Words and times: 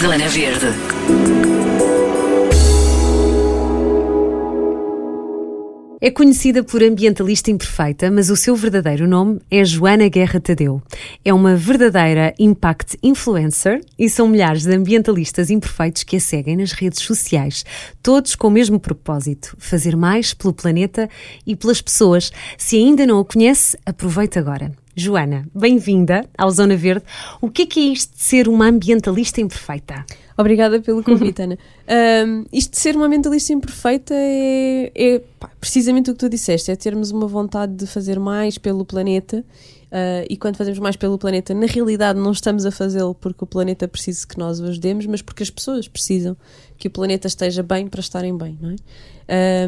Zona 0.00 0.28
Verde. 0.28 0.66
É 6.00 6.10
conhecida 6.10 6.64
por 6.64 6.82
ambientalista 6.82 7.50
imperfeita, 7.50 8.10
mas 8.10 8.30
o 8.30 8.36
seu 8.36 8.56
verdadeiro 8.56 9.06
nome 9.06 9.40
é 9.50 9.62
Joana 9.62 10.08
Guerra 10.08 10.40
Tadeu. 10.40 10.80
É 11.22 11.34
uma 11.34 11.54
verdadeira 11.54 12.32
impact 12.38 12.96
influencer 13.02 13.84
e 13.98 14.08
são 14.08 14.26
milhares 14.26 14.62
de 14.62 14.74
ambientalistas 14.74 15.50
imperfeitos 15.50 16.02
que 16.02 16.16
a 16.16 16.20
seguem 16.20 16.56
nas 16.56 16.72
redes 16.72 17.00
sociais, 17.00 17.62
todos 18.02 18.34
com 18.34 18.48
o 18.48 18.50
mesmo 18.50 18.80
propósito: 18.80 19.54
fazer 19.58 19.94
mais 19.96 20.32
pelo 20.32 20.54
planeta 20.54 21.10
e 21.46 21.54
pelas 21.54 21.82
pessoas. 21.82 22.32
Se 22.56 22.78
ainda 22.78 23.04
não 23.04 23.20
a 23.20 23.24
conhece, 23.24 23.76
aproveite 23.84 24.38
agora. 24.38 24.72
Joana, 25.00 25.48
bem-vinda 25.54 26.28
ao 26.36 26.50
Zona 26.50 26.76
Verde. 26.76 27.02
O 27.40 27.48
que 27.48 27.62
é, 27.62 27.66
que 27.66 27.80
é 27.80 27.84
isto 27.84 28.14
de 28.14 28.22
ser 28.22 28.46
uma 28.46 28.66
ambientalista 28.66 29.40
imperfeita? 29.40 30.04
Obrigada 30.36 30.78
pelo 30.78 31.02
convite, 31.02 31.40
Ana. 31.40 31.58
Um, 32.26 32.44
isto 32.52 32.72
de 32.72 32.78
ser 32.78 32.96
uma 32.96 33.08
mentalista 33.08 33.50
imperfeita 33.50 34.12
é, 34.14 34.92
é 34.94 35.22
pá, 35.38 35.50
precisamente 35.58 36.10
o 36.10 36.12
que 36.12 36.18
tu 36.18 36.28
disseste: 36.28 36.70
é 36.70 36.76
termos 36.76 37.10
uma 37.10 37.26
vontade 37.26 37.72
de 37.72 37.86
fazer 37.86 38.20
mais 38.20 38.58
pelo 38.58 38.84
planeta. 38.84 39.42
Uh, 39.90 40.22
e 40.30 40.36
quando 40.36 40.56
fazemos 40.56 40.78
mais 40.78 40.94
pelo 40.94 41.18
planeta, 41.18 41.52
na 41.52 41.66
realidade 41.66 42.18
não 42.18 42.30
estamos 42.30 42.64
a 42.64 42.70
fazê-lo 42.70 43.12
porque 43.12 43.42
o 43.42 43.46
planeta 43.46 43.88
precisa 43.88 44.24
que 44.24 44.38
nós 44.38 44.60
o 44.60 44.64
ajudemos, 44.66 45.04
mas 45.06 45.20
porque 45.20 45.42
as 45.42 45.50
pessoas 45.50 45.88
precisam 45.88 46.36
que 46.78 46.86
o 46.86 46.90
planeta 46.90 47.26
esteja 47.26 47.60
bem 47.60 47.88
para 47.88 48.00
estarem 48.00 48.36
bem, 48.36 48.56
não 48.60 48.70
é? 48.70 48.76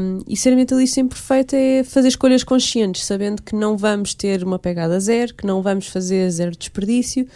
Um, 0.01 0.21
e 0.27 0.37
ser 0.37 0.55
mentalista 0.55 1.01
imperfeito 1.01 1.55
é 1.55 1.85
fazer 1.85 2.09
escolhas 2.09 2.45
conscientes, 2.45 3.05
sabendo 3.05 3.43
que 3.43 3.55
não 3.55 3.77
vamos 3.77 4.15
ter 4.15 4.45
uma 4.45 4.59
pegada 4.59 4.99
zero, 4.99 5.35
que 5.35 5.47
não 5.47 5.61
vamos 5.61 5.89
fazer 5.89 6.31
zero 6.31 6.53
desperdício, 6.57 7.27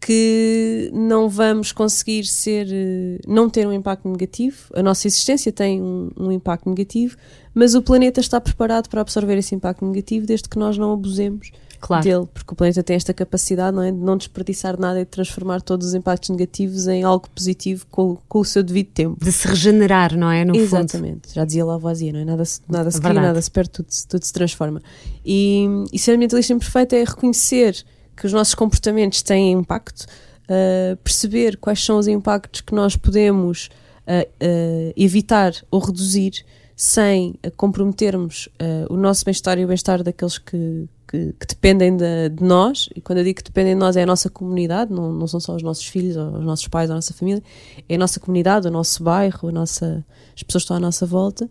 que 0.00 0.90
não 0.92 1.28
vamos 1.28 1.70
conseguir 1.70 2.24
ser, 2.24 2.66
eh, 2.70 3.20
não 3.26 3.48
ter 3.48 3.66
um 3.68 3.72
impacto 3.72 4.08
negativo. 4.08 4.56
A 4.74 4.82
nossa 4.82 5.06
existência 5.06 5.52
tem 5.52 5.80
um, 5.80 6.10
um, 6.18 6.32
impacto 6.32 6.68
negativo, 6.68 7.16
mas 7.54 7.76
o 7.76 7.80
planeta 7.80 8.20
está 8.20 8.40
preparado 8.40 8.88
para 8.88 9.00
absorver 9.00 9.38
esse 9.38 9.54
impacto 9.54 9.86
negativo 9.86 10.26
desde 10.26 10.48
que 10.48 10.58
nós 10.58 10.76
não 10.76 10.92
abusemos 10.92 11.52
claro. 11.82 12.04
dele, 12.04 12.26
porque 12.32 12.52
o 12.52 12.56
planeta 12.56 12.82
tem 12.82 12.94
esta 12.94 13.12
capacidade 13.12 13.74
não 13.76 13.82
é, 13.82 13.90
de 13.90 13.98
não 13.98 14.16
desperdiçar 14.16 14.78
nada 14.78 15.00
e 15.00 15.04
de 15.04 15.10
transformar 15.10 15.60
todos 15.60 15.88
os 15.88 15.94
impactos 15.94 16.30
negativos 16.30 16.86
em 16.86 17.02
algo 17.02 17.28
positivo 17.28 17.84
com, 17.90 18.16
com 18.28 18.38
o 18.38 18.44
seu 18.44 18.62
devido 18.62 18.90
tempo. 18.92 19.22
De 19.22 19.32
se 19.32 19.46
regenerar, 19.48 20.16
não 20.16 20.30
é? 20.30 20.44
No 20.44 20.54
Exatamente, 20.54 21.26
fundo. 21.26 21.34
já 21.34 21.44
dizia 21.44 21.64
Lavoisier, 21.64 22.14
não 22.14 22.20
é? 22.20 22.24
Nada, 22.24 22.44
nada 22.68 22.90
se 22.90 23.00
cria, 23.00 23.20
nada 23.20 23.42
se 23.42 23.50
perde, 23.50 23.70
tudo, 23.70 23.88
tudo 24.08 24.24
se 24.24 24.32
transforma. 24.32 24.80
E, 25.26 25.66
e 25.92 25.98
ser 25.98 26.12
ambientalista 26.12 26.52
imperfeito 26.52 26.94
é 26.94 27.04
reconhecer 27.04 27.84
que 28.16 28.26
os 28.26 28.32
nossos 28.32 28.54
comportamentos 28.54 29.20
têm 29.22 29.52
impacto, 29.52 30.06
uh, 30.44 30.96
perceber 30.98 31.56
quais 31.56 31.84
são 31.84 31.98
os 31.98 32.06
impactos 32.06 32.60
que 32.60 32.74
nós 32.74 32.96
podemos 32.96 33.68
uh, 34.06 34.22
uh, 34.22 34.92
evitar 34.96 35.52
ou 35.70 35.80
reduzir 35.80 36.44
sem 36.74 37.34
comprometermos 37.56 38.48
o 38.88 38.96
nosso 38.96 39.24
bem-estar 39.24 39.56
e 39.58 39.64
o 39.64 39.68
bem-estar 39.68 40.02
daqueles 40.02 40.38
que, 40.38 40.88
que, 41.12 41.34
que 41.38 41.46
dependem 41.46 41.94
de, 41.94 42.30
de, 42.30 42.42
nós, 42.42 42.88
e 42.96 43.00
quando 43.02 43.18
eu 43.18 43.24
digo 43.24 43.36
que 43.36 43.44
dependem 43.44 43.74
de 43.74 43.78
nós 43.78 43.96
é 43.96 44.02
a 44.02 44.06
nossa 44.06 44.30
comunidade, 44.30 44.90
não, 44.90 45.12
não 45.12 45.26
são 45.26 45.38
só 45.38 45.54
os 45.54 45.62
nossos 45.62 45.86
filhos, 45.86 46.16
os 46.16 46.44
nossos 46.44 46.66
pais, 46.68 46.90
a 46.90 46.94
nossa 46.94 47.12
família, 47.12 47.42
é 47.86 47.96
a 47.96 47.98
nossa 47.98 48.18
comunidade, 48.18 48.66
o 48.66 48.70
nosso 48.70 49.02
bairro, 49.02 49.50
a 49.50 49.52
nossa, 49.52 50.02
as 50.34 50.42
pessoas 50.42 50.62
que 50.62 50.64
estão 50.64 50.76
à 50.78 50.80
nossa 50.80 51.04
volta. 51.04 51.50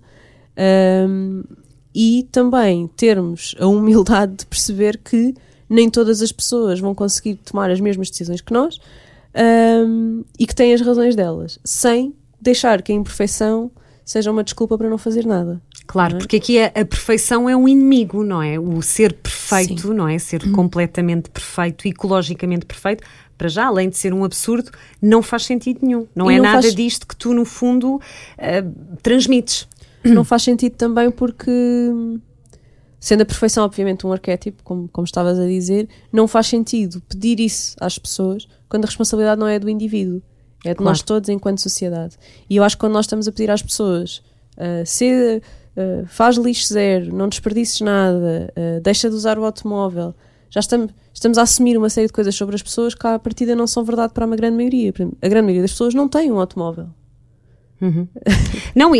Um, 1.07 1.43
e 1.93 2.27
também 2.31 2.87
termos 2.87 3.53
a 3.59 3.67
humildade 3.67 4.33
de 4.37 4.45
perceber 4.47 4.97
que 4.97 5.35
nem 5.69 5.89
todas 5.89 6.21
as 6.23 6.31
pessoas 6.31 6.79
vão 6.79 6.95
conseguir 6.95 7.35
tomar 7.35 7.69
as 7.69 7.79
mesmas 7.79 8.09
decisões 8.09 8.41
que 8.41 8.51
nós 8.51 8.79
um, 9.85 10.23
e 10.39 10.47
que 10.47 10.55
têm 10.55 10.73
as 10.73 10.81
razões 10.81 11.15
delas, 11.15 11.59
sem 11.63 12.15
deixar 12.41 12.81
que 12.81 12.91
a 12.91 12.95
imperfeição 12.95 13.69
seja 14.03 14.31
uma 14.31 14.43
desculpa 14.43 14.77
para 14.77 14.89
não 14.89 14.97
fazer 14.97 15.25
nada. 15.25 15.61
Claro, 15.91 16.15
é? 16.15 16.19
porque 16.19 16.37
aqui 16.37 16.59
a, 16.59 16.67
a, 16.67 16.85
perfeição 16.85 17.49
é 17.49 17.55
um 17.55 17.67
inimigo, 17.67 18.23
não 18.23 18.41
é? 18.41 18.57
O 18.57 18.81
ser 18.81 19.13
perfeito, 19.13 19.89
Sim. 19.89 19.93
não 19.93 20.07
é? 20.07 20.17
Ser 20.17 20.41
hum. 20.45 20.53
completamente 20.53 21.29
perfeito, 21.29 21.87
ecologicamente 21.87 22.65
perfeito, 22.65 23.03
para 23.37 23.49
já, 23.49 23.65
além 23.65 23.89
de 23.89 23.97
ser 23.97 24.13
um 24.13 24.23
absurdo, 24.23 24.71
não 25.01 25.21
faz 25.21 25.43
sentido 25.45 25.79
nenhum. 25.81 26.07
Não 26.15 26.31
e 26.31 26.35
é 26.35 26.37
não 26.37 26.43
nada 26.43 26.61
faz... 26.61 26.73
disto 26.73 27.05
que 27.05 27.15
tu, 27.15 27.33
no 27.33 27.43
fundo, 27.43 27.95
uh, 27.95 28.97
transmites. 29.01 29.67
Não 30.03 30.23
faz 30.23 30.43
sentido 30.43 30.75
também 30.75 31.11
porque 31.11 31.51
Sendo 33.01 33.21
a 33.21 33.25
perfeição, 33.25 33.65
obviamente, 33.65 34.05
um 34.05 34.13
arquétipo, 34.13 34.61
como, 34.63 34.87
como 34.87 35.05
estavas 35.05 35.39
a 35.39 35.47
dizer, 35.47 35.89
não 36.13 36.27
faz 36.27 36.45
sentido 36.45 37.01
pedir 37.09 37.39
isso 37.39 37.75
às 37.81 37.97
pessoas 37.97 38.47
quando 38.69 38.83
a 38.83 38.85
responsabilidade 38.85 39.39
não 39.39 39.47
é 39.47 39.57
do 39.57 39.67
indivíduo, 39.67 40.21
é 40.63 40.69
de 40.69 40.75
claro. 40.75 40.91
nós 40.91 41.01
todos 41.01 41.27
enquanto 41.27 41.61
sociedade. 41.61 42.15
E 42.47 42.57
eu 42.57 42.63
acho 42.63 42.75
que 42.75 42.81
quando 42.81 42.93
nós 42.93 43.05
estamos 43.05 43.27
a 43.27 43.31
pedir 43.31 43.49
às 43.49 43.63
pessoas 43.63 44.21
uh, 44.55 44.85
se, 44.85 45.41
uh, 45.77 46.05
faz 46.07 46.37
lixo 46.37 46.73
zero, 46.73 47.15
não 47.15 47.27
desperdices 47.29 47.81
nada, 47.81 48.53
uh, 48.57 48.81
deixa 48.81 49.09
de 49.09 49.15
usar 49.15 49.37
o 49.37 49.45
automóvel, 49.45 50.13
já 50.49 50.59
estamos, 50.59 50.91
estamos 51.13 51.37
a 51.37 51.43
assumir 51.43 51.77
uma 51.77 51.89
série 51.89 52.07
de 52.07 52.13
coisas 52.13 52.35
sobre 52.35 52.55
as 52.55 52.61
pessoas 52.61 52.93
que 52.93 53.07
à 53.07 53.17
partida 53.17 53.55
não 53.55 53.65
são 53.65 53.83
verdade 53.83 54.13
para 54.13 54.25
uma 54.25 54.35
grande 54.35 54.57
maioria. 54.57 54.93
A 55.21 55.27
grande 55.29 55.43
maioria 55.43 55.61
das 55.61 55.71
pessoas 55.71 55.93
não 55.93 56.09
tem 56.09 56.29
um 56.29 56.39
automóvel. 56.39 56.89
Uhum. 57.81 58.07
Não, 58.75 58.95
e. 58.95 58.99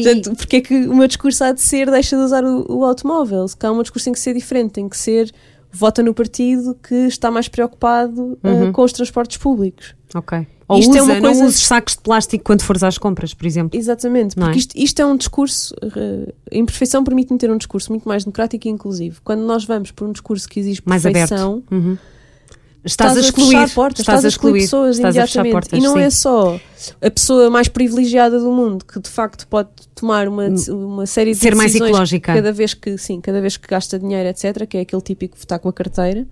e... 0.00 0.02
Portanto, 0.02 0.36
porque 0.36 0.56
é 0.56 0.60
que 0.62 0.86
o 0.86 0.94
meu 0.96 1.06
discurso 1.06 1.44
há 1.44 1.52
de 1.52 1.60
ser 1.60 1.90
deixa 1.90 2.16
de 2.16 2.22
usar 2.22 2.42
o, 2.42 2.78
o 2.78 2.84
automóvel? 2.84 3.46
Se 3.46 3.54
cá 3.54 3.70
um 3.70 3.82
discurso 3.82 4.06
tem 4.06 4.14
que 4.14 4.20
ser 4.20 4.32
diferente, 4.32 4.72
tem 4.72 4.88
que 4.88 4.96
ser 4.96 5.30
vota 5.70 6.02
no 6.02 6.14
partido 6.14 6.74
que 6.82 6.94
está 6.94 7.30
mais 7.30 7.48
preocupado 7.48 8.38
uh, 8.42 8.48
uhum. 8.48 8.68
uh, 8.70 8.72
com 8.72 8.82
os 8.82 8.92
transportes 8.92 9.36
públicos. 9.36 9.94
Ok. 10.14 10.46
Ou 10.72 10.78
isto 10.80 10.90
usa, 10.90 10.98
é 10.98 11.02
uma 11.02 11.20
coisa... 11.20 11.40
não 11.40 11.46
uses 11.46 11.60
sacos 11.60 11.94
de 11.94 12.00
plástico 12.00 12.44
quando 12.44 12.62
fores 12.62 12.82
às 12.82 12.98
compras, 12.98 13.34
por 13.34 13.46
exemplo. 13.46 13.78
Exatamente, 13.78 14.34
porque 14.34 14.50
é? 14.50 14.56
isto, 14.56 14.76
isto, 14.76 15.02
é 15.02 15.06
um 15.06 15.16
discurso, 15.16 15.74
a 15.82 16.56
imperfeição 16.56 17.04
permite-me 17.04 17.38
ter 17.38 17.50
um 17.50 17.56
discurso 17.56 17.90
muito 17.90 18.08
mais 18.08 18.24
democrático 18.24 18.66
e 18.66 18.70
inclusivo. 18.70 19.20
Quando 19.24 19.40
nós 19.40 19.64
vamos 19.64 19.90
por 19.90 20.06
um 20.08 20.12
discurso 20.12 20.48
que 20.48 20.60
exige 20.60 20.82
perfeição, 20.82 21.12
mais 21.12 21.32
aberto. 21.32 21.64
Uhum 21.70 21.98
estás, 22.84 23.16
a 23.16 23.20
excluir, 23.20 23.56
a 23.56 23.68
portas, 23.68 24.00
estás, 24.00 24.24
a 24.24 24.28
excluir 24.28 24.62
pessoas 24.62 24.96
estás 24.96 25.14
imediatamente. 25.14 25.52
Portas, 25.52 25.78
e 25.78 25.82
não 25.82 25.96
é 25.96 26.00
sim. 26.00 26.06
é 26.06 26.10
só 26.10 26.60
a 27.00 27.10
pessoa 27.10 27.50
mais 27.50 27.68
privilegiada 27.68 28.38
do 28.38 28.50
mundo 28.50 28.84
que 28.84 29.00
de 29.00 29.08
facto 29.08 29.46
pode 29.46 29.68
tomar 29.94 30.28
uma, 30.28 30.48
hum. 30.48 30.56
uma 30.68 31.06
série 31.06 31.32
de 31.32 31.38
Ser 31.38 31.54
mais 31.54 31.74
ecológica. 31.74 32.34
cada 32.34 32.52
vez 32.52 32.74
que 32.74 32.98
sim, 32.98 33.20
cada 33.20 33.40
vez 33.40 33.56
que 33.56 33.68
gasta 33.68 33.98
dinheiro, 33.98 34.28
etc, 34.28 34.66
que 34.66 34.78
é 34.78 34.80
aquele 34.80 35.02
típico 35.02 35.36
votar 35.38 35.58
com 35.58 35.68
a 35.68 35.72
carteira. 35.72 36.26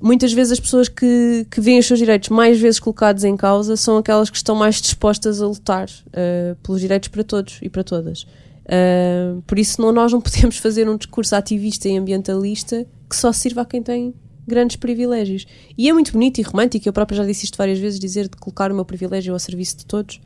Muitas 0.00 0.32
vezes 0.32 0.52
as 0.52 0.60
pessoas 0.60 0.88
que, 0.88 1.46
que 1.50 1.60
veem 1.60 1.78
os 1.78 1.86
seus 1.86 1.98
direitos 1.98 2.28
mais 2.28 2.60
vezes 2.60 2.78
colocados 2.78 3.24
em 3.24 3.36
causa 3.36 3.76
são 3.76 3.96
aquelas 3.96 4.30
que 4.30 4.36
estão 4.36 4.54
mais 4.54 4.80
dispostas 4.80 5.42
a 5.42 5.46
lutar 5.46 5.88
uh, 5.88 6.56
pelos 6.62 6.80
direitos 6.80 7.08
para 7.08 7.24
todos 7.24 7.58
e 7.62 7.68
para 7.68 7.82
todas. 7.82 8.22
Uh, 8.22 9.42
por 9.46 9.58
isso 9.58 9.80
não, 9.80 9.92
nós 9.92 10.12
não 10.12 10.20
podemos 10.22 10.58
fazer 10.58 10.88
um 10.88 10.96
discurso 10.96 11.34
ativista 11.34 11.88
e 11.88 11.96
ambientalista 11.96 12.86
que 13.08 13.16
só 13.16 13.32
sirva 13.32 13.62
a 13.62 13.64
quem 13.64 13.82
tem 13.82 14.14
grandes 14.46 14.76
privilégios. 14.76 15.46
E 15.76 15.88
é 15.88 15.92
muito 15.92 16.12
bonito 16.12 16.38
e 16.38 16.42
romântico, 16.42 16.88
eu 16.88 16.92
própria 16.92 17.16
já 17.16 17.24
disse 17.24 17.44
isto 17.44 17.58
várias 17.58 17.78
vezes, 17.78 17.98
dizer 17.98 18.28
de 18.28 18.36
colocar 18.36 18.70
o 18.70 18.74
meu 18.74 18.84
privilégio 18.84 19.32
ao 19.32 19.38
serviço 19.38 19.78
de 19.78 19.86
todos. 19.86 20.20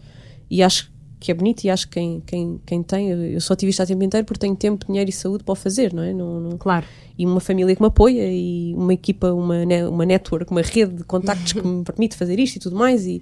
E 0.50 0.62
acho 0.62 0.91
que 1.22 1.30
é 1.30 1.34
bonito 1.34 1.62
e 1.64 1.70
acho 1.70 1.86
que 1.86 1.94
quem, 1.94 2.22
quem, 2.26 2.60
quem 2.66 2.82
tem, 2.82 3.08
eu 3.10 3.40
sou 3.40 3.54
ativista 3.54 3.84
a 3.84 3.86
tempo 3.86 4.02
inteiro 4.02 4.26
porque 4.26 4.40
tenho 4.40 4.56
tempo, 4.56 4.84
dinheiro 4.86 5.08
e 5.08 5.12
saúde 5.12 5.44
para 5.44 5.52
o 5.52 5.54
fazer, 5.54 5.92
não 5.94 6.02
é? 6.02 6.12
Não, 6.12 6.40
não, 6.40 6.58
claro. 6.58 6.84
E 7.16 7.24
uma 7.24 7.38
família 7.38 7.74
que 7.74 7.80
me 7.80 7.86
apoia 7.86 8.26
e 8.28 8.74
uma 8.74 8.92
equipa, 8.92 9.32
uma, 9.32 9.56
uma 9.88 10.04
network, 10.04 10.50
uma 10.50 10.62
rede 10.62 10.94
de 10.94 11.04
contactos 11.04 11.52
que 11.52 11.64
me 11.64 11.84
permite 11.84 12.16
fazer 12.16 12.38
isto 12.40 12.56
e 12.56 12.58
tudo 12.58 12.74
mais. 12.74 13.06
E, 13.06 13.20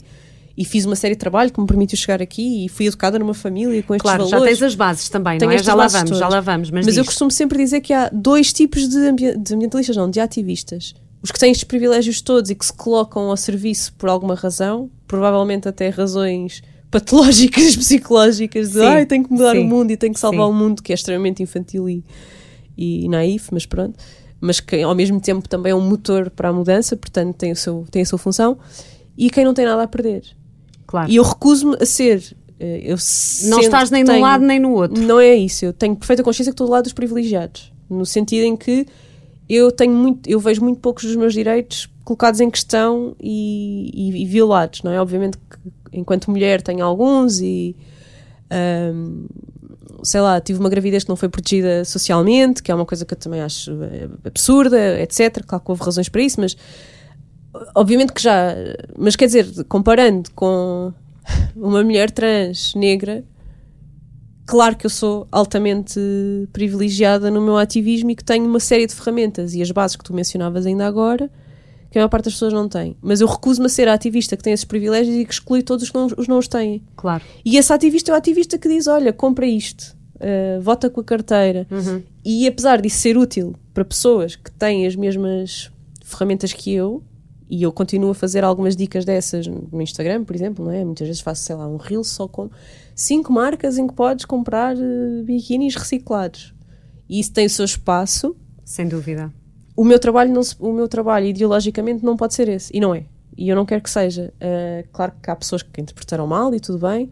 e 0.56 0.64
fiz 0.64 0.86
uma 0.86 0.96
série 0.96 1.14
de 1.14 1.18
trabalho 1.18 1.52
que 1.52 1.60
me 1.60 1.66
permitiu 1.66 1.98
chegar 1.98 2.22
aqui 2.22 2.64
e 2.64 2.68
fui 2.68 2.86
educada 2.86 3.18
numa 3.18 3.34
família 3.34 3.82
com 3.82 3.94
estes 3.94 4.02
claro, 4.02 4.24
valores. 4.24 4.40
já 4.40 4.46
tens 4.46 4.62
as 4.62 4.74
bases 4.74 5.08
também, 5.08 5.38
Tenho 5.38 5.50
não 5.50 5.58
é? 5.58 5.62
Já 5.62 5.74
lá 5.74 5.86
vamos, 5.86 6.18
já 6.18 6.28
lá 6.28 6.40
vamos. 6.40 6.70
Mas, 6.70 6.86
mas 6.86 6.96
eu 6.96 7.04
costumo 7.04 7.30
sempre 7.30 7.58
dizer 7.58 7.82
que 7.82 7.92
há 7.92 8.08
dois 8.10 8.52
tipos 8.52 8.88
de, 8.88 8.96
ambi 8.96 9.36
de 9.36 9.54
ambientalistas, 9.54 9.96
não, 9.96 10.10
de 10.10 10.20
ativistas 10.20 10.94
os 11.22 11.30
que 11.30 11.38
têm 11.38 11.50
estes 11.50 11.64
privilégios 11.64 12.20
todos 12.20 12.50
e 12.50 12.54
que 12.54 12.64
se 12.64 12.72
colocam 12.72 13.30
ao 13.30 13.36
serviço 13.36 13.92
por 13.94 14.08
alguma 14.08 14.34
razão, 14.34 14.90
provavelmente 15.06 15.68
até 15.68 15.90
razões 15.90 16.62
patológicas, 16.90 17.76
psicológicas, 17.76 18.72
de 18.72 18.82
ai, 18.82 19.06
tenho 19.06 19.24
que 19.24 19.32
mudar 19.32 19.52
sim, 19.52 19.60
o 19.60 19.64
mundo 19.64 19.90
e 19.90 19.96
tenho 19.96 20.12
que 20.12 20.20
salvar 20.20 20.46
sim. 20.46 20.52
o 20.52 20.54
mundo, 20.54 20.82
que 20.82 20.92
é 20.92 20.94
extremamente 20.94 21.42
infantil 21.42 21.88
e, 21.88 22.04
e 22.76 23.08
naif, 23.08 23.48
mas 23.52 23.66
pronto. 23.66 23.98
Mas 24.40 24.58
que 24.58 24.82
ao 24.82 24.94
mesmo 24.94 25.20
tempo 25.20 25.48
também 25.48 25.72
é 25.72 25.74
um 25.74 25.86
motor 25.86 26.30
para 26.30 26.48
a 26.48 26.52
mudança, 26.52 26.96
portanto 26.96 27.36
tem, 27.36 27.52
o 27.52 27.56
seu, 27.56 27.86
tem 27.90 28.02
a 28.02 28.06
sua 28.06 28.18
função. 28.18 28.58
E 29.16 29.28
quem 29.28 29.44
não 29.44 29.52
tem 29.52 29.66
nada 29.66 29.82
a 29.82 29.86
perder. 29.86 30.24
Claro. 30.86 31.10
E 31.10 31.16
eu 31.16 31.22
recuso-me 31.22 31.76
a 31.78 31.84
ser. 31.84 32.34
Eh, 32.58 32.80
eu 32.84 32.96
não 33.48 33.60
estás 33.60 33.90
nem 33.90 34.04
tenho, 34.04 34.16
num 34.16 34.22
lado 34.22 34.44
nem 34.44 34.58
no 34.58 34.72
outro. 34.72 35.00
Não 35.00 35.20
é 35.20 35.34
isso. 35.34 35.64
Eu 35.64 35.74
tenho 35.74 35.94
perfeita 35.94 36.22
consciência 36.22 36.50
que 36.50 36.54
estou 36.54 36.66
do 36.66 36.72
lado 36.72 36.84
dos 36.84 36.94
privilegiados. 36.94 37.70
No 37.88 38.06
sentido 38.06 38.44
em 38.44 38.56
que 38.56 38.86
eu 39.48 39.70
tenho 39.70 39.92
muito, 39.92 40.28
eu 40.28 40.40
vejo 40.40 40.62
muito 40.62 40.80
poucos 40.80 41.04
dos 41.04 41.16
meus 41.16 41.34
direitos 41.34 41.88
colocados 42.02 42.40
em 42.40 42.50
questão 42.50 43.14
e, 43.20 43.90
e, 43.92 44.22
e 44.22 44.26
violados, 44.26 44.82
não 44.82 44.90
é? 44.90 45.00
Obviamente 45.00 45.36
que 45.36 45.70
enquanto 45.92 46.30
mulher 46.30 46.62
tenho 46.62 46.84
alguns 46.84 47.40
e 47.40 47.76
um, 48.94 49.26
sei 50.02 50.20
lá, 50.20 50.40
tive 50.40 50.58
uma 50.58 50.68
gravidez 50.68 51.04
que 51.04 51.08
não 51.08 51.16
foi 51.16 51.28
protegida 51.28 51.84
socialmente, 51.84 52.62
que 52.62 52.70
é 52.70 52.74
uma 52.74 52.86
coisa 52.86 53.04
que 53.04 53.14
eu 53.14 53.18
também 53.18 53.40
acho 53.40 53.70
eh, 53.82 54.08
absurda, 54.24 55.00
etc. 55.00 55.44
Claro 55.46 55.64
que 55.64 55.70
houve 55.70 55.82
razões 55.82 56.08
para 56.08 56.22
isso, 56.22 56.40
mas 56.40 56.56
obviamente 57.74 58.12
que 58.12 58.22
já, 58.22 58.54
mas 58.98 59.16
quer 59.16 59.26
dizer, 59.26 59.64
comparando 59.64 60.30
com 60.34 60.92
uma 61.54 61.82
mulher 61.82 62.10
trans 62.10 62.74
negra, 62.74 63.24
claro 64.46 64.76
que 64.76 64.86
eu 64.86 64.90
sou 64.90 65.26
altamente 65.30 66.00
privilegiada 66.52 67.30
no 67.30 67.40
meu 67.40 67.56
ativismo 67.56 68.10
e 68.10 68.16
que 68.16 68.24
tenho 68.24 68.46
uma 68.46 68.60
série 68.60 68.86
de 68.86 68.94
ferramentas 68.94 69.54
e 69.54 69.62
as 69.62 69.70
bases 69.70 69.96
que 69.96 70.04
tu 70.04 70.14
mencionavas 70.14 70.66
ainda 70.66 70.86
agora, 70.86 71.30
que 71.90 71.98
a 71.98 72.00
maior 72.00 72.08
parte 72.08 72.26
das 72.26 72.34
pessoas 72.34 72.52
não 72.52 72.68
tem. 72.68 72.96
Mas 73.02 73.20
eu 73.20 73.26
recuso-me 73.26 73.66
a 73.66 73.68
ser 73.68 73.88
a 73.88 73.94
ativista 73.94 74.36
que 74.36 74.42
tem 74.42 74.52
esses 74.52 74.64
privilégios 74.64 75.16
e 75.16 75.24
que 75.24 75.32
exclui 75.32 75.62
todos 75.62 75.84
os 75.84 75.90
que 75.90 75.96
não 75.96 76.06
os, 76.16 76.28
não 76.28 76.38
os 76.38 76.46
têm. 76.46 76.82
Claro. 76.96 77.24
E 77.44 77.56
esse 77.56 77.72
ativista 77.72 78.12
é 78.12 78.14
o 78.14 78.16
ativista 78.16 78.58
que 78.58 78.68
diz: 78.68 78.86
olha, 78.86 79.12
compra 79.12 79.46
isto, 79.46 79.96
uh, 80.16 80.60
vota 80.60 80.88
com 80.88 81.00
a 81.00 81.04
carteira. 81.04 81.66
Uhum. 81.70 82.02
E 82.24 82.46
apesar 82.46 82.80
disso 82.80 82.98
ser 82.98 83.18
útil 83.18 83.54
para 83.74 83.84
pessoas 83.84 84.36
que 84.36 84.50
têm 84.52 84.86
as 84.86 84.94
mesmas 84.94 85.70
ferramentas 86.04 86.52
que 86.52 86.72
eu, 86.72 87.02
e 87.48 87.64
eu 87.64 87.72
continuo 87.72 88.10
a 88.10 88.14
fazer 88.14 88.44
algumas 88.44 88.76
dicas 88.76 89.04
dessas 89.04 89.48
no 89.48 89.82
Instagram, 89.82 90.22
por 90.24 90.36
exemplo, 90.36 90.64
não 90.64 90.72
é? 90.72 90.84
Muitas 90.84 91.08
vezes 91.08 91.20
faço, 91.20 91.42
sei 91.42 91.56
lá, 91.56 91.66
um 91.66 91.76
reel 91.76 92.04
só 92.04 92.28
com 92.28 92.48
cinco 92.94 93.32
marcas 93.32 93.76
em 93.76 93.88
que 93.88 93.94
podes 93.94 94.24
comprar 94.24 94.76
uh, 94.76 95.24
biquínis 95.24 95.74
reciclados. 95.74 96.54
E 97.08 97.18
isso 97.18 97.32
tem 97.32 97.46
o 97.46 97.50
seu 97.50 97.64
espaço. 97.64 98.36
Sem 98.64 98.86
dúvida. 98.86 99.32
O 99.80 99.84
meu 99.84 99.98
trabalho, 99.98 100.30
não 100.30 100.42
se, 100.42 100.54
o 100.60 100.74
meu 100.74 100.86
trabalho 100.86 101.24
ideologicamente 101.24 102.04
não 102.04 102.14
pode 102.14 102.34
ser 102.34 102.50
esse. 102.50 102.70
E 102.76 102.78
não 102.78 102.94
é. 102.94 103.04
E 103.34 103.48
eu 103.48 103.56
não 103.56 103.64
quero 103.64 103.82
que 103.82 103.88
seja. 103.88 104.30
Uh, 104.36 104.86
claro 104.92 105.10
que 105.22 105.30
há 105.30 105.34
pessoas 105.34 105.62
que 105.62 105.80
interpretaram 105.80 106.26
mal 106.26 106.54
e 106.54 106.60
tudo 106.60 106.86
bem. 106.86 107.06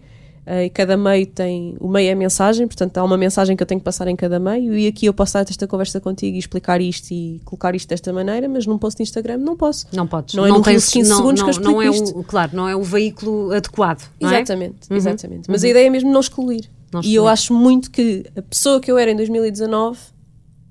Uh, 0.46 0.64
e 0.66 0.68
cada 0.68 0.94
meio 0.94 1.26
tem. 1.28 1.78
O 1.80 1.88
meio 1.88 2.10
é 2.10 2.12
a 2.12 2.14
mensagem, 2.14 2.66
portanto 2.66 2.98
há 2.98 3.04
uma 3.04 3.16
mensagem 3.16 3.56
que 3.56 3.62
eu 3.62 3.66
tenho 3.66 3.80
que 3.80 3.86
passar 3.86 4.06
em 4.06 4.14
cada 4.14 4.38
meio. 4.38 4.76
E 4.76 4.86
aqui 4.86 5.06
eu 5.06 5.14
posso 5.14 5.32
dar 5.32 5.46
esta 5.48 5.66
conversa 5.66 5.98
contigo 5.98 6.36
e 6.36 6.38
explicar 6.38 6.78
isto 6.78 7.10
e 7.10 7.40
colocar 7.42 7.74
isto 7.74 7.88
desta 7.88 8.12
maneira, 8.12 8.46
mas 8.50 8.66
num 8.66 8.76
post 8.76 8.98
de 8.98 9.04
Instagram 9.04 9.38
não 9.38 9.56
posso. 9.56 9.86
Não 9.90 10.06
podes. 10.06 10.34
Não 10.34 10.44
é 10.44 10.50
num 10.50 10.60
tens, 10.60 10.90
15 10.90 11.08
não, 11.08 11.16
segundos 11.16 11.40
não, 11.40 11.46
que 11.46 11.48
eu 11.48 11.52
explico 11.52 11.72
não 11.72 11.82
é 11.82 11.88
isto. 11.88 12.18
O, 12.18 12.22
claro, 12.22 12.50
não 12.54 12.68
é 12.68 12.76
o 12.76 12.82
veículo 12.82 13.50
adequado. 13.50 14.06
Não 14.20 14.28
exatamente, 14.28 14.76
é? 14.90 14.94
exatamente. 14.94 15.50
Mas 15.50 15.64
a 15.64 15.68
ideia 15.68 15.86
é 15.86 15.90
mesmo 15.90 16.12
não 16.12 16.20
excluir. 16.20 16.68
Não 16.92 17.00
E 17.00 17.14
eu 17.14 17.22
excluir. 17.22 17.32
acho 17.32 17.54
muito 17.54 17.90
que 17.90 18.26
a 18.36 18.42
pessoa 18.42 18.78
que 18.78 18.92
eu 18.92 18.98
era 18.98 19.10
em 19.10 19.16
2019, 19.16 19.98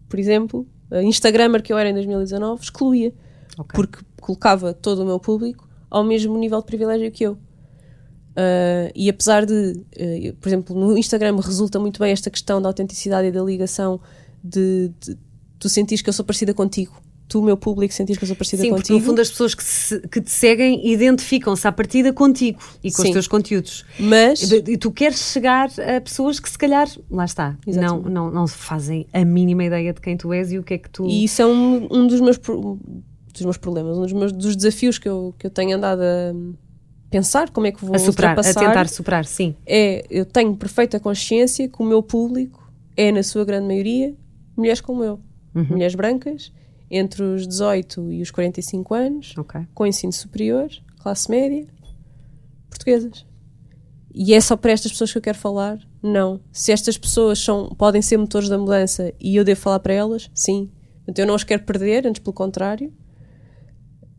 por 0.07 0.19
exemplo, 0.19 0.67
a 0.91 1.03
Instagrammer 1.03 1.61
que 1.61 1.71
eu 1.71 1.77
era 1.77 1.89
em 1.89 1.93
2019, 1.93 2.63
excluía. 2.63 3.13
Ok. 3.57 3.75
Porque 3.75 3.99
colocava 4.21 4.73
todo 4.73 5.03
o 5.03 5.05
meu 5.05 5.19
público 5.19 5.67
ao 5.89 6.03
mesmo 6.03 6.37
nível 6.37 6.59
de 6.59 6.65
privilégio 6.65 7.11
que 7.11 7.23
eu. 7.23 7.33
Uh, 7.33 8.91
e 8.93 9.09
apesar 9.09 9.45
de, 9.45 9.53
uh, 9.53 10.35
por 10.39 10.47
exemplo, 10.47 10.75
no 10.75 10.97
Instagram 10.97 11.37
resulta 11.37 11.79
muito 11.79 11.99
bem 11.99 12.11
esta 12.11 12.29
questão 12.29 12.61
da 12.61 12.69
autenticidade 12.69 13.27
e 13.27 13.31
da 13.31 13.41
ligação 13.41 13.99
de, 14.43 14.91
de 14.99 15.17
tu 15.57 15.67
sentires 15.67 16.03
que 16.03 16.09
eu 16.09 16.13
sou 16.13 16.23
parecida 16.23 16.53
contigo. 16.53 17.01
Tu, 17.27 17.41
meu 17.41 17.57
público, 17.57 17.93
eu 17.99 18.25
sou 18.27 18.35
parecida 18.37 18.61
Sim, 18.63 18.69
contigo. 18.69 18.97
no 18.99 19.03
fundo 19.03 19.19
as 19.19 19.29
pessoas 19.29 19.53
que, 19.53 19.61
se- 19.63 19.99
que 20.07 20.21
te 20.21 20.31
seguem 20.31 20.87
identificam-se 20.89 21.67
à 21.67 21.71
partida 21.73 22.13
contigo 22.13 22.57
e 22.81 22.89
com 22.89 23.01
os 23.01 23.07
Sim. 23.07 23.11
teus 23.11 23.27
conteúdos. 23.27 23.83
Mas, 23.99 24.49
E 24.49 24.63
e 24.71 24.77
tu 24.77 24.91
queres 24.91 25.19
chegar 25.33 25.69
a 25.97 25.99
pessoas 25.99 26.39
que 26.39 26.49
se 26.49 26.57
calhar, 26.57 26.87
lá 27.11 27.25
está, 27.25 27.57
não, 27.65 27.73
Exatamente. 27.73 28.09
não, 28.09 28.31
não 28.31 28.47
fazem 28.47 29.05
a 29.11 29.25
mínima 29.25 29.65
ideia 29.65 29.91
de 29.93 29.99
quem 29.99 30.15
tu 30.15 30.31
és 30.31 30.53
e 30.53 30.57
o 30.57 30.63
que 30.63 30.75
é 30.75 30.77
que 30.77 30.89
tu... 30.89 31.05
e 31.05 31.25
isso 31.25 31.41
é 31.41 31.45
um, 31.45 31.87
um 31.91 32.07
dos, 32.07 32.21
meus, 32.21 32.37
dos 32.37 33.41
meus 33.41 33.57
problemas, 33.57 33.97
um 33.97 34.03
dos, 34.03 34.13
meus, 34.13 34.31
dos 34.31 34.55
desafios 34.55 34.97
que 34.97 35.09
eu, 35.09 35.35
que 35.37 35.47
eu 35.47 35.51
tenho 35.51 35.75
andado 35.75 36.01
a 36.01 36.33
pensar, 37.09 37.49
como 37.49 37.67
é 37.67 37.71
que 37.73 37.83
vou 37.83 37.95
a 37.95 37.99
superar, 37.99 38.39
a 38.39 38.43
tentar 38.53 38.87
superar, 38.87 39.25
sim. 39.25 39.53
é 39.65 40.05
eu 40.09 40.25
tenho 40.25 40.55
perfeita 40.55 40.97
consciência 40.99 41.67
que 41.67 41.81
o 41.81 41.85
meu 41.85 42.01
público 42.01 42.71
é, 42.95 43.11
na 43.11 43.21
sua 43.23 43.43
grande 43.43 43.67
maioria, 43.67 44.15
mulheres 44.55 44.79
como 44.81 45.03
eu. 45.03 45.19
Uhum. 45.55 45.65
Mulheres 45.71 45.95
brancas, 45.95 46.51
entre 46.89 47.23
os 47.23 47.47
18 47.47 48.11
e 48.11 48.21
os 48.21 48.31
45 48.31 48.93
anos, 48.93 49.33
Ok. 49.37 49.61
com 49.73 49.85
ensino 49.85 50.13
superior, 50.13 50.69
classe 50.99 51.29
média, 51.29 51.65
portuguesas. 52.69 53.25
E 54.13 54.33
é 54.33 54.41
só 54.41 54.55
para 54.57 54.71
estas 54.71 54.91
pessoas 54.91 55.11
que 55.11 55.17
eu 55.17 55.21
quero 55.21 55.37
falar? 55.37 55.79
Não. 56.01 56.39
Se 56.51 56.71
estas 56.71 56.97
pessoas 56.97 57.39
são, 57.39 57.69
podem 57.77 58.01
ser 58.01 58.17
motores 58.17 58.49
da 58.49 58.57
mudança 58.57 59.13
e 59.19 59.35
eu 59.35 59.43
devo 59.43 59.59
falar 59.59 59.79
para 59.79 59.93
elas, 59.93 60.29
sim. 60.33 60.71
Portanto, 60.97 61.19
eu 61.19 61.27
não 61.27 61.35
os 61.35 61.43
quero 61.43 61.63
perder, 61.63 62.07
antes 62.07 62.21
pelo 62.21 62.33
contrário, 62.33 62.91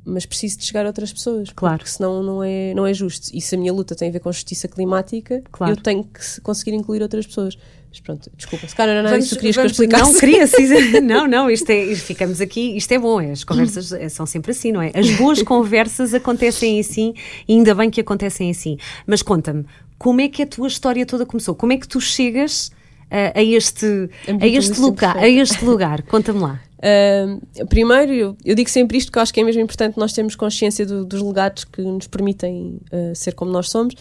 mas 0.09 0.25
preciso 0.27 0.59
de 0.59 0.65
chegar 0.65 0.85
a 0.85 0.89
outras 0.89 1.13
pessoas. 1.13 1.51
Claro. 1.55 1.79
Porque 1.79 1.91
senão 1.91 2.23
não 2.23 2.43
é, 2.43 2.73
não 2.75 2.87
é 2.87 2.95
justo. 2.95 3.29
E 3.33 3.41
se 3.41 3.55
a 3.55 3.59
minha 3.59 3.73
luta 3.73 3.95
tem 3.95 4.09
a 4.09 4.13
ver 4.13 4.21
com 4.21 4.33
justiça 4.33 4.67
climática, 4.69 5.43
Claro. 5.53 5.73
eu 5.73 5.77
tenho 5.77 6.03
que 6.05 6.25
se- 6.25 6.41
conseguir 6.41 6.73
incluir 6.75 7.03
outras 7.03 7.27
pessoas. 7.27 7.57
Mas 7.91 8.01
pronto, 8.01 8.31
desculpa, 8.37 8.69
se 8.69 8.75
calhar 8.77 9.03
não 9.03 9.09
era 9.09 9.19
isso 9.19 9.31
que 9.31 9.37
querias 9.37 9.57
que 9.57 9.63
eu 9.63 9.67
explicasse. 9.67 10.13
Não, 10.13 10.21
queria 10.21 10.47
sim. 10.49 11.01
Não, 11.01 11.27
não, 11.27 11.51
isto 11.51 11.71
é, 11.71 11.95
ficamos 11.95 12.39
aqui, 12.41 12.77
isto 12.77 12.93
é 12.93 12.99
bom, 12.99 13.19
é, 13.21 13.31
as 13.31 13.45
conversas 13.45 13.93
eh, 13.93 14.09
são 14.11 14.27
sempre 14.27 14.51
assim, 14.51 14.71
não 14.73 14.83
é? 14.83 14.91
As 14.95 15.11
boas 15.17 15.41
conversas 15.45 16.13
acontecem 16.13 16.79
assim 16.79 17.15
e 17.49 17.55
ainda 17.55 17.75
bem 17.75 17.89
que 17.89 18.01
acontecem 18.01 18.51
assim. 18.51 18.77
Mas 19.07 19.23
conta-me, 19.23 19.65
como 19.99 20.21
é 20.21 20.29
que 20.29 20.43
a 20.43 20.47
tua 20.47 20.69
história 20.69 21.07
toda 21.07 21.25
começou? 21.25 21.55
Como 21.55 21.73
é 21.73 21.79
que 21.79 21.89
tu 21.89 21.99
chegas 21.99 22.71
a 23.11 23.43
este, 23.43 23.87
a 24.27 24.33
Ambientalista 24.33 24.73
este 24.73 24.81
lugar? 24.81 25.17
A 25.17 25.29
este 25.29 25.65
lugar? 25.65 26.03
Conta-me 26.03 26.41
lá. 26.41 26.61
Uh, 26.79 27.67
primeiro, 27.67 28.13
eu, 28.13 28.37
eu 28.45 28.55
digo 28.55 28.71
sempre 28.71 28.99
isto 28.99 29.09
porque 29.09 29.19
eu 29.19 29.23
acho 29.25 29.35
que 29.35 29.41
é 29.41 29.43
mesmo 29.43 29.61
importante 29.61 29.99
nós 29.99 30.13
termos 30.13 30.37
consciência 30.37 30.87
do- 30.87 31.05
dos 31.05 31.21
legados 31.21 31.65
que 31.65 31.83
nos 31.83 32.07
permitem 32.07 32.79
uh, 32.93 33.13
ser 33.17 33.35
como 33.35 33.51
nós 33.51 33.69
somos. 33.69 33.95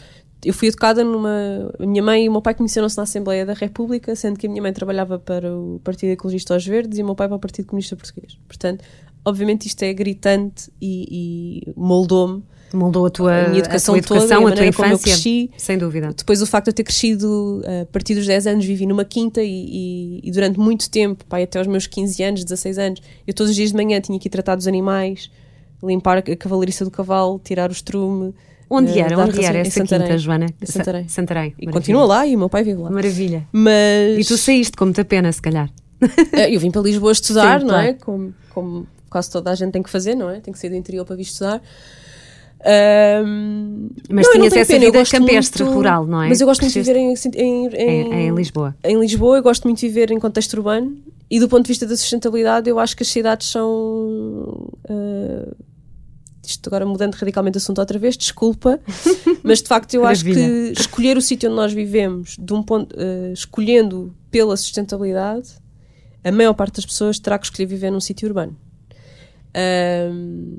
Eu 0.45 0.54
fui 0.54 0.68
educada 0.68 1.04
numa. 1.04 1.71
A 1.80 1.86
minha 1.88 2.04
mãe 2.04 2.25
e 2.25 2.30
o 2.30 2.31
meu 2.31 2.39
pai 2.39 2.54
conheceram-se 2.54 2.95
na 2.95 3.01
Assembleia 3.01 3.48
da 3.48 3.54
República, 3.54 4.15
sendo 4.15 4.38
que 4.38 4.45
a 4.45 4.50
minha 4.50 4.62
mãe 4.62 4.71
trabalhava 4.71 5.18
para 5.18 5.51
o 5.51 5.81
Partido 5.83 6.12
Ecologista 6.12 6.53
aos 6.53 6.68
Verdes 6.68 7.00
e 7.00 7.01
o 7.01 7.06
meu 7.06 7.15
pai 7.15 7.27
para 7.27 7.38
o 7.38 7.39
Partido 7.39 7.65
Comunista 7.65 7.95
Português. 7.95 8.38
Portanto, 8.48 8.86
obviamente, 9.25 9.65
isto 9.65 9.81
é 9.81 9.92
gritante 9.92 10.69
e, 10.80 11.63
e 11.68 11.74
moldou-me 11.75 12.44
Moldou 12.74 13.06
a 13.06 13.10
tua, 13.10 13.34
a 13.46 13.48
minha 13.48 13.60
educação, 13.60 13.96
a 13.96 14.02
tua, 14.02 14.18
educação, 14.18 14.42
toda, 14.42 14.50
a 14.50 14.54
a 14.54 14.58
tua 14.58 14.66
infância? 14.68 14.98
cresci. 15.14 15.50
Sem 15.58 15.78
dúvida. 15.78 16.14
Depois 16.16 16.42
o 16.42 16.46
facto 16.46 16.66
de 16.66 16.69
eu 16.72 16.74
ter 16.75 16.84
crescido 16.84 17.62
uh, 17.66 17.84
a 17.84 17.86
partir 17.86 18.14
dos 18.16 18.25
10 18.28 18.48
anos, 18.48 18.66
vivi 18.66 18.86
numa 18.86 19.06
quinta 19.06 19.42
e, 19.42 19.48
e- 19.50 20.19
e 20.24 20.31
durante 20.31 20.60
muito 20.60 20.90
tempo, 20.90 21.24
pai, 21.25 21.44
até 21.44 21.60
aos 21.60 21.68
meus 21.68 21.88
15 21.88 22.22
anos, 22.24 22.44
16 22.44 22.78
anos, 22.78 23.02
eu 23.25 23.34
todos 23.34 23.52
os 23.52 23.56
dias 23.56 23.69
de 23.72 23.75
manhã 23.75 24.02
tinha 24.02 24.19
que 24.19 24.28
ir 24.28 24.31
tratar 24.31 24.56
dos 24.56 24.68
animais, 24.68 25.31
limpar 25.81 26.18
a 26.18 26.22
cavalariça 26.36 26.84
do 26.84 26.92
cavalo, 26.92 27.40
tirar 27.44 27.69
o 27.69 27.72
estrume. 27.74 28.34
Onde 28.70 28.92
uh, 28.92 29.00
era? 29.00 29.18
Onde 29.18 29.46
era 29.46 29.63
Santarém. 29.63 30.08
quinta, 30.08 30.18
Joana? 30.18 30.48
Santarém. 30.63 31.04
Sa- 31.08 31.16
Santarém. 31.22 31.54
E 31.58 31.68
continua 31.68 32.04
lá 32.06 32.28
e 32.28 32.36
o 32.36 32.40
meu 32.40 32.50
pai 32.50 32.63
vive 32.66 32.81
lá. 32.81 32.90
Maravilha. 32.90 33.48
Mas 33.54 34.20
E 34.20 34.25
tu 34.28 34.36
saíste 34.38 34.75
com 34.75 34.84
muita 34.84 35.06
pena, 35.06 35.31
se 35.31 35.42
calhar. 35.42 35.70
uh, 36.04 36.38
eu 36.50 36.60
vim 36.60 36.70
para 36.70 36.81
Lisboa 36.81 37.13
estudar, 37.13 37.62
Sim, 37.62 37.66
não 37.66 37.74
claro. 37.75 37.88
é? 37.88 37.94
Como, 37.94 38.34
como 38.50 38.88
quase 39.10 39.31
toda 39.31 39.52
a 39.52 39.56
gente 39.56 39.72
tem 39.72 39.81
que 39.81 39.90
fazer, 39.90 40.16
não 40.16 40.30
é? 40.30 40.42
Tem 40.42 40.52
que 40.54 40.60
sair 40.60 40.70
do 40.70 40.75
interior 40.75 41.06
para 41.06 41.16
vir 41.16 41.22
estudar. 41.22 41.62
Ahm, 42.65 43.89
Mas 44.10 44.25
não, 44.25 44.34
tinhas 44.34 44.53
essa 44.53 44.74
pena, 44.74 44.86
vida 44.86 45.05
campestre, 45.05 45.63
muito- 45.63 45.75
rural, 45.75 46.08
não 46.08 46.24
é? 46.24 46.29
Mas 46.29 46.41
eu 46.41 46.48
gosto 46.48 46.62
muito 46.62 46.74
de 46.74 46.79
viver 46.79 46.96
em, 46.98 47.13
em, 47.36 47.67
em, 47.75 48.13
em 48.27 48.36
Lisboa. 48.36 48.75
em 48.84 49.00
Lisboa, 49.00 49.38
eu 49.38 49.43
gosto 49.43 49.63
muito 49.65 49.79
de 49.79 49.88
viver 49.88 50.12
em 50.12 50.20
contexto 50.20 50.53
urbano 50.55 50.98
e 51.29 51.39
do 51.39 51.48
ponto 51.48 51.63
de 51.63 51.67
vista 51.70 51.86
da 51.86 51.96
sustentabilidade, 51.96 52.70
eu 52.70 52.79
acho 52.79 52.96
que 52.96 53.03
as 53.03 53.10
cidades 53.10 53.48
são. 53.50 54.70
ah, 54.89 55.53
isto 56.46 56.67
agora 56.70 56.86
mudando 56.86 57.13
radicalmente 57.15 57.53
de 57.53 57.58
assunto 57.58 57.79
outra 57.79 58.00
vez, 58.00 58.15
desculpa, 58.17 58.79
mas 59.43 59.62
de 59.62 59.67
facto 59.67 59.93
eu 59.93 60.05
acho 60.05 60.24
que 60.24 60.74
escolher 60.77 61.17
o 61.17 61.22
sítio 61.22 61.50
onde 61.50 61.58
nós 61.58 61.74
vivemos, 61.74 62.38
de 62.39 62.53
um 62.53 62.63
ponto, 62.63 62.96
ah, 62.98 63.32
escolhendo 63.34 64.15
pela 64.32 64.55
sustentabilidade, 64.58 65.50
a 66.24 66.32
maior 66.32 66.53
parte 66.53 66.75
das 66.77 66.86
pessoas 66.86 67.20
terá 67.20 67.38
que 67.38 67.46
escolher 67.46 67.65
viver 67.67 67.91
num 67.91 68.00
sítio 68.00 68.27
urbano. 68.27 68.55
Ahm, 69.53 70.58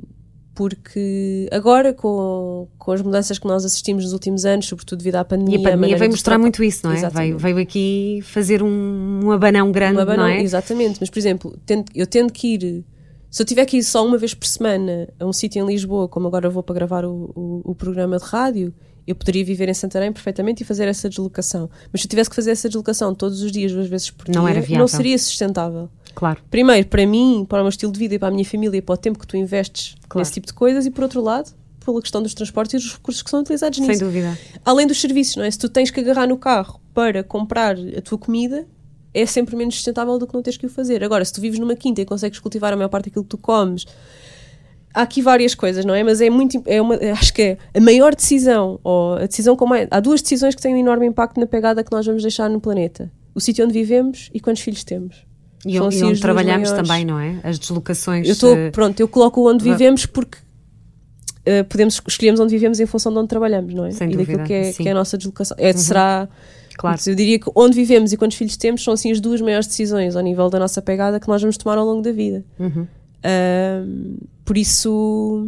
porque 0.58 1.48
agora, 1.52 1.94
com, 1.94 2.66
com 2.76 2.90
as 2.90 3.00
mudanças 3.00 3.38
que 3.38 3.46
nós 3.46 3.64
assistimos 3.64 4.02
nos 4.02 4.12
últimos 4.12 4.44
anos, 4.44 4.66
sobretudo 4.66 4.98
devido 4.98 5.14
à 5.14 5.20
E 5.20 5.24
pandemia, 5.24 5.56
a 5.60 5.70
pandemia 5.70 5.96
veio 5.96 6.10
mostrar 6.10 6.36
muito 6.36 6.64
isso, 6.64 6.84
não 6.84 6.92
é? 6.92 7.08
Veio, 7.08 7.38
veio 7.38 7.58
aqui 7.58 8.18
fazer 8.24 8.60
um, 8.60 9.20
um 9.22 9.30
abanão 9.30 9.70
grande, 9.70 9.98
Uma 9.98 10.04
banana, 10.04 10.30
não 10.30 10.34
é? 10.34 10.42
Exatamente, 10.42 10.98
mas 10.98 11.08
por 11.08 11.18
exemplo, 11.20 11.56
eu 11.94 12.08
tendo 12.08 12.32
que 12.32 12.54
ir, 12.54 12.84
se 13.30 13.40
eu 13.40 13.46
tiver 13.46 13.66
que 13.66 13.76
ir 13.76 13.84
só 13.84 14.04
uma 14.04 14.18
vez 14.18 14.34
por 14.34 14.48
semana 14.48 15.08
a 15.20 15.24
um 15.24 15.32
sítio 15.32 15.62
em 15.62 15.64
Lisboa, 15.64 16.08
como 16.08 16.26
agora 16.26 16.50
vou 16.50 16.64
para 16.64 16.74
gravar 16.74 17.04
o, 17.04 17.30
o, 17.36 17.70
o 17.70 17.74
programa 17.76 18.18
de 18.18 18.24
rádio, 18.24 18.74
eu 19.06 19.14
poderia 19.14 19.44
viver 19.44 19.68
em 19.68 19.74
Santarém 19.74 20.12
perfeitamente 20.12 20.64
e 20.64 20.66
fazer 20.66 20.88
essa 20.88 21.08
deslocação. 21.08 21.70
Mas 21.92 22.02
se 22.02 22.06
eu 22.06 22.10
tivesse 22.10 22.28
que 22.28 22.36
fazer 22.36 22.50
essa 22.50 22.68
deslocação 22.68 23.14
todos 23.14 23.42
os 23.42 23.52
dias, 23.52 23.72
duas 23.72 23.86
vezes 23.86 24.10
por 24.10 24.28
Não 24.28 24.42
dia, 24.42 24.50
era 24.50 24.60
viável. 24.60 24.88
seria 24.88 25.16
sustentável. 25.16 25.88
Claro. 26.14 26.40
Primeiro, 26.50 26.86
para 26.88 27.06
mim, 27.06 27.46
para 27.48 27.58
o 27.58 27.62
meu 27.62 27.68
estilo 27.68 27.92
de 27.92 27.98
vida 27.98 28.14
e 28.14 28.18
para 28.18 28.28
a 28.28 28.30
minha 28.30 28.44
família, 28.44 28.82
para 28.82 28.94
o 28.94 28.96
tempo 28.96 29.18
que 29.18 29.26
tu 29.26 29.36
investes 29.36 29.94
Claro. 30.08 30.20
nesse 30.20 30.32
tipo 30.32 30.46
de 30.46 30.52
coisas, 30.54 30.86
e 30.86 30.90
por 30.90 31.02
outro 31.04 31.20
lado, 31.20 31.50
pela 31.84 32.00
questão 32.02 32.22
dos 32.22 32.34
transportes 32.34 32.74
e 32.74 32.84
dos 32.84 32.94
recursos 32.94 33.22
que 33.22 33.30
são 33.30 33.40
utilizados 33.40 33.78
Sem 33.78 33.88
nisso. 33.88 34.04
dúvida. 34.04 34.38
Além 34.64 34.86
dos 34.86 35.00
serviços, 35.00 35.36
não 35.36 35.44
é? 35.44 35.50
Se 35.50 35.58
tu 35.58 35.68
tens 35.68 35.90
que 35.90 36.00
agarrar 36.00 36.26
no 36.26 36.36
carro 36.36 36.80
para 36.92 37.22
comprar 37.22 37.76
a 37.96 38.02
tua 38.02 38.18
comida, 38.18 38.66
é 39.14 39.24
sempre 39.24 39.56
menos 39.56 39.74
sustentável 39.76 40.18
do 40.18 40.26
que 40.26 40.34
não 40.34 40.42
teres 40.42 40.58
que 40.58 40.66
o 40.66 40.68
fazer. 40.68 41.02
Agora, 41.02 41.24
se 41.24 41.32
tu 41.32 41.40
vives 41.40 41.58
numa 41.58 41.74
quinta 41.74 42.00
e 42.02 42.04
consegues 42.04 42.38
cultivar 42.38 42.72
a 42.72 42.76
maior 42.76 42.88
parte 42.88 43.06
daquilo 43.06 43.24
que 43.24 43.30
tu 43.30 43.38
comes, 43.38 43.86
há 44.92 45.02
aqui 45.02 45.22
várias 45.22 45.54
coisas, 45.54 45.84
não 45.84 45.94
é? 45.94 46.02
Mas 46.02 46.20
é 46.20 46.28
muito, 46.28 46.62
é 46.66 46.80
uma, 46.80 46.94
acho 47.12 47.32
que 47.32 47.42
é 47.42 47.58
a 47.74 47.80
maior 47.80 48.14
decisão, 48.14 48.78
ou 48.84 49.14
a 49.14 49.26
decisão 49.26 49.56
com 49.56 49.64
mais, 49.66 49.88
há 49.90 50.00
duas 50.00 50.20
decisões 50.20 50.54
que 50.54 50.60
têm 50.60 50.74
um 50.74 50.78
enorme 50.78 51.06
impacto 51.06 51.40
na 51.40 51.46
pegada 51.46 51.82
que 51.82 51.90
nós 51.92 52.04
vamos 52.04 52.22
deixar 52.22 52.50
no 52.50 52.60
planeta. 52.60 53.10
O 53.34 53.40
sítio 53.40 53.64
onde 53.64 53.72
vivemos 53.72 54.28
e 54.34 54.40
quantos 54.40 54.62
filhos 54.62 54.84
temos. 54.84 55.24
E, 55.68 55.76
São 55.76 55.88
assim 55.88 56.00
e 56.00 56.04
onde 56.04 56.20
trabalhamos 56.20 56.70
maiores. 56.70 56.88
também, 56.88 57.04
não 57.04 57.18
é? 57.18 57.40
As 57.44 57.58
deslocações. 57.58 58.26
Eu 58.26 58.32
estou, 58.32 58.56
eh, 58.56 58.70
pronto, 58.70 58.98
eu 58.98 59.06
coloco 59.06 59.48
onde 59.48 59.62
vivemos 59.62 60.06
porque 60.06 60.38
uh, 60.38 61.64
podemos 61.68 62.00
escolhemos 62.06 62.40
onde 62.40 62.50
vivemos 62.50 62.80
em 62.80 62.86
função 62.86 63.12
de 63.12 63.18
onde 63.18 63.28
trabalhamos, 63.28 63.74
não 63.74 63.84
é? 63.84 63.90
Sem 63.90 64.08
e 64.08 64.16
dúvida, 64.16 64.38
daquilo 64.38 64.46
que 64.46 64.52
é, 64.52 64.72
que 64.72 64.88
é 64.88 64.92
a 64.92 64.94
nossa 64.94 65.16
deslocação. 65.16 65.56
É, 65.60 65.72
Será. 65.72 66.28
Claro. 66.76 67.00
Eu 67.06 67.14
diria 67.14 67.40
que 67.40 67.50
onde 67.56 67.74
vivemos 67.74 68.12
e 68.12 68.16
quantos 68.16 68.36
filhos 68.36 68.56
temos 68.56 68.84
são 68.84 68.94
assim 68.94 69.10
as 69.10 69.20
duas 69.20 69.40
maiores 69.40 69.66
decisões 69.66 70.14
ao 70.14 70.22
nível 70.22 70.48
da 70.48 70.60
nossa 70.60 70.80
pegada 70.80 71.18
que 71.18 71.26
nós 71.26 71.42
vamos 71.42 71.56
tomar 71.56 71.76
ao 71.76 71.84
longo 71.84 72.02
da 72.02 72.12
vida. 72.12 72.44
Uhum. 72.58 72.86
Ahm, 73.24 74.16
por 74.44 74.56
isso, 74.56 75.44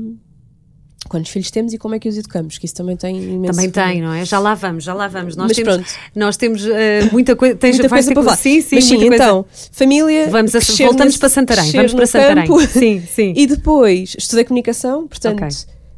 quantos 1.10 1.30
filhos 1.30 1.50
temos 1.50 1.74
e 1.74 1.78
como 1.78 1.94
é 1.94 1.98
que 1.98 2.08
os 2.08 2.16
educamos? 2.16 2.56
Que 2.56 2.64
isso 2.64 2.74
também 2.74 2.96
tem 2.96 3.16
imenso. 3.22 3.52
Também 3.52 3.68
tem, 3.70 4.00
não 4.00 4.12
é? 4.14 4.24
Já 4.24 4.38
lá 4.38 4.54
vamos, 4.54 4.84
já 4.84 4.94
lá 4.94 5.08
vamos. 5.08 5.36
Nós 5.36 5.48
Mas 5.48 5.56
temos, 5.56 5.74
pronto. 5.74 5.90
nós 6.14 6.36
temos 6.38 6.64
eh, 6.64 7.08
muita 7.12 7.34
coisa. 7.36 7.56
Tens, 7.56 7.76
Muita 7.76 7.88
coisa 7.90 8.12
para 8.14 8.22
falar. 8.22 8.36
Sim, 8.36 8.60
sim, 8.62 8.76
Mas 8.76 8.84
sim, 8.84 8.94
muita 8.96 9.08
coisa. 9.10 9.24
então, 9.24 9.46
família. 9.72 10.28
Vamos 10.30 10.54
a- 10.54 10.60
voltamos 10.84 11.16
para 11.18 11.28
Santarém. 11.28 11.72
Vamos 11.72 11.92
para 11.94 12.06
Santarém. 12.06 12.46
campo. 12.46 12.60
Sim, 12.66 13.02
sim. 13.02 13.32
E 13.36 13.46
depois 13.46 14.14
estudei 14.16 14.44
comunicação, 14.44 15.06
portanto, 15.08 15.42
Ok. 15.42 15.48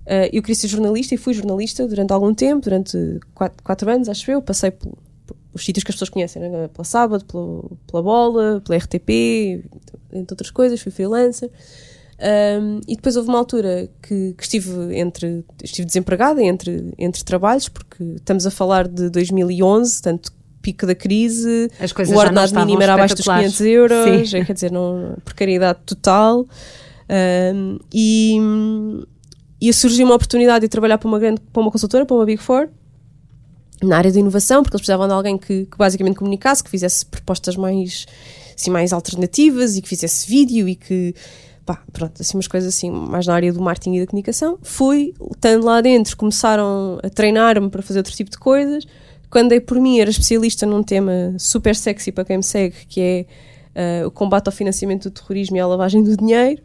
eh, 0.06 0.30
eu 0.32 0.42
queria 0.42 0.56
ser 0.56 0.66
jornalista 0.68 1.14
e 1.14 1.18
fui 1.18 1.34
jornalista 1.34 1.86
durante 1.86 2.10
algum 2.12 2.32
tempo, 2.34 2.62
durante 2.64 2.96
quatro, 3.34 3.62
quatro 3.62 3.90
anos, 3.90 4.08
acho 4.08 4.30
eu. 4.30 4.40
Passei 4.42 4.70
por, 4.70 4.92
por 5.26 5.36
os 5.54 5.64
sítios 5.64 5.84
que 5.84 5.90
as 5.90 5.94
pessoas 5.94 6.08
conhecem, 6.08 6.40
né? 6.40 6.68
pela 6.72 6.84
Sábado, 6.84 7.24
pelo- 7.26 7.76
pela 7.86 8.02
Bola, 8.02 8.62
pela 8.64 8.78
RTP, 8.78 9.62
entre 10.14 10.32
outras 10.32 10.50
coisas, 10.50 10.80
fui 10.80 10.90
freelancer. 10.90 11.50
Um, 12.22 12.80
e 12.86 12.94
depois 12.94 13.16
houve 13.16 13.28
uma 13.28 13.38
altura 13.38 13.90
que, 14.00 14.32
que 14.34 14.42
estive 14.44 14.96
entre 14.96 15.44
estive 15.60 15.84
desempregada 15.84 16.40
entre, 16.40 16.94
entre 16.96 17.24
trabalhos, 17.24 17.68
porque 17.68 18.04
estamos 18.16 18.46
a 18.46 18.50
falar 18.50 18.86
de 18.86 19.10
2011, 19.10 20.00
tanto 20.00 20.32
pico 20.62 20.86
da 20.86 20.94
crise, 20.94 21.68
o 22.08 22.16
ordenado 22.16 22.54
mínimo 22.60 22.80
era 22.80 22.94
abaixo 22.94 23.16
dos 23.16 23.26
espetaculares. 23.26 23.56
500 23.56 23.66
euros, 23.66 24.30
Sim. 24.30 24.36
é, 24.36 24.44
quer 24.44 24.52
dizer, 24.52 24.70
não, 24.70 25.16
precariedade 25.24 25.80
total. 25.84 26.46
Um, 27.10 27.78
e, 27.92 28.38
e 29.60 29.72
surgiu 29.72 30.06
uma 30.06 30.14
oportunidade 30.14 30.60
de 30.60 30.68
trabalhar 30.68 30.98
para 30.98 31.08
uma, 31.08 31.18
grande, 31.18 31.40
para 31.52 31.60
uma 31.60 31.72
consultora, 31.72 32.06
para 32.06 32.14
uma 32.14 32.24
Big 32.24 32.40
Four, 32.40 32.68
na 33.82 33.98
área 33.98 34.12
da 34.12 34.20
inovação, 34.20 34.62
porque 34.62 34.76
eles 34.76 34.82
precisavam 34.82 35.08
de 35.08 35.12
alguém 35.12 35.36
que, 35.36 35.66
que 35.66 35.76
basicamente 35.76 36.14
comunicasse, 36.14 36.62
que 36.62 36.70
fizesse 36.70 37.04
propostas 37.04 37.56
mais, 37.56 38.06
assim, 38.56 38.70
mais 38.70 38.92
alternativas 38.92 39.76
e 39.76 39.82
que 39.82 39.88
fizesse 39.88 40.28
vídeo 40.28 40.68
e 40.68 40.76
que, 40.76 41.12
pá, 41.64 41.82
pronto, 41.92 42.20
assim, 42.20 42.36
umas 42.36 42.46
coisas 42.46 42.74
assim, 42.74 42.90
mais 42.90 43.26
na 43.26 43.34
área 43.34 43.52
do 43.52 43.60
marketing 43.60 43.94
e 43.96 44.00
da 44.00 44.06
comunicação. 44.06 44.58
Fui, 44.62 45.14
estando 45.32 45.64
lá 45.64 45.80
dentro, 45.80 46.16
começaram 46.16 46.98
a 47.02 47.08
treinar-me 47.08 47.70
para 47.70 47.82
fazer 47.82 48.00
outro 48.00 48.12
tipo 48.12 48.30
de 48.30 48.38
coisas. 48.38 48.86
Quando 49.30 49.50
dei 49.50 49.60
por 49.60 49.80
mim, 49.80 49.98
era 49.98 50.10
especialista 50.10 50.66
num 50.66 50.82
tema 50.82 51.34
super 51.38 51.74
sexy 51.74 52.12
para 52.12 52.24
quem 52.24 52.36
me 52.36 52.42
segue, 52.42 52.76
que 52.86 53.00
é 53.00 53.26
eh, 53.74 54.06
o 54.06 54.10
combate 54.10 54.48
ao 54.48 54.52
financiamento 54.52 55.04
do 55.04 55.10
terrorismo 55.10 55.56
e 55.56 55.60
à 55.60 55.66
lavagem 55.66 56.02
do 56.02 56.16
dinheiro. 56.16 56.60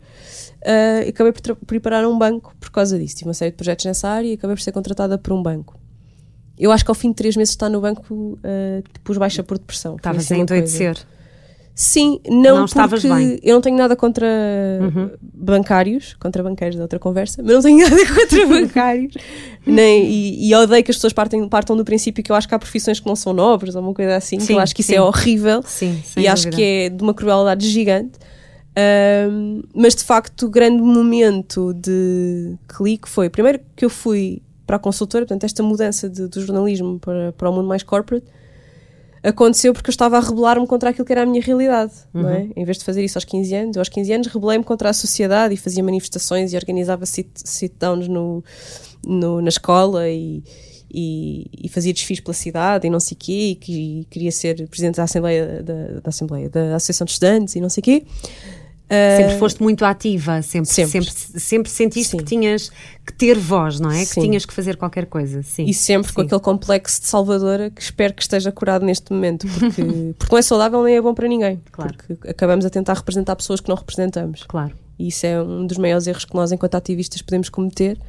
E 1.06 1.10
acabei 1.10 1.32
por, 1.32 1.56
por 1.56 1.76
ir 1.76 1.80
parar 1.80 2.04
a 2.04 2.10
um 2.10 2.18
banco 2.18 2.54
por 2.60 2.70
causa 2.70 3.00
disso. 3.00 3.16
Tive 3.16 3.30
uma 3.30 3.34
série 3.34 3.52
de 3.52 3.58
projetos 3.58 3.86
nessa 3.86 4.10
área 4.10 4.28
e 4.28 4.34
acabei 4.34 4.56
por 4.56 4.62
ser 4.62 4.74
contratada 4.74 5.18
por 5.18 5.32
um 5.32 5.42
banco. 5.42 5.80
Eu 6.58 6.72
acho 6.72 6.84
que 6.84 6.92
ao 6.92 6.96
fim 6.96 7.10
de 7.10 7.16
três 7.16 7.38
meses 7.38 7.52
de 7.52 7.56
estar 7.56 7.70
no 7.70 7.80
banco 7.80 8.14
uh, 8.14 8.84
pus 9.04 9.18
baixa 9.18 9.44
por 9.44 9.58
depressão. 9.58 9.92
Foi 9.92 9.98
Estavas 9.98 10.26
assim 10.26 10.34
a 10.34 10.38
uma 10.38 10.46
coisa. 10.48 10.94
Sim, 11.80 12.20
não, 12.28 12.58
Não 12.58 12.66
estavas 12.66 13.04
bem. 13.04 13.12
Uhum. 13.12 13.38
eu 13.44 13.54
não 13.54 13.62
tenho 13.62 13.78
nada 13.78 13.96
contra 13.96 14.26
bancários, 15.22 16.16
contra 16.20 16.42
banqueiros 16.42 16.76
da 16.76 16.82
outra 16.82 16.98
conversa, 16.98 17.44
mas 17.44 17.54
não 17.54 17.62
tenho 17.62 17.78
nada 17.88 18.06
contra 18.16 18.48
bancários. 18.48 19.14
Nem, 19.66 20.04
e, 20.10 20.50
e 20.50 20.56
odeio 20.56 20.84
que 20.84 20.90
as 20.90 20.98
pessoas 20.98 21.14
partem, 21.14 21.48
partam 21.48 21.78
do 21.78 21.86
princípio 21.86 22.24
que 22.24 22.32
eu 22.32 22.36
acho 22.36 22.48
que 22.48 22.56
há 22.56 22.60
profissões 22.60 23.00
que 23.00 23.06
não 23.06 23.16
são 23.16 23.32
nobres 23.32 23.76
ou 23.76 23.82
uma 23.84 23.94
coisa 23.94 24.16
assim, 24.16 24.38
que 24.38 24.44
Sim, 24.46 24.54
eu 24.54 24.60
acho 24.60 24.74
que 24.74 24.82
isso 24.82 24.90
sim. 24.90 24.96
é 24.98 25.02
horrível 25.02 25.62
Sim, 25.64 26.02
e 26.18 26.28
acho 26.28 26.46
dúvida. 26.46 26.58
que 26.58 26.64
é 26.64 26.90
de 26.90 27.04
uma 27.04 27.14
crueldade 27.14 27.68
gigante. 27.70 28.18
Ahm, 28.76 29.62
mas 29.76 29.96
de 29.96 30.04
facto, 30.04 30.48
o 30.48 30.50
grande 30.50 30.82
momento 30.82 31.74
de 31.74 32.56
clique 32.68 33.08
foi 33.08 33.30
primeiro 33.30 33.60
que 33.76 33.86
eu 33.86 33.90
fui 33.90 34.42
para 34.66 34.76
a 34.76 34.80
consultora, 34.80 35.26
portanto, 35.26 35.44
esta 35.46 35.64
mudança 35.64 36.10
de- 36.10 36.28
do 36.28 36.42
jornalismo 36.42 37.00
para, 37.00 37.32
para 37.34 37.50
o 37.50 37.54
mundo 37.54 37.68
mais 37.68 37.84
corporate 37.84 38.26
aconteceu 39.28 39.74
porque 39.74 39.90
eu 39.90 39.92
estava 39.92 40.18
a 40.18 40.20
rebelar-me 40.20 40.66
contra 40.68 40.90
aquilo 40.92 41.06
que 41.06 41.12
era 41.12 41.24
a 41.24 41.26
minha 41.26 41.42
realidade, 41.42 41.92
não 42.14 42.24
Uhum. 42.24 42.30
é? 42.30 42.48
Em 42.56 42.64
vez 42.66 42.78
de 42.78 42.84
fazer 42.86 43.04
isso 43.04 43.18
aos 43.18 43.26
15 43.26 43.54
anos, 43.56 43.76
eu 43.76 43.82
aos 43.82 43.90
15 43.90 44.12
anos 44.14 44.28
rebelei-me 44.28 44.64
contra 44.64 44.90
a 44.90 44.94
sociedade 44.94 45.54
e 45.54 45.58
fazia 45.58 45.84
manifestações 45.84 46.54
e 46.54 46.56
organizava 46.56 47.06
sit- 47.06 47.30
sit-downs 47.44 48.08
no, 48.08 48.44
no- 49.06 49.42
na 49.42 49.50
escola 49.50 50.08
e, 50.10 50.44
e, 50.94 51.46
e 51.66 51.70
fazia 51.70 51.92
desfiles 51.94 52.22
pela 52.22 52.34
cidade 52.34 52.88
e 52.88 52.90
não 52.90 53.00
sei 53.00 53.16
o 53.16 53.20
quê, 53.20 53.50
e, 53.52 53.56
que- 53.56 54.00
e 54.02 54.06
queria 54.06 54.32
ser 54.32 54.68
presidente 54.70 54.96
da 54.96 55.04
Assembleia, 55.04 55.62
da, 55.64 55.74
da 56.02 56.10
Assembleia, 56.10 56.50
da 56.50 56.76
Associação 56.76 57.06
de 57.06 57.12
Estudantes 57.12 57.56
e 57.56 57.62
não 57.62 57.70
sei 57.70 57.82
o 57.82 57.84
quê. 57.84 58.04
Sempre 58.90 59.38
foste 59.38 59.62
muito 59.62 59.84
ativa, 59.84 60.42
sempre, 60.42 60.70
sempre. 60.70 60.92
Sempre. 60.92 61.40
sempre, 61.40 61.72
sentiste 61.72 62.12
Sim. 62.12 62.18
que 62.18 62.24
tinhas 62.24 62.72
que 63.06 63.14
ter 63.14 63.38
voz, 63.38 63.80
não 63.80 63.92
é? 63.92 64.00
Que 64.00 64.14
Sim. 64.14 64.22
tinhas 64.22 64.46
que 64.46 64.54
fazer 64.54 64.78
qualquer 64.78 65.08
coisa. 65.08 65.44
Sim. 65.44 65.66
E 65.66 65.74
sempre 65.74 66.14
com 66.14 66.22
Sim. 66.22 66.28
aquele 66.28 66.42
complexo 66.42 67.02
de 67.02 67.08
salvadora 67.08 67.70
que 67.70 67.82
espero 67.82 68.14
que 68.14 68.22
esteja 68.22 68.52
curado 68.52 68.86
neste 68.86 69.12
momento, 69.12 69.46
porque, 69.48 69.84
porque 70.18 70.32
não 70.34 70.40
é 70.40 70.42
saudável 70.42 70.84
nem 70.84 70.96
é 70.96 71.02
bom 71.02 71.14
para 71.14 71.28
ninguém. 71.28 71.62
Claro. 71.72 71.94
Porque 71.94 72.30
acabamos 72.30 72.66
a 72.66 72.70
tentar 72.70 72.94
representar 72.94 73.36
pessoas 73.36 73.60
que 73.60 73.68
não 73.68 73.76
representamos. 73.76 74.44
Claro. 74.48 74.74
E 74.98 75.10
isso 75.10 75.26
é 75.26 75.42
um 75.42 75.66
dos 75.66 75.78
maiores 75.78 76.08
erros 76.08 76.26
que 76.26 76.34
nós, 76.34 76.52
enquanto 76.52 76.76
ativistas, 76.76 77.22
podemos 77.22 77.50
cometer. 77.50 78.00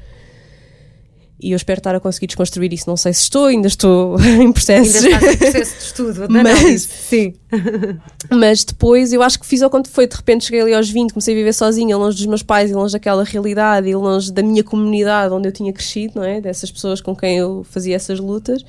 E 1.41 1.53
eu 1.53 1.57
espero 1.57 1.79
estar 1.79 1.95
a 1.95 2.01
conseguir 2.01 2.27
desconstruir 2.27 2.73
isso. 2.73 2.85
Não 2.89 2.97
sei 2.97 3.13
se 3.13 3.23
estou, 3.23 3.45
ainda 3.47 3.69
estou 3.69 4.19
em 4.21 4.41
Ainda 4.41 4.53
processo. 4.53 5.07
estás 5.07 5.35
em 5.35 5.37
processo 5.37 5.77
de 5.79 5.83
estudo, 5.85 6.13
de 6.27 6.33
Mas- 6.33 6.59
análise. 6.59 6.89
Sim. 6.89 7.35
Mas 8.31 8.65
depois 8.65 9.13
eu 9.13 9.23
acho 9.23 9.39
que 9.39 9.47
fiz 9.47 9.63
ao 9.63 9.71
quanto 9.71 9.89
foi. 9.89 10.07
De 10.09 10.17
repente 10.17 10.45
cheguei 10.47 10.61
ali 10.63 10.75
aos 10.75 10.91
20, 10.91 11.13
comecei 11.13 11.35
a 11.35 11.37
viver 11.37 11.53
sozinha, 11.53 11.97
longe 11.97 12.17
dos 12.17 12.27
meus 12.27 12.43
pais 12.43 12.71
e 12.71 12.75
longe 12.75 12.93
daquela 12.93 13.23
realidade 13.23 13.89
e 13.89 13.95
longe 13.95 14.33
da 14.33 14.43
minha 14.43 14.65
comunidade 14.65 15.33
onde 15.33 15.47
eu 15.49 15.53
tinha 15.53 15.73
crescido, 15.73 16.15
não 16.17 16.25
é? 16.25 16.41
Dessas 16.41 16.71
pessoas 16.73 17.01
com 17.01 17.15
quem 17.15 17.39
eu 17.39 17.63
fazia 17.63 17.95
essas 17.95 18.19
lutas. 18.19 18.65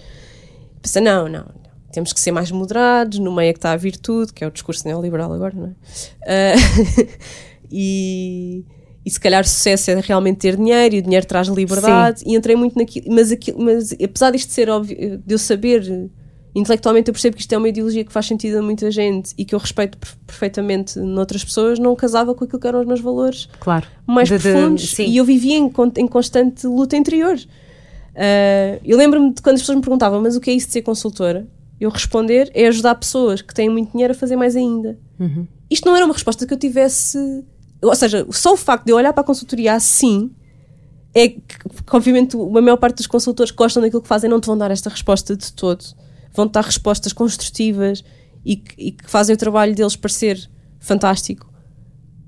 Pensei, 0.82 1.02
não, 1.02 1.28
não. 1.28 1.46
Temos 1.92 2.14
que 2.14 2.20
ser 2.20 2.32
mais 2.32 2.52
moderados, 2.52 3.18
no 3.18 3.34
meio 3.36 3.50
é 3.50 3.54
que 3.54 3.58
está 3.58 3.72
a 3.72 3.76
virtude, 3.78 4.32
que 4.32 4.44
é 4.44 4.48
o 4.48 4.52
discurso 4.52 4.88
neoliberal 4.88 5.34
agora, 5.34 5.56
não 5.56 5.66
é? 5.66 6.54
Ah, 6.54 6.54
e, 7.72 8.64
e 9.10 9.12
se 9.12 9.20
calhar 9.20 9.44
sucesso 9.48 9.90
é 9.90 10.00
realmente 10.00 10.38
ter 10.38 10.56
dinheiro 10.56 10.96
e 10.96 11.00
o 11.00 11.02
dinheiro 11.02 11.26
traz 11.26 11.48
liberdade 11.48 12.24
e 12.26 12.36
entrei 12.36 12.56
muito 12.56 12.78
naquilo, 12.78 13.08
mas, 13.10 13.32
aquilo, 13.32 13.60
mas 13.60 13.92
apesar 13.94 14.32
disto 14.32 14.52
ser 14.52 14.70
óbvio, 14.70 15.18
de 15.26 15.34
eu 15.34 15.38
saber 15.40 16.10
intelectualmente 16.56 17.10
eu 17.10 17.14
percebo 17.14 17.36
que 17.36 17.42
isto 17.42 17.54
é 17.54 17.58
uma 17.58 17.70
ideologia 17.70 18.04
que 18.04 18.12
faz 18.12 18.26
sentido 18.26 18.58
a 18.58 18.62
muita 18.62 18.90
gente 18.92 19.34
e 19.38 19.46
que 19.46 19.54
eu 19.56 19.60
respeito 19.60 19.98
per- 19.98 20.10
perfeitamente 20.28 21.00
noutras 21.00 21.44
pessoas, 21.44 21.80
não 21.80 21.96
casava 21.96 22.34
com 22.36 22.44
aquilo 22.44 22.60
que 22.60 22.68
eram 22.68 22.82
os 22.82 22.88
meus 22.88 23.00
valores 23.02 23.48
Claro. 23.60 23.88
mais 24.06 24.30
De- 24.30 24.38
de- 24.38 24.44
profundos 24.44 24.92
sim. 24.92 25.06
e 25.08 25.18
eu 25.18 25.26
vivia 25.26 25.58
em, 25.58 25.72
em 25.98 26.08
constante 26.08 26.66
luta 26.68 26.96
interior. 26.98 27.38
Ah, 28.16 28.80
eu 28.84 28.98
lembro-me 28.98 29.34
de 29.34 29.42
quando 29.42 29.56
as 29.56 29.62
pessoas 29.62 29.76
me 29.78 29.82
perguntavam, 29.82 30.22
mas 30.22 30.36
o 30.36 30.40
que 30.42 30.50
é 30.50 30.54
isso 30.54 30.68
de 30.68 30.74
ser 30.74 30.82
consultora? 30.82 31.48
Eu 31.80 31.90
responder 31.90 32.52
é 32.54 32.68
ajudar 32.68 32.96
pessoas 32.96 33.42
que 33.42 33.54
têm 33.54 33.70
muito 33.70 33.92
dinheiro 33.92 34.12
a 34.14 34.16
fazer 34.16 34.36
mais 34.36 34.56
ainda. 34.56 34.98
Uhum. 35.20 35.48
Isto 35.72 35.86
não 35.88 35.96
era 35.96 36.04
uma 36.04 36.14
resposta 36.14 36.46
que 36.46 36.54
eu 36.54 36.58
tivesse. 36.58 37.18
Ou 37.82 37.96
seja, 37.96 38.26
só 38.32 38.54
o 38.54 38.58
facto 38.58 38.86
de 38.86 38.92
eu 38.92 38.98
olhar 38.98 39.14
para 39.14 39.22
a 39.22 39.26
consultoria 39.26 39.74
assim 39.74 40.32
é 41.14 41.30
que, 41.30 41.40
obviamente, 41.92 42.36
a 42.36 42.62
maior 42.62 42.78
parte 42.78 42.98
dos 42.98 43.08
consultores 43.08 43.52
que 43.52 43.58
gostam 43.58 43.82
daquilo 43.82 44.02
que 44.02 44.08
fazem 44.08 44.30
não 44.30 44.40
te 44.40 44.48
vão 44.48 44.58
dar 44.58 44.70
esta 44.72 44.90
resposta 44.90 45.36
de 45.36 45.52
todo. 45.54 45.84
Vão-te 46.34 46.54
dar 46.54 46.64
respostas 46.64 47.14
construtivas 47.14 48.04
e 48.46 48.58
que, 48.58 48.76
e 48.78 48.92
que 48.92 49.10
fazem 49.10 49.34
o 49.34 49.38
trabalho 49.38 49.74
deles 49.74 49.96
parecer 49.96 50.50
fantástico. 50.80 51.52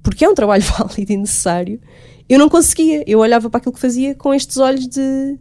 Porque 0.02 0.26
é 0.26 0.30
um 0.30 0.34
trabalho 0.34 0.64
válido 0.78 1.12
e 1.12 1.18
necessário. 1.18 1.80
Eu 2.28 2.40
não 2.40 2.50
conseguia. 2.50 3.04
Eu 3.06 3.20
olhava 3.20 3.50
para 3.50 3.60
aquilo 3.60 3.74
que 3.74 3.80
fazia 3.80 4.16
com 4.16 4.34
estes 4.34 4.58
olhos 4.58 4.88
de 4.88 5.38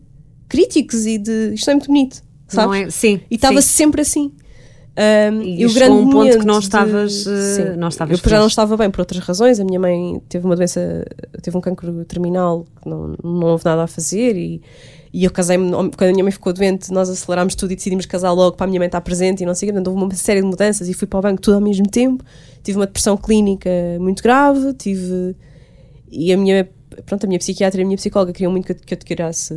críticos 0.48 1.06
e 1.06 1.18
de 1.18 1.54
isto 1.54 1.70
é 1.70 1.74
muito 1.74 1.86
bonito, 1.86 2.22
sabes? 2.48 2.80
é? 2.80 2.90
Sim. 2.90 3.20
E 3.30 3.36
estava 3.36 3.62
sempre 3.62 4.02
assim. 4.02 4.32
Um, 5.02 5.40
E 5.40 5.62
e 5.62 5.66
o 5.66 5.72
grande 5.72 5.92
um 5.96 6.10
ponto 6.10 6.38
que 6.38 6.44
não 6.44 6.58
de- 6.58 6.64
estavas, 6.66 7.26
eh, 7.26 7.54
Sim. 7.54 7.76
não 7.78 7.88
estavas 7.88 8.22
eu 8.22 8.30
já 8.30 8.38
não 8.38 8.46
estava 8.48 8.76
bem 8.76 8.90
por 8.90 9.00
outras 9.00 9.20
razões. 9.24 9.58
A 9.58 9.64
minha 9.64 9.80
mãe 9.80 10.20
teve 10.28 10.44
uma 10.44 10.54
doença, 10.54 11.06
teve 11.40 11.56
um 11.56 11.60
cancro 11.60 12.04
terminal 12.04 12.66
que 12.82 12.88
não, 12.88 13.14
não 13.24 13.46
houve 13.46 13.64
nada 13.64 13.84
a 13.84 13.86
fazer 13.86 14.36
e, 14.36 14.60
e 15.10 15.24
eu 15.24 15.30
casei-me, 15.30 15.70
quando 15.70 16.02
a 16.10 16.12
minha 16.12 16.22
mãe 16.22 16.30
ficou 16.30 16.52
doente, 16.52 16.92
nós 16.92 17.08
acelerámos 17.08 17.54
tudo 17.54 17.72
e 17.72 17.76
decidimos 17.76 18.04
casar 18.04 18.30
logo 18.32 18.56
para 18.56 18.64
a 18.64 18.68
minha 18.68 18.78
mãe 18.78 18.86
estar 18.86 19.00
presente 19.00 19.42
e 19.42 19.46
não 19.46 19.54
sei 19.54 19.70
o. 19.70 19.72
Portanto, 19.72 19.88
houve 19.90 20.02
uma 20.04 20.14
série 20.14 20.42
de 20.42 20.46
mudanças 20.46 20.86
e 20.86 20.92
fui 20.92 21.06
para 21.06 21.18
o 21.18 21.22
banco 21.22 21.40
tudo 21.40 21.54
ao 21.54 21.60
mesmo 21.62 21.88
tempo. 21.88 22.22
Tive 22.62 22.78
uma 22.78 22.86
depressão 22.86 23.16
clínica 23.16 23.70
muito 23.98 24.22
grave, 24.22 24.74
tive... 24.74 25.34
E 26.12 26.32
a 26.32 26.36
minha, 26.36 26.68
pronto, 27.06 27.24
a 27.24 27.26
minha 27.26 27.38
psiquiatra 27.38 27.80
e 27.80 27.84
a 27.84 27.86
minha 27.86 27.96
psicóloga 27.96 28.32
queriam 28.32 28.50
muito 28.52 28.66
que 28.66 28.72
eu, 28.72 28.76
que 28.76 28.94
eu 28.94 28.98
te 28.98 29.04
tirasse, 29.06 29.54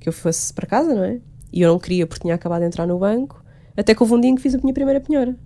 que 0.00 0.08
eu 0.08 0.12
fosse 0.12 0.52
para 0.52 0.66
casa, 0.66 0.92
não 0.94 1.04
é? 1.04 1.18
E 1.52 1.62
eu 1.62 1.70
não 1.72 1.78
queria 1.78 2.06
porque 2.06 2.22
tinha 2.22 2.34
acabado 2.34 2.60
de 2.60 2.66
entrar 2.66 2.86
no 2.86 2.98
banco. 2.98 3.41
Até 3.76 3.94
que 3.94 4.02
houve 4.02 4.14
um 4.14 4.20
dia 4.20 4.30
em 4.30 4.34
que 4.34 4.42
fiz 4.42 4.54
a 4.54 4.58
minha 4.58 4.74
primeira 4.74 5.00
penhora. 5.00 5.36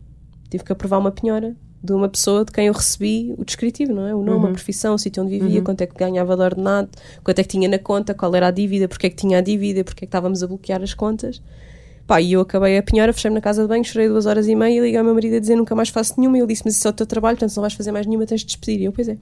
Tive 0.50 0.64
que 0.64 0.72
aprovar 0.72 0.98
uma 0.98 1.10
penhora 1.10 1.56
de 1.82 1.92
uma 1.92 2.08
pessoa 2.08 2.44
de 2.44 2.50
quem 2.50 2.66
eu 2.66 2.72
recebi 2.72 3.34
o 3.38 3.44
descritivo, 3.44 3.94
não 3.94 4.06
é? 4.06 4.14
O 4.14 4.22
nome, 4.22 4.46
a 4.46 4.50
profissão, 4.50 4.94
o 4.94 4.98
sítio 4.98 5.22
onde 5.22 5.38
vivia, 5.38 5.62
quanto 5.62 5.82
é 5.82 5.86
que 5.86 5.94
ganhava 5.94 6.36
de 6.36 6.42
ordenado, 6.42 6.88
quanto 7.22 7.38
é 7.38 7.42
que 7.42 7.48
tinha 7.48 7.68
na 7.68 7.78
conta, 7.78 8.12
qual 8.12 8.34
era 8.34 8.48
a 8.48 8.50
dívida, 8.50 8.88
porque 8.88 9.06
é 9.06 9.10
que 9.10 9.16
tinha 9.16 9.38
a 9.38 9.40
dívida, 9.40 9.84
porque 9.84 10.04
é 10.04 10.06
que 10.06 10.08
estávamos 10.08 10.42
a 10.42 10.46
bloquear 10.46 10.82
as 10.82 10.94
contas. 10.94 11.40
Pá, 12.06 12.20
e 12.20 12.32
eu 12.32 12.40
acabei 12.40 12.78
a 12.78 12.82
penhora, 12.82 13.12
fechei-me 13.12 13.34
na 13.34 13.40
casa 13.40 13.62
de 13.62 13.68
banho, 13.68 13.84
chorei 13.84 14.08
duas 14.08 14.26
horas 14.26 14.46
e 14.46 14.54
meia 14.54 14.78
e 14.78 14.80
liguei 14.80 14.96
ao 14.96 15.04
meu 15.04 15.14
marido 15.14 15.36
a 15.36 15.40
dizer 15.40 15.56
nunca 15.56 15.74
mais 15.74 15.88
faço 15.88 16.14
nenhuma. 16.18 16.38
E 16.38 16.40
ele 16.40 16.46
disse: 16.48 16.62
Mas 16.64 16.76
isso 16.76 16.86
é 16.86 16.90
o 16.90 16.92
teu 16.92 17.06
trabalho, 17.06 17.36
portanto, 17.36 17.50
se 17.50 17.56
não 17.56 17.62
vais 17.62 17.74
fazer 17.74 17.90
mais 17.90 18.06
nenhuma, 18.06 18.26
tens 18.26 18.40
de 18.40 18.46
despedir. 18.46 18.80
E 18.80 18.84
eu, 18.84 18.92
pois 18.92 19.08
é. 19.08 19.18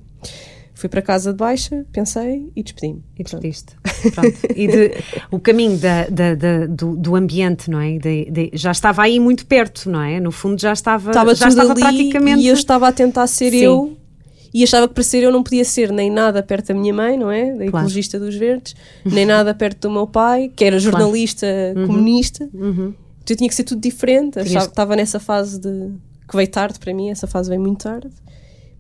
Fui 0.74 0.88
para 0.88 1.00
casa 1.00 1.32
de 1.32 1.38
baixa, 1.38 1.86
pensei 1.92 2.52
e 2.54 2.62
despedi-me. 2.62 3.02
E 3.18 3.22
despediste. 3.22 3.74
Pronto. 4.10 4.36
E 4.54 4.66
de, 4.66 4.92
o 5.30 5.38
caminho 5.38 5.76
da, 5.78 6.06
da, 6.06 6.34
da, 6.34 6.66
do, 6.66 6.96
do, 6.96 7.16
ambiente, 7.16 7.70
não 7.70 7.80
é? 7.80 7.98
De, 7.98 8.30
de, 8.30 8.50
já 8.54 8.70
estava 8.70 9.02
aí 9.02 9.18
muito 9.20 9.46
perto, 9.46 9.90
não 9.90 10.02
é? 10.02 10.20
No 10.20 10.30
fundo 10.30 10.60
já 10.60 10.72
estava, 10.72 11.10
estava 11.10 11.34
já 11.34 11.48
estava 11.48 11.74
praticamente. 11.74 12.42
E 12.42 12.48
eu 12.48 12.54
estava 12.54 12.88
a 12.88 12.92
tentar 12.92 13.26
ser 13.26 13.50
Sim. 13.50 13.58
eu 13.58 13.96
e 14.54 14.62
achava 14.62 14.86
que 14.86 14.94
para 14.94 15.02
ser 15.02 15.24
eu 15.24 15.32
não 15.32 15.42
podia 15.42 15.64
ser 15.64 15.90
nem 15.90 16.08
nada 16.08 16.40
perto 16.40 16.68
da 16.68 16.74
minha 16.74 16.94
mãe, 16.94 17.18
não 17.18 17.28
é? 17.28 17.46
Da 17.46 17.56
claro. 17.56 17.68
ecologista 17.68 18.20
dos 18.20 18.36
verdes, 18.36 18.76
nem 19.04 19.26
nada 19.26 19.52
perto 19.52 19.88
do 19.88 19.90
meu 19.90 20.06
pai, 20.06 20.48
que 20.54 20.64
era 20.64 20.78
jornalista 20.78 21.44
claro. 21.72 21.88
comunista. 21.88 22.48
Uhum. 22.54 22.62
Uhum. 22.62 22.94
Então 23.24 23.34
eu 23.34 23.36
tinha 23.36 23.48
que 23.48 23.54
ser 23.54 23.64
tudo 23.64 23.80
diferente. 23.80 24.38
Achava, 24.38 24.66
estava 24.66 24.94
nessa 24.94 25.18
fase 25.18 25.58
de. 25.58 25.90
que 26.28 26.36
veio 26.36 26.48
tarde 26.48 26.78
para 26.78 26.94
mim, 26.94 27.10
essa 27.10 27.26
fase 27.26 27.48
veio 27.48 27.60
muito 27.60 27.82
tarde. 27.82 28.14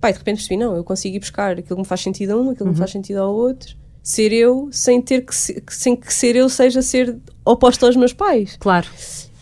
Pai, 0.00 0.12
de 0.12 0.18
repente 0.18 0.36
percebi, 0.36 0.56
não, 0.56 0.76
eu 0.76 0.84
consigo 0.84 1.16
ir 1.16 1.18
buscar 1.18 1.58
aquilo 1.58 1.76
que 1.76 1.82
me 1.82 1.84
faz 1.84 2.02
sentido 2.02 2.34
a 2.34 2.36
um, 2.36 2.50
aquilo 2.50 2.66
que 2.66 2.72
me 2.72 2.78
faz 2.78 2.90
uhum. 2.90 3.00
sentido 3.00 3.16
ao 3.16 3.34
outro. 3.34 3.74
Ser 4.04 4.32
eu 4.32 4.68
sem 4.70 5.00
ter 5.00 5.22
que, 5.22 5.34
ser, 5.34 5.62
sem 5.68 5.96
que 5.96 6.12
ser 6.12 6.36
eu 6.36 6.48
seja 6.48 6.82
ser 6.82 7.16
oposto 7.44 7.86
aos 7.86 7.96
meus 7.96 8.12
pais. 8.12 8.56
Claro. 8.60 8.86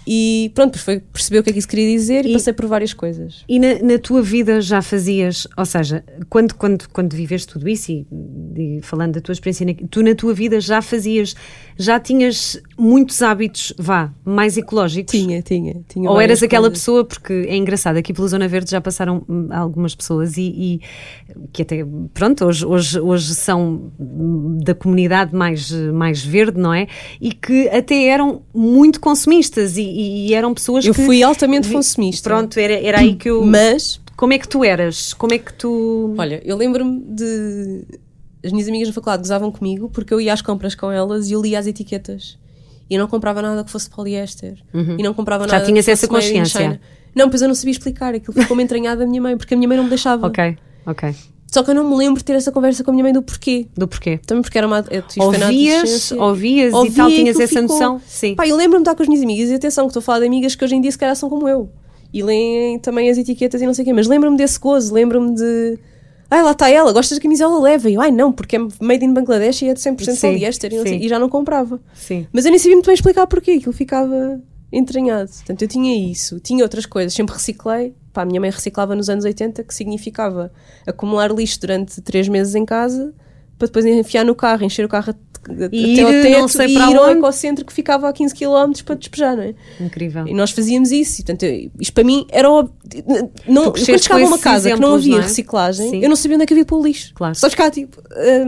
E 0.07 0.50
pronto, 0.54 0.78
foi 0.78 1.00
perceber 1.00 1.38
o 1.38 1.42
que 1.42 1.50
é 1.50 1.52
que 1.52 1.59
isso 1.59 1.69
queria 1.69 1.88
dizer 1.97 2.26
e, 2.26 2.31
e 2.31 2.33
passei 2.33 2.52
por 2.52 2.66
várias 2.66 2.92
coisas. 2.92 3.45
E 3.49 3.59
na, 3.59 3.78
na, 3.81 3.99
tua 3.99 4.21
vida 4.21 4.61
já 4.61 4.83
fazias, 4.83 5.47
ou 5.57 5.64
seja, 5.64 6.04
quando, 6.28 6.54
quando, 6.54 6.88
quando 6.88 7.14
viveste 7.14 7.52
tudo 7.52 7.69
isso 7.69 7.92
e, 7.92 8.07
e 8.57 8.81
falando 8.83 9.14
da 9.14 9.21
tua 9.21 9.33
experiência, 9.33 9.66
tu 9.90 10.02
na 10.02 10.14
tua 10.14 10.35
vida 10.35 10.61
já 10.61 10.83
fazias, 10.83 11.37
já 11.76 12.00
tinhas 12.00 12.61
muitos 12.83 13.23
hábitos, 13.23 13.73
vá, 13.79 14.12
mais 14.25 14.57
ecológicos? 14.57 15.12
Tinha, 15.12 15.41
tinha. 15.43 15.81
tinha 15.89 16.11
Ou 16.11 16.21
eras 16.21 16.43
aquela 16.43 16.65
coisas. 16.65 16.79
pessoa, 16.81 17.05
porque 17.05 17.33
é 17.49 17.57
engraçado, 17.57 17.97
aqui 17.97 18.12
pela 18.12 18.27
Zona 18.29 18.49
Verde 18.49 18.71
já 18.71 18.81
passaram 18.81 19.25
hum, 19.29 19.49
algumas 19.51 19.95
pessoas 19.95 20.37
e, 20.37 20.43
e 20.43 20.81
que 21.53 21.62
até, 21.62 21.87
pronto, 22.12 22.45
hoje, 22.45 22.67
hoje, 22.67 23.01
hoje 23.01 23.35
são 23.35 23.93
da 24.62 24.75
comunidade 24.75 25.35
mais, 25.35 25.71
mais 25.71 26.25
verde, 26.25 26.59
não 26.59 26.75
é? 26.75 26.89
E 27.21 27.33
que 27.33 27.69
até 27.69 28.07
eram 28.07 28.43
muito 28.53 29.01
consumistas 29.01 29.77
e 29.77 29.93
e, 30.03 30.35
eram 30.35 30.55
pessoas 30.55 30.85
eu 30.85 30.95
que... 30.95 31.01
Eu 31.01 31.07
fui 31.07 31.23
altamente 31.23 31.71
consumista. 31.71 32.29
Pronto, 32.29 32.59
era, 32.59 32.75
era 32.75 33.01
aí 33.01 33.15
que 33.15 33.31
eu... 33.31 33.45
Mas... 33.47 34.01
Como 34.17 34.33
é 34.33 34.39
que 34.39 34.47
tu 34.47 34.62
eras? 34.62 35.15
Como 35.15 35.33
é 35.33 35.39
que 35.39 35.53
tu... 35.53 36.15
Olha, 36.19 36.41
eu 36.45 36.57
lembro-me 36.57 37.01
de... 37.01 37.85
As 38.45 38.53
minhas 38.53 38.69
amigas 38.69 38.89
na 38.89 38.95
faculdade 38.95 39.23
gozavam 39.23 39.51
comigo 39.51 39.89
porque 39.89 40.12
eu 40.12 40.21
ia 40.21 40.33
às 40.33 40.43
compras 40.43 40.75
com 40.75 40.91
elas 40.91 41.29
e 41.29 41.33
eu 41.33 41.41
lia 41.41 41.59
as 41.59 41.67
etiquetas. 41.67 42.39
E 42.93 42.99
não 42.99 43.09
comprava 43.09 43.41
nada 43.41 43.65
que 43.65 43.71
fosse 43.71 43.89
poliéster. 43.89 44.59
Uhum. 44.75 44.97
E 44.99 45.03
não 45.03 45.15
comprava 45.15 45.49
Já 45.49 45.55
nada 45.55 45.65
tinhas 45.65 45.89
essa 45.89 46.07
consciência? 46.07 46.79
Não, 47.15 47.31
pois 47.31 47.41
eu 47.41 47.49
não 47.49 47.55
sabia 47.55 47.73
explicar. 47.73 48.15
Aquilo 48.15 48.35
ficou-me 48.39 48.63
entranhado 48.63 49.01
da 49.01 49.07
minha 49.07 49.23
mãe, 49.23 49.35
porque 49.35 49.55
a 49.55 49.57
minha 49.57 49.67
mãe 49.67 49.79
não 49.79 49.85
me 49.85 49.89
deixava. 49.89 50.27
Ok, 50.27 50.59
ok. 50.85 51.15
Só 51.47 51.63
que 51.63 51.71
eu 51.71 51.75
não 51.75 51.89
me 51.89 51.97
lembro 51.97 52.19
de 52.19 52.25
ter 52.25 52.35
essa 52.35 52.53
conversa 52.53 52.85
com 52.85 52.91
a 52.91 52.93
minha 52.93 53.03
mãe 53.03 53.15
do 53.15 53.23
porquê. 53.23 53.67
Do 53.75 53.89
porquê? 53.89 54.21
Também 54.27 54.43
porque 54.43 54.59
era 54.59 54.67
uma. 54.67 54.85
ouvias, 55.19 56.13
ouvias 56.13 56.75
Ouvia 56.75 56.91
e 56.91 56.95
tal, 56.95 57.09
tinhas 57.09 57.41
essa 57.41 57.49
ficou... 57.49 57.63
noção. 57.63 58.01
Sim. 58.07 58.35
Pá, 58.35 58.47
eu 58.47 58.55
lembro-me 58.55 58.85
de 58.85 58.91
estar 58.91 58.95
com 58.95 59.03
as 59.03 59.09
minhas 59.09 59.25
amigas 59.25 59.49
e 59.49 59.55
atenção, 59.55 59.85
que 59.87 59.91
estou 59.91 60.01
a 60.01 60.03
falar 60.03 60.21
de 60.21 60.27
amigas 60.27 60.55
que 60.55 60.63
hoje 60.63 60.77
em 60.77 60.83
dia 60.83 60.93
se 60.93 60.99
calhar 60.99 61.17
são 61.17 61.31
como 61.31 61.49
eu. 61.49 61.71
E 62.13 62.23
leem 62.23 62.79
também 62.79 63.09
as 63.09 63.17
etiquetas 63.17 63.63
e 63.63 63.65
não 63.65 63.73
sei 63.73 63.85
o 63.85 63.87
quê, 63.87 63.93
mas 63.95 64.07
lembro-me 64.07 64.37
desse 64.37 64.59
gozo, 64.59 64.93
lembro-me 64.93 65.35
de. 65.35 65.79
Ai, 66.33 66.43
lá 66.43 66.53
está 66.53 66.71
ela, 66.71 66.91
gostas 66.95 67.19
de 67.19 67.23
camisola 67.23 67.61
leva? 67.61 67.91
E 67.91 67.95
eu, 67.95 68.01
ai 68.01 68.11
não, 68.11 68.33
porque 68.33 68.57
é 68.57 68.59
made 68.81 69.05
in 69.05 69.12
Bangladesh 69.12 69.61
e 69.61 69.69
é 69.69 69.75
de 69.75 69.81
100% 69.81 70.15
sim, 70.15 70.29
poliéster 70.29 70.73
e, 70.73 71.05
e 71.05 71.07
já 71.07 71.19
não 71.19 71.29
comprava. 71.29 71.79
Sim. 71.93 72.27
Mas 72.33 72.47
eu 72.47 72.51
nem 72.51 72.59
sabia 72.59 72.75
muito 72.75 72.87
bem 72.87 72.95
explicar 72.95 73.27
porquê, 73.27 73.51
aquilo 73.51 73.73
ficava 73.75 74.41
entranhado. 74.73 75.31
Portanto, 75.31 75.61
eu 75.61 75.69
tinha 75.69 76.11
isso, 76.11 76.41
tinha 76.41 76.65
outras 76.65 76.87
coisas, 76.87 77.12
sempre 77.12 77.35
reciclei, 77.35 77.95
Pá, 78.15 78.23
a 78.23 78.25
minha 78.25 78.41
mãe 78.41 78.49
reciclava 78.49 78.95
nos 78.95 79.11
anos 79.11 79.27
80, 79.27 79.62
que 79.62 79.75
significava 79.75 80.51
acumular 80.87 81.31
lixo 81.31 81.61
durante 81.61 82.01
três 82.01 82.27
meses 82.29 82.55
em 82.55 82.65
casa 82.65 83.12
para 83.62 83.66
depois 83.66 83.85
enfiar 83.85 84.25
no 84.25 84.35
carro, 84.35 84.64
encher 84.64 84.85
o 84.85 84.88
carro 84.88 85.14
e 85.73 86.00
até 86.00 86.31
ir, 86.31 86.35
ao 86.37 86.47
teto 86.47 86.62
e 86.62 86.73
ir 86.73 86.97
ao 86.97 87.11
ecocentro 87.11 87.64
que 87.64 87.73
ficava 87.73 88.09
a 88.09 88.12
15 88.12 88.33
km 88.35 88.73
para 88.85 88.95
despejar, 88.95 89.37
não 89.37 89.43
é? 89.43 89.54
Incrível. 89.80 90.26
E 90.26 90.34
nós 90.34 90.52
fazíamos 90.52 90.93
isso. 90.93 91.21
E, 91.21 91.25
portanto, 91.25 91.47
isto 91.80 91.93
para 91.93 92.04
mim 92.04 92.25
era. 92.30 92.49
Não, 92.49 93.65
quando 93.73 93.78
chegava 93.78 94.23
a 94.23 94.26
uma 94.26 94.39
casa 94.39 94.69
exemplos, 94.69 94.80
que 94.80 94.80
não 94.80 94.95
havia 94.95 95.13
não 95.13 95.19
é? 95.19 95.23
reciclagem, 95.23 95.91
Sim. 95.91 96.02
eu 96.02 96.08
não 96.08 96.17
sabia 96.17 96.37
onde 96.37 96.45
é 96.45 96.47
que 96.47 96.54
havia 96.54 96.65
para 96.65 96.76
o 96.76 96.82
lixo. 96.84 97.13
Claro. 97.15 97.34
Só 97.34 97.50
ficava 97.50 97.71
tipo, 97.71 98.00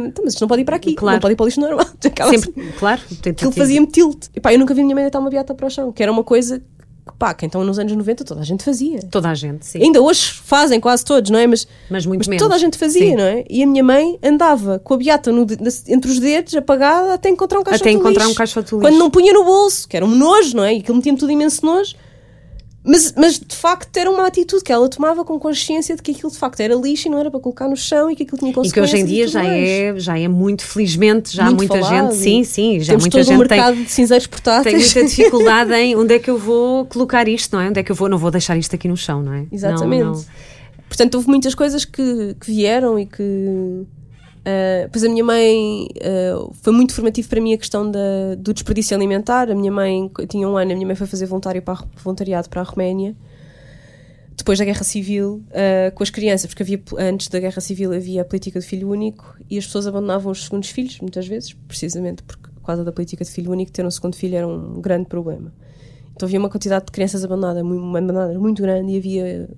então, 0.07 0.25
mas 0.25 0.35
isto 0.35 0.41
não 0.41 0.49
pode 0.49 0.63
ir 0.63 0.65
para 0.65 0.77
aqui, 0.77 0.95
claro. 0.95 1.17
não 1.17 1.21
pode 1.21 1.33
ir 1.33 1.37
para 1.37 1.45
o 1.45 1.47
lixo 1.47 1.61
normal. 1.61 1.87
Sempre, 2.01 2.23
assim. 2.23 2.53
claro. 2.79 3.01
Aquilo 3.29 3.53
fazia-me 3.53 3.87
tilt. 3.89 4.27
E 4.35 4.41
pá, 4.41 4.53
eu 4.53 4.59
nunca 4.59 4.73
vi 4.73 4.81
a 4.81 4.85
minha 4.85 4.95
mãe 4.95 5.05
deitar 5.05 5.19
uma 5.19 5.31
beata 5.31 5.55
para 5.55 5.67
o 5.67 5.71
chão, 5.71 5.91
que 5.91 6.03
era 6.03 6.13
uma 6.13 6.23
coisa 6.23 6.63
pá, 7.13 7.35
que 7.35 7.45
então 7.45 7.63
nos 7.65 7.79
anos 7.79 7.93
90 7.93 8.25
toda 8.25 8.41
a 8.41 8.45
gente 8.45 8.65
fazia. 8.65 9.01
Toda 9.11 9.31
a 9.31 9.35
gente, 9.35 9.67
sim. 9.67 9.83
Ainda 9.83 10.01
hoje 10.01 10.33
fazem 10.33 10.81
quase 10.81 11.05
todos, 11.05 11.31
não 11.31 11.39
é? 11.39 11.47
Mas, 11.47 11.67
mas 11.91 12.07
muito 12.07 12.21
mas 12.21 12.29
menos. 12.29 12.43
toda 12.43 12.55
a 12.55 12.59
gente 12.59 12.79
fazia, 12.79 13.11
sim. 13.11 13.17
não 13.17 13.25
é? 13.25 13.45
E 13.49 13.63
a 13.63 13.67
minha 13.67 13.85
mãe 13.85 14.19
andava 14.23 14.79
com 14.79 14.95
a 14.95 14.97
beata 14.97 15.31
no, 15.31 15.47
entre 15.89 16.11
os 16.11 16.19
dedos, 16.19 16.55
apagada, 16.55 17.15
até 17.15 17.29
encontrar 17.29 17.61
um 17.61 17.65
caixote 17.65 17.83
Até 17.83 17.91
encontrar 17.91 18.25
lixo. 18.25 18.31
um 18.31 18.35
caixote 18.35 18.75
lixo. 18.75 18.81
Quando 18.81 18.99
não 18.99 19.11
punha 19.11 19.33
no 19.33 19.45
bolso, 19.45 19.89
que 19.89 19.97
era 19.97 20.05
um 20.05 20.15
nojo, 20.15 20.57
não 20.57 20.65
é? 20.65 20.75
E 20.75 20.79
aquilo 20.79 20.97
metia-me 20.97 21.19
tudo 21.19 21.31
imenso 21.31 21.65
nojo. 21.65 21.95
Mas, 22.87 23.15
mas 23.17 23.39
de 23.39 23.57
facto 23.57 23.97
era 23.97 24.11
uma 24.11 24.27
atitude 24.27 24.63
que 24.63 24.71
ela 24.71 24.87
tomava 24.91 25.25
com 25.25 25.39
consciência 25.41 25.97
de 25.97 26.03
que 26.03 26.11
aquilo 26.11 26.31
de 26.31 26.37
facto 26.37 26.61
era 26.61 26.75
lixo 26.75 27.09
e 27.09 27.11
não 27.11 27.19
era 27.19 27.31
para 27.31 27.41
colocar 27.41 27.67
no 27.67 27.77
chão 27.77 28.11
e 28.11 28.15
que 28.15 28.25
aquilo 28.25 28.37
tinha 28.37 28.53
consequências. 28.53 28.91
E 28.91 28.93
que 28.93 28.97
hoje 28.97 29.03
em 29.03 29.07
dia 29.07 29.27
já 29.27 29.43
é, 29.43 29.95
já 29.99 30.19
é 30.19 30.29
muito, 30.29 30.63
felizmente, 30.67 31.35
já 31.35 31.45
muito 31.45 31.73
há 31.73 31.77
muita 31.77 31.89
falado. 31.89 32.13
gente, 32.13 32.23
sim, 32.23 32.45
sim, 32.45 32.81
já 32.81 32.93
muita 32.93 33.11
todo 33.11 33.25
gente 33.25 33.35
um 33.35 33.39
mercado 33.39 33.75
tem, 33.75 33.85
de 33.85 33.91
cinzeiros 33.91 34.27
portáteis. 34.27 34.93
Tem 34.93 35.03
muita 35.03 35.09
dificuldade 35.17 35.73
em 35.73 35.97
onde 35.97 36.15
é 36.15 36.19
que 36.19 36.29
eu 36.29 36.37
vou 36.37 36.85
colocar 36.85 37.27
isto, 37.27 37.57
não 37.57 37.63
é? 37.63 37.71
Onde 37.71 37.81
é 37.81 37.83
que 37.83 37.91
eu 37.91 37.97
vou, 37.97 38.07
não 38.07 38.19
vou 38.19 38.31
deixar 38.31 38.55
isto 38.59 38.75
aqui 38.75 38.87
no 38.87 38.99
chão, 38.99 39.23
não 39.23 39.33
é? 39.33 39.47
Exatamente. 39.51 40.05
Não, 40.05 40.13
não. 40.13 40.25
Portanto, 40.87 41.15
houve 41.15 41.29
muitas 41.29 41.55
coisas 41.55 41.87
que, 41.87 42.37
que 42.39 42.47
vieram 42.47 42.99
e 42.99 43.07
que 43.07 43.87
Uh, 44.45 44.89
pois 44.93 45.03
a 45.03 45.09
minha 45.09 45.25
mãe 45.25 45.87
uh, 45.87 46.53
foi 46.61 46.73
muito 46.73 46.93
formativo 46.93 47.29
para 47.29 47.41
mim 47.41 47.55
a 47.55 47.59
questão 47.59 47.91
da, 47.91 48.35
do 48.37 48.53
desperdício 48.53 48.95
alimentar. 48.95 49.51
A 49.51 49.55
minha 49.55 49.73
mãe 49.73 50.11
tinha 50.29 50.47
um 50.47 50.57
ano, 50.57 50.73
a 50.73 50.75
minha 50.75 50.87
mãe 50.87 50.95
foi 50.95 51.07
fazer 51.07 51.27
voluntário 51.27 51.63
para, 51.63 51.83
voluntariado 52.03 52.49
para 52.51 52.61
a 52.61 52.65
Roménia 52.65 53.17
depois 54.37 54.59
da 54.59 54.65
Guerra 54.65 54.83
Civil 54.83 55.43
uh, 55.51 55.95
com 55.95 56.03
as 56.03 56.11
crianças, 56.11 56.47
porque 56.47 56.63
havia, 56.63 56.83
antes 56.99 57.29
da 57.29 57.41
Guerra 57.41 57.61
Civil 57.61 57.93
havia 57.95 58.23
a 58.23 58.25
política 58.25 58.61
de 58.61 58.67
filho 58.67 58.91
único 58.91 59.37
e 59.49 59.57
as 59.57 59.65
pessoas 59.65 59.87
abandonavam 59.87 60.33
os 60.33 60.45
segundos 60.45 60.71
filhos, 60.71 60.99
muitas 61.01 61.27
vezes, 61.27 61.53
precisamente 61.67 62.23
porque, 62.23 62.51
por 62.51 62.67
causa 62.67 62.85
da 62.85 62.93
política 62.93 63.25
de 63.25 63.31
filho 63.31 63.53
único, 63.53 63.73
ter 63.73 63.87
um 63.87 63.91
segundo 63.91 64.17
filho 64.17 64.37
era 64.37 64.47
um 64.47 64.81
grande 64.81 65.07
problema. 65.07 65.53
Então 66.15 66.27
havia 66.27 66.39
uma 66.39 66.51
quantidade 66.51 66.87
de 66.87 66.93
crianças 66.93 67.25
abandonadas 67.25 67.63
muito, 67.63 67.85
abandonadas 67.85 68.37
muito 68.37 68.63
grande 68.63 68.93
e 68.93 68.99
havia 68.99 69.49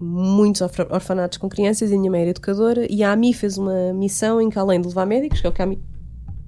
muitos 0.00 0.60
orfanatos 0.60 1.38
com 1.38 1.48
crianças 1.48 1.90
e 1.90 1.94
a 1.94 1.98
minha 1.98 2.10
mãe 2.10 2.20
era 2.20 2.30
educadora 2.30 2.86
e 2.90 3.02
a 3.02 3.12
AMI 3.12 3.32
fez 3.32 3.56
uma 3.56 3.92
missão 3.92 4.40
em 4.40 4.50
que 4.50 4.58
além 4.58 4.80
de 4.80 4.88
levar 4.88 5.06
médicos, 5.06 5.40
que 5.40 5.46
é 5.46 5.50
o 5.50 5.52
que 5.52 5.62
a 5.62 5.64
AMI 5.64 5.78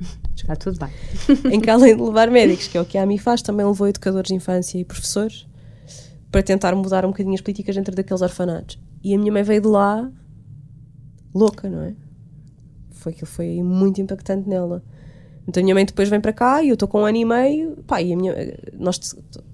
Está 0.37 0.57
tudo 0.57 0.79
bem. 0.79 0.91
em 1.53 1.61
que 1.61 1.71
além 1.71 1.97
de 1.97 2.03
levar 2.03 2.31
médicos, 2.31 2.69
que 2.69 2.77
é 2.77 2.81
o 2.81 2.85
que 2.85 2.99
a 2.99 3.03
AMI 3.03 3.19
faz, 3.19 3.43
também 3.43 3.65
levou 3.65 3.87
educadores 3.87 4.29
de 4.29 4.35
infância 4.35 4.79
e 4.79 4.85
professores 4.85 5.47
para 6.31 6.43
tentar 6.43 6.75
mudar 6.75 7.05
um 7.05 7.09
bocadinho 7.09 7.35
as 7.35 7.41
políticas 7.41 7.77
dentro 7.77 7.95
daqueles 7.95 8.23
orfanatos. 8.23 8.79
E 9.05 9.15
a 9.15 9.19
minha 9.19 9.33
mãe 9.33 9.43
veio 9.43 9.61
de 9.61 9.69
lá 9.69 10.11
louca, 11.35 11.69
não 11.69 11.83
é? 11.83 11.95
Foi 12.91 13.13
que 13.13 13.25
foi 13.25 13.63
muito 13.63 14.01
impactante 14.01 14.49
nela. 14.49 14.83
Então 15.47 15.61
a 15.61 15.65
minha 15.65 15.75
mãe 15.75 15.85
depois 15.85 16.09
vem 16.09 16.21
para 16.21 16.33
cá 16.33 16.63
e 16.63 16.69
eu 16.69 16.75
estou 16.75 16.89
com 16.89 17.03
um 17.03 17.05
ano 17.05 17.17
e 17.17 17.25
meio. 17.25 17.77
Pá, 17.87 18.01
e 18.01 18.13
a 18.13 18.17
minha, 18.17 18.35
nós, 18.79 18.99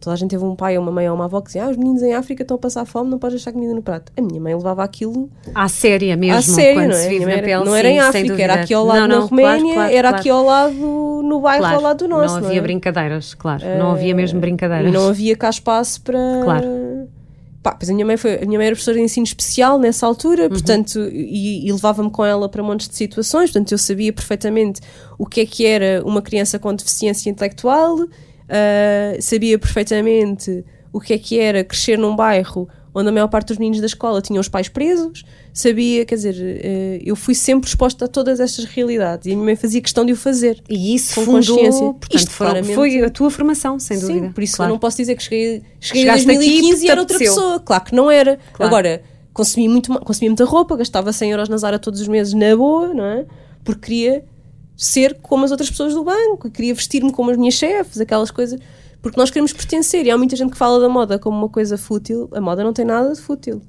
toda 0.01 0.14
a 0.14 0.16
gente 0.16 0.31
teve 0.31 0.44
um 0.44 0.55
pai 0.55 0.77
ou 0.77 0.83
uma 0.83 0.92
mãe 0.92 1.09
ou 1.09 1.14
uma 1.14 1.24
avó 1.24 1.40
que 1.40 1.46
dizia: 1.46 1.64
Ah, 1.64 1.70
os 1.70 1.77
meninos 1.77 2.03
em 2.03 2.14
África 2.14 2.42
estão 2.42 2.57
a 2.57 2.59
passar 2.59 2.85
fome, 2.85 3.11
não 3.11 3.18
podes 3.18 3.37
deixar 3.37 3.53
comida 3.53 3.72
no 3.74 3.83
prato. 3.83 4.12
A 4.16 4.20
minha 4.20 4.40
mãe 4.40 4.55
levava 4.55 4.85
aquilo. 4.85 5.31
À 5.55 5.68
séria 5.68 6.16
mesmo. 6.16 6.38
À 6.38 6.42
séria, 6.42 6.87
não 6.87 7.29
é? 7.29 7.38
Era, 7.38 7.64
não 7.64 7.74
era 7.74 7.88
em 7.88 7.98
África, 7.98 8.42
era 8.42 8.55
aqui 8.55 8.74
ao 8.74 8.85
lado 8.85 9.01
não, 9.01 9.09
não, 9.09 9.20
na 9.20 9.27
Roménia, 9.27 9.59
claro, 9.59 9.74
claro, 9.74 9.94
era 9.94 10.09
claro. 10.09 10.16
aqui 10.20 10.31
ao 10.31 10.44
lado, 10.44 10.74
no 10.74 11.40
bairro 11.40 11.64
ao 11.64 11.81
lado 11.81 11.98
do 11.98 12.09
nosso. 12.09 12.35
Não 12.35 12.46
havia 12.46 12.51
não 12.51 12.59
é? 12.59 12.61
brincadeiras, 12.61 13.35
claro. 13.35 13.64
Não 13.79 13.90
havia 13.92 14.14
mesmo 14.14 14.40
brincadeiras. 14.40 14.92
Não 14.92 15.09
havia 15.09 15.37
cá 15.37 15.48
espaço 15.48 16.03
para. 16.03 16.18
Claro 16.44 16.88
Pá, 17.62 17.75
pois 17.75 17.90
a 17.90 17.92
minha 17.92 18.07
mãe 18.07 18.16
foi, 18.16 18.37
a 18.37 18.47
minha 18.47 18.59
mãe 18.59 18.66
era 18.66 18.77
professora 18.77 18.99
de 18.99 19.03
ensino 19.03 19.25
especial 19.25 19.79
nessa 19.79 20.07
altura, 20.07 20.44
uhum. 20.44 20.49
portanto, 20.51 21.01
e, 21.11 21.66
e 21.66 21.73
levava-me 21.73 22.11
com 22.11 22.25
ela 22.25 22.49
para 22.49 22.62
montes 22.62 22.88
de 22.88 22.94
situações, 22.94 23.51
portanto, 23.51 23.73
eu 23.73 23.79
sabia 23.79 24.12
perfeitamente 24.12 24.81
o 25.18 25.27
que 25.27 25.40
é 25.40 25.47
que 25.47 25.66
era 25.66 26.03
uma 26.05 26.23
criança 26.23 26.59
com 26.59 26.73
deficiência 26.73 27.29
intelectual, 27.29 27.97
uh, 27.97 28.09
sabia 29.21 29.59
perfeitamente 29.59 30.64
o 30.92 31.01
que 31.01 31.12
é 31.12 31.18
que 31.18 31.38
era 31.38 31.64
crescer 31.64 31.99
num 31.99 32.14
bairro 32.14 32.68
onde 32.94 33.09
a 33.09 33.12
maior 33.12 33.29
parte 33.29 33.48
dos 33.48 33.59
meninos 33.59 33.81
da 33.81 33.87
escola 33.87 34.20
tinham 34.20 34.40
os 34.40 34.48
pais 34.48 34.68
presos, 34.68 35.24
sabia, 35.53 36.05
quer 36.05 36.14
dizer, 36.14 36.35
uh, 36.35 37.03
eu 37.05 37.14
fui 37.14 37.35
sempre 37.35 37.68
exposta 37.68 38.07
a 38.07 38.09
todas 38.09 38.40
estas 38.40 38.64
realidades 38.64 39.27
e 39.27 39.31
a 39.31 39.35
minha 39.35 39.44
mãe 39.44 39.57
fazia 39.57 39.81
questão 39.81 40.05
de 40.05 40.12
o 40.12 40.16
fazer. 40.16 40.62
E 40.68 40.94
isso 40.94 41.14
com 41.14 41.24
fundou, 41.24 41.57
consciência. 41.57 41.81
Portanto, 41.81 42.14
Isto 42.14 42.31
foram, 42.31 42.64
foi 42.64 43.03
a 43.03 43.11
tua 43.11 43.31
formação, 43.31 43.79
sem 43.79 43.98
dúvida. 43.98 44.27
Sim, 44.27 44.33
por 44.33 44.42
isso 44.42 44.57
claro. 44.57 44.70
eu 44.70 44.74
não 44.74 44.79
posso 44.79 44.96
dizer 44.96 45.14
que 45.14 45.22
cheguei, 45.22 45.62
cheguei 45.81 46.03
em 46.03 46.07
2015 46.07 46.87
e 46.87 46.90
era 46.90 47.01
outra 47.01 47.18
pessoa. 47.18 47.61
Claro 47.61 47.85
que 47.85 47.94
não 47.94 48.11
era. 48.11 48.38
Claro. 48.53 48.68
Agora, 48.68 49.03
consumi, 49.33 49.68
muito, 49.68 49.96
consumi 50.01 50.29
muita 50.29 50.44
roupa, 50.44 50.77
gastava 50.77 51.12
100 51.12 51.31
euros 51.31 51.48
na 51.48 51.57
Zara 51.57 51.79
todos 51.79 52.01
os 52.01 52.09
meses 52.09 52.35
na 52.35 52.57
boa, 52.57 52.92
não 52.92 53.05
é? 53.05 53.27
Porque 53.64 53.81
queria 53.81 54.24
ser 54.77 55.18
como 55.20 55.44
as 55.44 55.51
outras 55.51 55.68
pessoas 55.68 55.92
do 55.92 56.05
banco, 56.05 56.48
queria 56.51 56.72
vestir-me 56.72 57.12
como 57.12 57.31
as 57.31 57.37
minhas 57.37 57.55
chefes, 57.55 58.01
aquelas 58.01 58.31
coisas. 58.31 58.59
Porque 59.09 59.21
nós 59.21 59.31
queremos 59.31 59.53
pertencer 59.53 60.07
e 60.07 60.11
há 60.11 60.16
muita 60.18 60.37
gente 60.37 60.51
que 60.53 60.57
fala 60.59 60.79
da 60.81 60.88
moda 60.88 61.18
como 61.18 61.37
uma 61.37 61.49
coisa 61.49 61.77
fútil. 61.79 62.29
A 62.33 62.40
moda 62.40 62.62
não 62.64 62.73
tem 62.73 62.85
nada 62.85 63.12
de 63.12 63.21
fútil. 63.21 63.61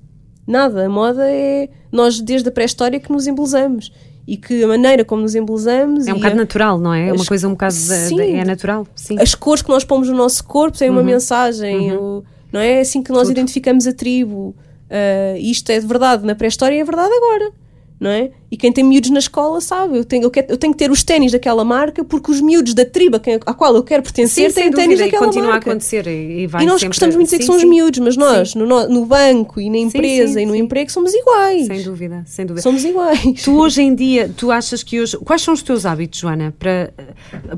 Nada. 0.48 0.86
A 0.86 0.90
moda 0.90 1.30
é 1.30 1.70
nós, 1.92 2.20
desde 2.22 2.50
a 2.50 2.52
pré-história, 2.52 3.00
que 3.00 3.12
nos 3.12 3.28
embelezamos. 3.28 3.92
e 4.32 4.38
que 4.38 4.64
a 4.64 4.68
maneira 4.68 5.04
como 5.04 5.24
nos 5.24 5.34
embelezamos 5.34 6.06
É 6.06 6.14
um 6.14 6.18
bocado 6.18 6.36
a- 6.36 6.38
natural, 6.38 6.78
não 6.78 6.94
é? 6.94 7.08
É 7.08 7.12
uma 7.12 7.22
as- 7.22 7.28
coisa 7.28 7.48
um 7.48 7.52
bocado. 7.54 7.74
Sim. 7.74 8.16
da- 8.16 8.24
é 8.26 8.46
natural, 8.46 8.86
sim. 8.94 9.16
as 9.20 9.34
cores 9.34 9.64
que 9.64 9.70
nós 9.70 9.84
pomos 9.84 10.08
no 10.08 10.16
nosso 10.16 10.44
corpo 10.44 10.78
têm 10.78 10.88
uma 10.88 11.00
Uhum. 11.00 11.06
mensagem, 11.08 11.94
o- 11.98 12.24
não 12.54 12.60
é? 12.60 12.74
É 12.74 12.82
assim 12.82 13.02
que 13.02 13.10
nós 13.12 13.24
Tudo. 13.24 13.32
identificamos 13.32 13.88
a 13.88 13.92
tribo. 13.94 14.54
Ah, 14.88 15.36
isto 15.40 15.72
é 15.72 15.80
de 15.80 15.88
verdade 15.88 16.24
na 16.28 16.36
pré-história 16.36 16.76
e 16.76 16.80
é 16.80 16.84
verdade 16.84 17.12
agora, 17.12 17.52
não 18.00 18.10
é? 18.10 18.32
E 18.50 18.56
quem 18.58 18.72
tem 18.72 18.84
miúdos 18.84 19.10
na 19.10 19.20
escola 19.20 19.60
sabe, 19.62 19.98
eu 19.98 20.06
tenho, 20.06 20.24
eu 20.24 20.32
quero- 20.32 20.48
eu 20.50 20.58
tenho 20.58 20.74
que 20.74 20.80
ter 20.80 20.90
os 20.90 21.04
ténis 21.04 21.32
daquela 21.34 21.64
marca 21.66 22.04
porque 22.04 22.32
os 22.32 22.40
miúdos 22.42 22.74
da 22.74 22.86
tribo 22.86 23.18
a 23.46 23.54
qual 23.54 23.76
eu 23.76 23.84
quero 23.84 24.02
pertencer 24.02 24.50
sem 24.52 24.64
têm 24.64 24.72
ténis 24.74 24.98
dúvida, 24.98 25.04
e 25.04 25.12
daquela 25.12 25.26
continua 25.26 25.50
marca. 25.52 25.70
a 25.70 25.74
acontecer. 25.74 26.08
E, 26.08 26.42
e 26.44 26.48
vai 26.48 26.64
E 26.64 26.66
nós 26.66 26.76
sempre- 26.80 26.88
gostamos 26.90 27.16
muito 27.16 27.28
de 27.30 27.32
dizer 27.32 27.38
que 27.40 27.44
sim, 27.44 27.48
são 27.48 27.56
os 27.58 27.62
sim. 27.62 27.68
miúdos, 27.70 28.00
mas 28.00 28.16
nós, 28.18 28.56
no, 28.56 28.66
no- 28.66 29.06
banco 29.06 29.60
e 29.60 29.70
na 29.70 29.78
empresa 29.78 30.34
sim, 30.36 30.42
e 30.42 30.46
no 30.46 30.54
sim. 30.54 30.60
emprego, 30.60 30.90
somos 30.92 31.14
iguais. 31.14 31.68
Sem 31.68 31.84
dúvida, 31.84 32.24
sem 32.26 32.46
dúvida. 32.46 32.62
Somos 32.62 32.84
iguais. 32.86 33.44
Tu 33.44 33.52
hoje 33.60 33.82
em 33.82 33.94
dia, 33.94 34.32
tu 34.36 34.50
achas 34.50 34.82
que 34.82 35.00
hoje. 35.02 35.18
Quais 35.18 35.42
são 35.42 35.54
os 35.54 35.62
teus 35.62 35.86
hábitos, 35.86 36.20
Joana? 36.20 36.54
Para, 36.58 36.94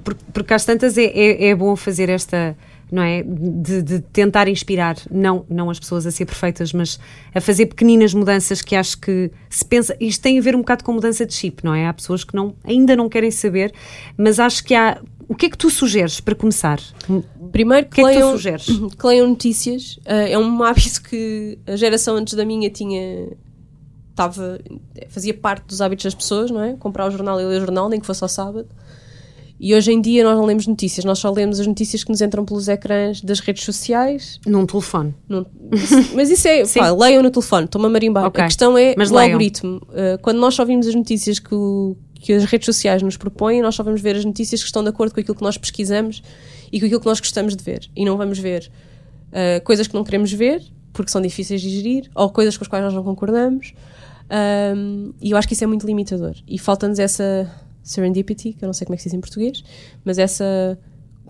por- 0.03 0.15
porque 0.33 0.53
às 0.53 0.65
tantas 0.65 0.97
é, 0.97 1.03
é, 1.05 1.47
é 1.49 1.55
bom 1.55 1.75
fazer 1.75 2.09
esta. 2.09 2.55
Não 2.91 3.01
é? 3.01 3.23
De, 3.23 3.81
de 3.81 3.99
tentar 4.01 4.49
inspirar, 4.49 4.97
não, 5.09 5.45
não 5.49 5.69
as 5.69 5.79
pessoas 5.79 6.05
a 6.05 6.11
ser 6.11 6.25
perfeitas, 6.25 6.73
mas 6.73 6.99
a 7.33 7.39
fazer 7.39 7.67
pequeninas 7.67 8.13
mudanças 8.13 8.61
que 8.61 8.75
acho 8.75 8.99
que 8.99 9.31
se 9.49 9.63
pensa. 9.63 9.95
Isto 9.97 10.21
tem 10.21 10.37
a 10.37 10.41
ver 10.41 10.55
um 10.55 10.59
bocado 10.59 10.83
com 10.83 10.91
mudança 10.91 11.25
de 11.25 11.33
chip, 11.33 11.63
não 11.63 11.73
é? 11.73 11.87
Há 11.87 11.93
pessoas 11.93 12.25
que 12.25 12.35
não, 12.35 12.53
ainda 12.65 12.93
não 12.95 13.07
querem 13.07 13.31
saber, 13.31 13.73
mas 14.17 14.39
acho 14.39 14.63
que 14.63 14.75
há. 14.75 15.01
O 15.29 15.35
que 15.35 15.45
é 15.45 15.49
que 15.49 15.57
tu 15.57 15.69
sugeres 15.69 16.19
para 16.19 16.35
começar? 16.35 16.81
Primeiro, 17.53 17.87
O 17.87 17.89
que 17.89 18.01
é 18.01 18.03
que 18.03 18.09
tu 18.09 18.13
leiam, 18.13 18.31
sugeres? 18.31 18.65
que 18.99 19.07
leiam 19.07 19.29
notícias. 19.29 19.97
Ah, 20.05 20.27
é 20.27 20.37
um 20.37 20.61
hábito 20.63 21.01
que 21.03 21.57
a 21.65 21.77
geração 21.77 22.17
antes 22.17 22.33
da 22.33 22.43
minha 22.43 22.69
tinha. 22.69 23.29
Estava, 24.09 24.59
fazia 25.07 25.33
parte 25.33 25.65
dos 25.67 25.79
hábitos 25.79 26.03
das 26.03 26.13
pessoas, 26.13 26.51
não 26.51 26.61
é? 26.61 26.73
Comprar 26.73 27.07
o 27.07 27.11
jornal 27.11 27.39
e 27.39 27.45
ler 27.45 27.57
o 27.57 27.59
jornal, 27.61 27.87
nem 27.87 28.01
que 28.01 28.05
fosse 28.05 28.21
ao 28.21 28.27
sábado. 28.27 28.67
E 29.63 29.75
hoje 29.75 29.91
em 29.91 30.01
dia 30.01 30.23
nós 30.23 30.35
não 30.35 30.45
lemos 30.45 30.65
notícias, 30.65 31.05
nós 31.05 31.19
só 31.19 31.29
lemos 31.31 31.59
as 31.59 31.67
notícias 31.67 32.03
que 32.03 32.09
nos 32.09 32.19
entram 32.19 32.43
pelos 32.43 32.67
ecrãs 32.67 33.21
das 33.21 33.39
redes 33.39 33.63
sociais. 33.63 34.39
Num 34.43 34.65
telefone. 34.65 35.13
Isso- 35.71 36.15
mas 36.15 36.31
isso 36.31 36.47
é, 36.47 36.65
pá, 36.73 36.89
leiam 36.91 37.21
no 37.21 37.29
telefone, 37.29 37.65
estou-me 37.65 37.85
a 37.85 37.89
marimbar. 37.91 38.25
Ok. 38.25 38.43
A 38.43 38.47
questão 38.47 38.75
é 38.75 38.95
Mas 38.97 39.11
o 39.11 39.13
leiam. 39.15 39.33
algoritmo. 39.33 39.75
Uh, 39.89 40.17
quando 40.23 40.39
nós 40.39 40.55
só 40.55 40.65
vimos 40.65 40.87
as 40.87 40.95
notícias 40.95 41.37
que, 41.37 41.53
o- 41.53 41.95
que 42.15 42.33
as 42.33 42.43
redes 42.45 42.65
sociais 42.65 43.03
nos 43.03 43.17
propõem, 43.17 43.61
nós 43.61 43.75
só 43.75 43.83
vamos 43.83 44.01
ver 44.01 44.15
as 44.15 44.25
notícias 44.25 44.61
que 44.61 44.65
estão 44.65 44.81
de 44.81 44.89
acordo 44.89 45.13
com 45.13 45.19
aquilo 45.19 45.35
que 45.35 45.43
nós 45.43 45.57
pesquisamos 45.59 46.23
e 46.71 46.79
com 46.79 46.87
aquilo 46.87 46.99
que 46.99 47.05
nós 47.05 47.19
gostamos 47.19 47.55
de 47.55 47.63
ver. 47.63 47.87
E 47.95 48.03
não 48.03 48.17
vamos 48.17 48.39
ver 48.39 48.67
uh, 49.31 49.63
coisas 49.63 49.85
que 49.87 49.93
não 49.93 50.03
queremos 50.03 50.33
ver, 50.33 50.63
porque 50.91 51.11
são 51.11 51.21
difíceis 51.21 51.61
de 51.61 51.69
digerir, 51.69 52.09
ou 52.15 52.31
coisas 52.31 52.57
com 52.57 52.63
as 52.63 52.67
quais 52.67 52.83
nós 52.83 52.95
não 52.95 53.03
concordamos. 53.03 53.73
Um, 54.75 55.13
e 55.21 55.31
eu 55.31 55.37
acho 55.37 55.47
que 55.47 55.53
isso 55.53 55.63
é 55.63 55.67
muito 55.67 55.85
limitador. 55.85 56.33
E 56.47 56.57
falta-nos 56.57 56.97
essa 56.99 57.47
serendipity, 57.91 58.53
que 58.53 58.63
eu 58.63 58.67
não 58.67 58.73
sei 58.73 58.85
como 58.85 58.95
é 58.95 58.97
que 58.97 59.03
se 59.03 59.09
diz 59.09 59.17
em 59.17 59.21
português, 59.21 59.63
mas 60.03 60.17
essa. 60.17 60.77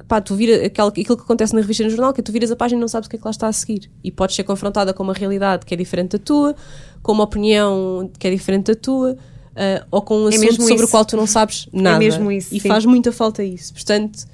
Pá, 0.08 0.20
tu 0.20 0.36
vira 0.36 0.66
aquela, 0.66 0.90
aquilo 0.90 1.16
que 1.16 1.24
acontece 1.24 1.54
na 1.54 1.62
revista 1.62 1.84
e 1.84 1.86
no 1.86 1.92
jornal, 1.92 2.12
que 2.14 2.22
tu 2.24 2.32
viras 2.32 2.50
a 2.50 2.56
página 2.56 2.80
e 2.80 2.82
não 2.82 2.88
sabes 2.88 3.08
o 3.08 3.10
que 3.10 3.18
é 3.18 3.20
que 3.20 3.26
lá 3.26 3.32
está 3.32 3.48
a 3.48 3.54
seguir. 3.54 3.92
E 4.04 4.12
podes 4.12 4.36
ser 4.36 4.44
confrontada 4.44 4.94
com 4.94 5.04
uma 5.04 5.14
realidade 5.14 5.66
que 5.66 5.74
é 5.74 5.78
diferente 5.78 6.18
da 6.18 6.20
tua, 6.20 6.56
com 7.04 7.12
uma 7.12 7.24
opinião 7.24 8.10
que 8.18 8.26
é 8.28 8.32
diferente 8.32 8.74
da 8.74 8.76
tua, 8.76 9.16
ah, 9.56 9.86
ou 9.92 10.02
com 10.02 10.18
um 10.18 10.28
assunto 10.28 10.42
mesmo 10.42 10.62
sobre 10.62 10.76
isso. 10.76 10.86
o 10.86 10.88
qual 10.90 11.06
tu 11.06 11.18
não 11.18 11.28
sabes 11.28 11.68
nada. 11.72 12.00
mesmo 12.00 12.32
isso, 12.32 12.54
E 12.56 12.60
sim. 12.60 12.68
faz 12.68 12.86
muita 12.86 13.12
falta 13.12 13.44
isso. 13.44 13.74
Portanto, 13.74 14.26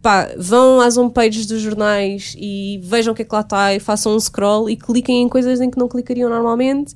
pá, 0.00 0.30
vão 0.36 0.80
às 0.80 0.96
homepages 0.96 1.46
dos 1.46 1.60
jornais 1.60 2.34
e 2.38 2.80
vejam 2.82 3.12
o 3.12 3.16
que 3.16 3.22
é 3.22 3.24
que 3.24 3.34
lá 3.34 3.40
está 3.40 3.74
e 3.74 3.80
façam 3.80 4.14
um 4.14 4.20
scroll 4.20 4.70
e 4.70 4.76
cliquem 4.76 5.22
em 5.22 5.28
coisas 5.28 5.60
em 5.60 5.70
que 5.70 5.78
não 5.78 5.88
clicariam 5.88 6.30
normalmente. 6.30 6.94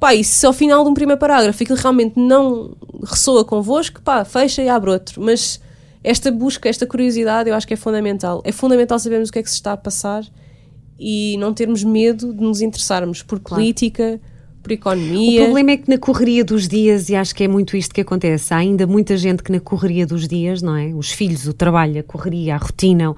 Pá, 0.00 0.14
e 0.14 0.24
se 0.24 0.46
ao 0.46 0.52
final 0.52 0.82
de 0.82 0.90
um 0.90 0.94
primeiro 0.94 1.20
parágrafo 1.20 1.62
aquilo 1.62 1.78
realmente 1.78 2.18
não 2.18 2.74
ressoa 3.04 3.44
convosco, 3.44 4.00
pá, 4.00 4.24
fecha 4.24 4.62
e 4.62 4.68
abre 4.68 4.90
outro. 4.90 5.20
Mas 5.22 5.60
esta 6.02 6.32
busca, 6.32 6.68
esta 6.68 6.86
curiosidade, 6.86 7.50
eu 7.50 7.54
acho 7.54 7.66
que 7.66 7.74
é 7.74 7.76
fundamental. 7.76 8.40
É 8.44 8.50
fundamental 8.50 8.98
sabermos 8.98 9.28
o 9.28 9.32
que 9.32 9.38
é 9.38 9.42
que 9.42 9.50
se 9.50 9.56
está 9.56 9.72
a 9.72 9.76
passar 9.76 10.24
e 10.98 11.36
não 11.38 11.52
termos 11.52 11.84
medo 11.84 12.32
de 12.32 12.42
nos 12.42 12.62
interessarmos 12.62 13.22
por 13.22 13.38
Claro. 13.40 13.62
política, 13.62 14.18
por 14.62 14.70
O 14.70 14.74
economia. 14.74 15.42
problema 15.44 15.70
é 15.72 15.76
que 15.78 15.88
na 15.88 15.98
correria 15.98 16.44
dos 16.44 16.68
dias, 16.68 17.08
e 17.08 17.14
acho 17.16 17.34
que 17.34 17.44
é 17.44 17.48
muito 17.48 17.76
isto 17.76 17.94
que 17.94 18.00
acontece, 18.00 18.52
há 18.52 18.58
ainda 18.58 18.86
muita 18.86 19.16
gente 19.16 19.42
que 19.42 19.50
na 19.52 19.60
correria 19.60 20.06
dos 20.06 20.28
dias, 20.28 20.60
não 20.60 20.76
é? 20.76 20.94
Os 20.94 21.10
filhos, 21.12 21.46
o 21.46 21.52
trabalho, 21.54 22.00
a 22.00 22.02
correria, 22.02 22.54
a 22.54 22.58
rotina, 22.58 23.14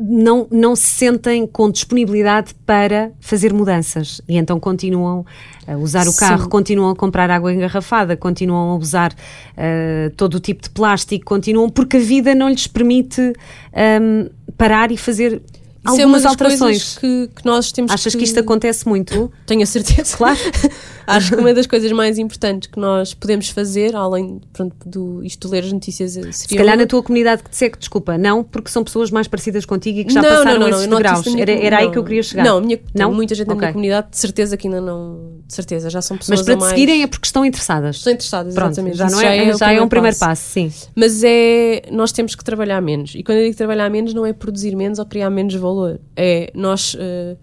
não, 0.00 0.46
não 0.50 0.74
se 0.74 0.86
sentem 0.86 1.46
com 1.46 1.70
disponibilidade 1.70 2.54
para 2.64 3.12
fazer 3.20 3.52
mudanças 3.52 4.22
e 4.26 4.38
então 4.38 4.58
continuam 4.58 5.26
a 5.66 5.76
usar 5.76 6.08
o 6.08 6.12
Sim. 6.12 6.20
carro, 6.20 6.48
continuam 6.48 6.90
a 6.90 6.96
comprar 6.96 7.30
água 7.30 7.52
engarrafada, 7.52 8.16
continuam 8.16 8.70
a 8.70 8.76
usar 8.76 9.14
eh, 9.56 10.10
todo 10.16 10.36
o 10.36 10.40
tipo 10.40 10.62
de 10.62 10.70
plástico, 10.70 11.24
continuam 11.26 11.68
porque 11.68 11.98
a 11.98 12.00
vida 12.00 12.34
não 12.34 12.48
lhes 12.48 12.66
permite 12.66 13.34
ahm, 13.74 14.30
parar 14.56 14.90
e 14.90 14.96
fazer 14.96 15.42
Isso 15.84 16.00
é 16.00 16.04
uma 16.06 16.16
algumas 16.18 16.26
alterações. 16.26 16.98
que, 16.98 17.30
que 17.34 17.44
nós 17.46 17.72
temos 17.72 17.90
Achas 17.90 18.12
que... 18.12 18.18
que 18.18 18.24
isto 18.24 18.38
acontece 18.38 18.86
muito? 18.86 19.32
Tenho 19.46 19.62
a 19.62 19.66
certeza. 19.66 20.16
Claro. 20.16 20.38
Acho 21.06 21.34
que 21.34 21.40
uma 21.40 21.52
das 21.52 21.66
coisas 21.66 21.90
mais 21.90 22.18
importantes 22.18 22.70
que 22.70 22.78
nós 22.78 23.14
podemos 23.14 23.48
fazer, 23.48 23.96
além 23.96 24.40
pronto, 24.52 24.76
do 24.86 25.24
isto 25.24 25.48
ler 25.48 25.64
as 25.64 25.72
notícias, 25.72 26.12
seria. 26.12 26.32
Se 26.32 26.46
calhar 26.48 26.74
uma- 26.76 26.82
na 26.82 26.86
tua 26.86 27.02
comunidade 27.02 27.42
que 27.42 27.50
te 27.50 27.56
segue, 27.56 27.78
desculpa, 27.78 28.16
não, 28.16 28.44
porque 28.44 28.70
são 28.70 28.84
pessoas 28.84 29.10
mais 29.10 29.26
parecidas 29.26 29.64
contigo 29.64 29.98
e 30.00 30.04
que 30.04 30.12
já 30.12 30.22
não, 30.22 30.28
passaram 30.28 30.60
não, 30.60 30.68
não, 30.70 31.00
na 31.00 31.22
minha 31.26 31.42
Era, 31.42 31.52
era 31.52 31.78
aí 31.78 31.84
não. 31.86 31.92
que 31.92 31.98
eu 31.98 32.04
queria 32.04 32.22
chegar. 32.22 32.44
Não, 32.44 32.60
minha, 32.60 32.78
Não? 32.94 33.12
muita 33.12 33.34
gente 33.34 33.48
na 33.48 33.54
Ok. 33.54 33.60
minha 33.60 33.72
comunidade, 33.72 34.10
de 34.10 34.18
certeza 34.18 34.56
que 34.56 34.68
ainda 34.68 34.80
não. 34.80 35.40
De 35.48 35.54
certeza, 35.54 35.90
já 35.90 36.00
são 36.00 36.16
pessoas 36.16 36.40
Mas 36.40 36.46
para 36.46 36.54
te 36.56 36.60
mais... 36.60 36.70
seguirem 36.70 37.02
é 37.02 37.06
porque 37.08 37.26
estão 37.26 37.44
interessadas. 37.44 37.96
Estão 37.96 38.12
interessadas, 38.12 38.54
Pronto, 38.54 38.70
exatamente. 38.72 38.96
já, 38.96 39.06
Isso 39.06 39.16
não 39.16 39.22
é, 39.22 39.52
já 39.56 39.72
é 39.72 39.82
um 39.82 39.88
primeiro 39.88 40.16
passo, 40.16 40.42
sim. 40.52 40.72
Mas 40.94 41.24
é. 41.24 41.82
Nós 41.90 42.12
temos 42.12 42.36
que 42.36 42.44
trabalhar 42.44 42.80
menos. 42.80 43.14
E 43.16 43.22
quando 43.24 43.38
eu 43.38 43.44
digo 43.44 43.56
trabalhar 43.56 43.90
menos, 43.90 44.14
não 44.14 44.24
é 44.24 44.32
produzir 44.32 44.76
menos 44.76 44.98
ou 45.00 45.06
criar 45.06 45.30
menos 45.30 45.54
valor. 45.54 45.69
É 46.16 46.50
nós. 46.54 46.96
eh, 46.98 47.36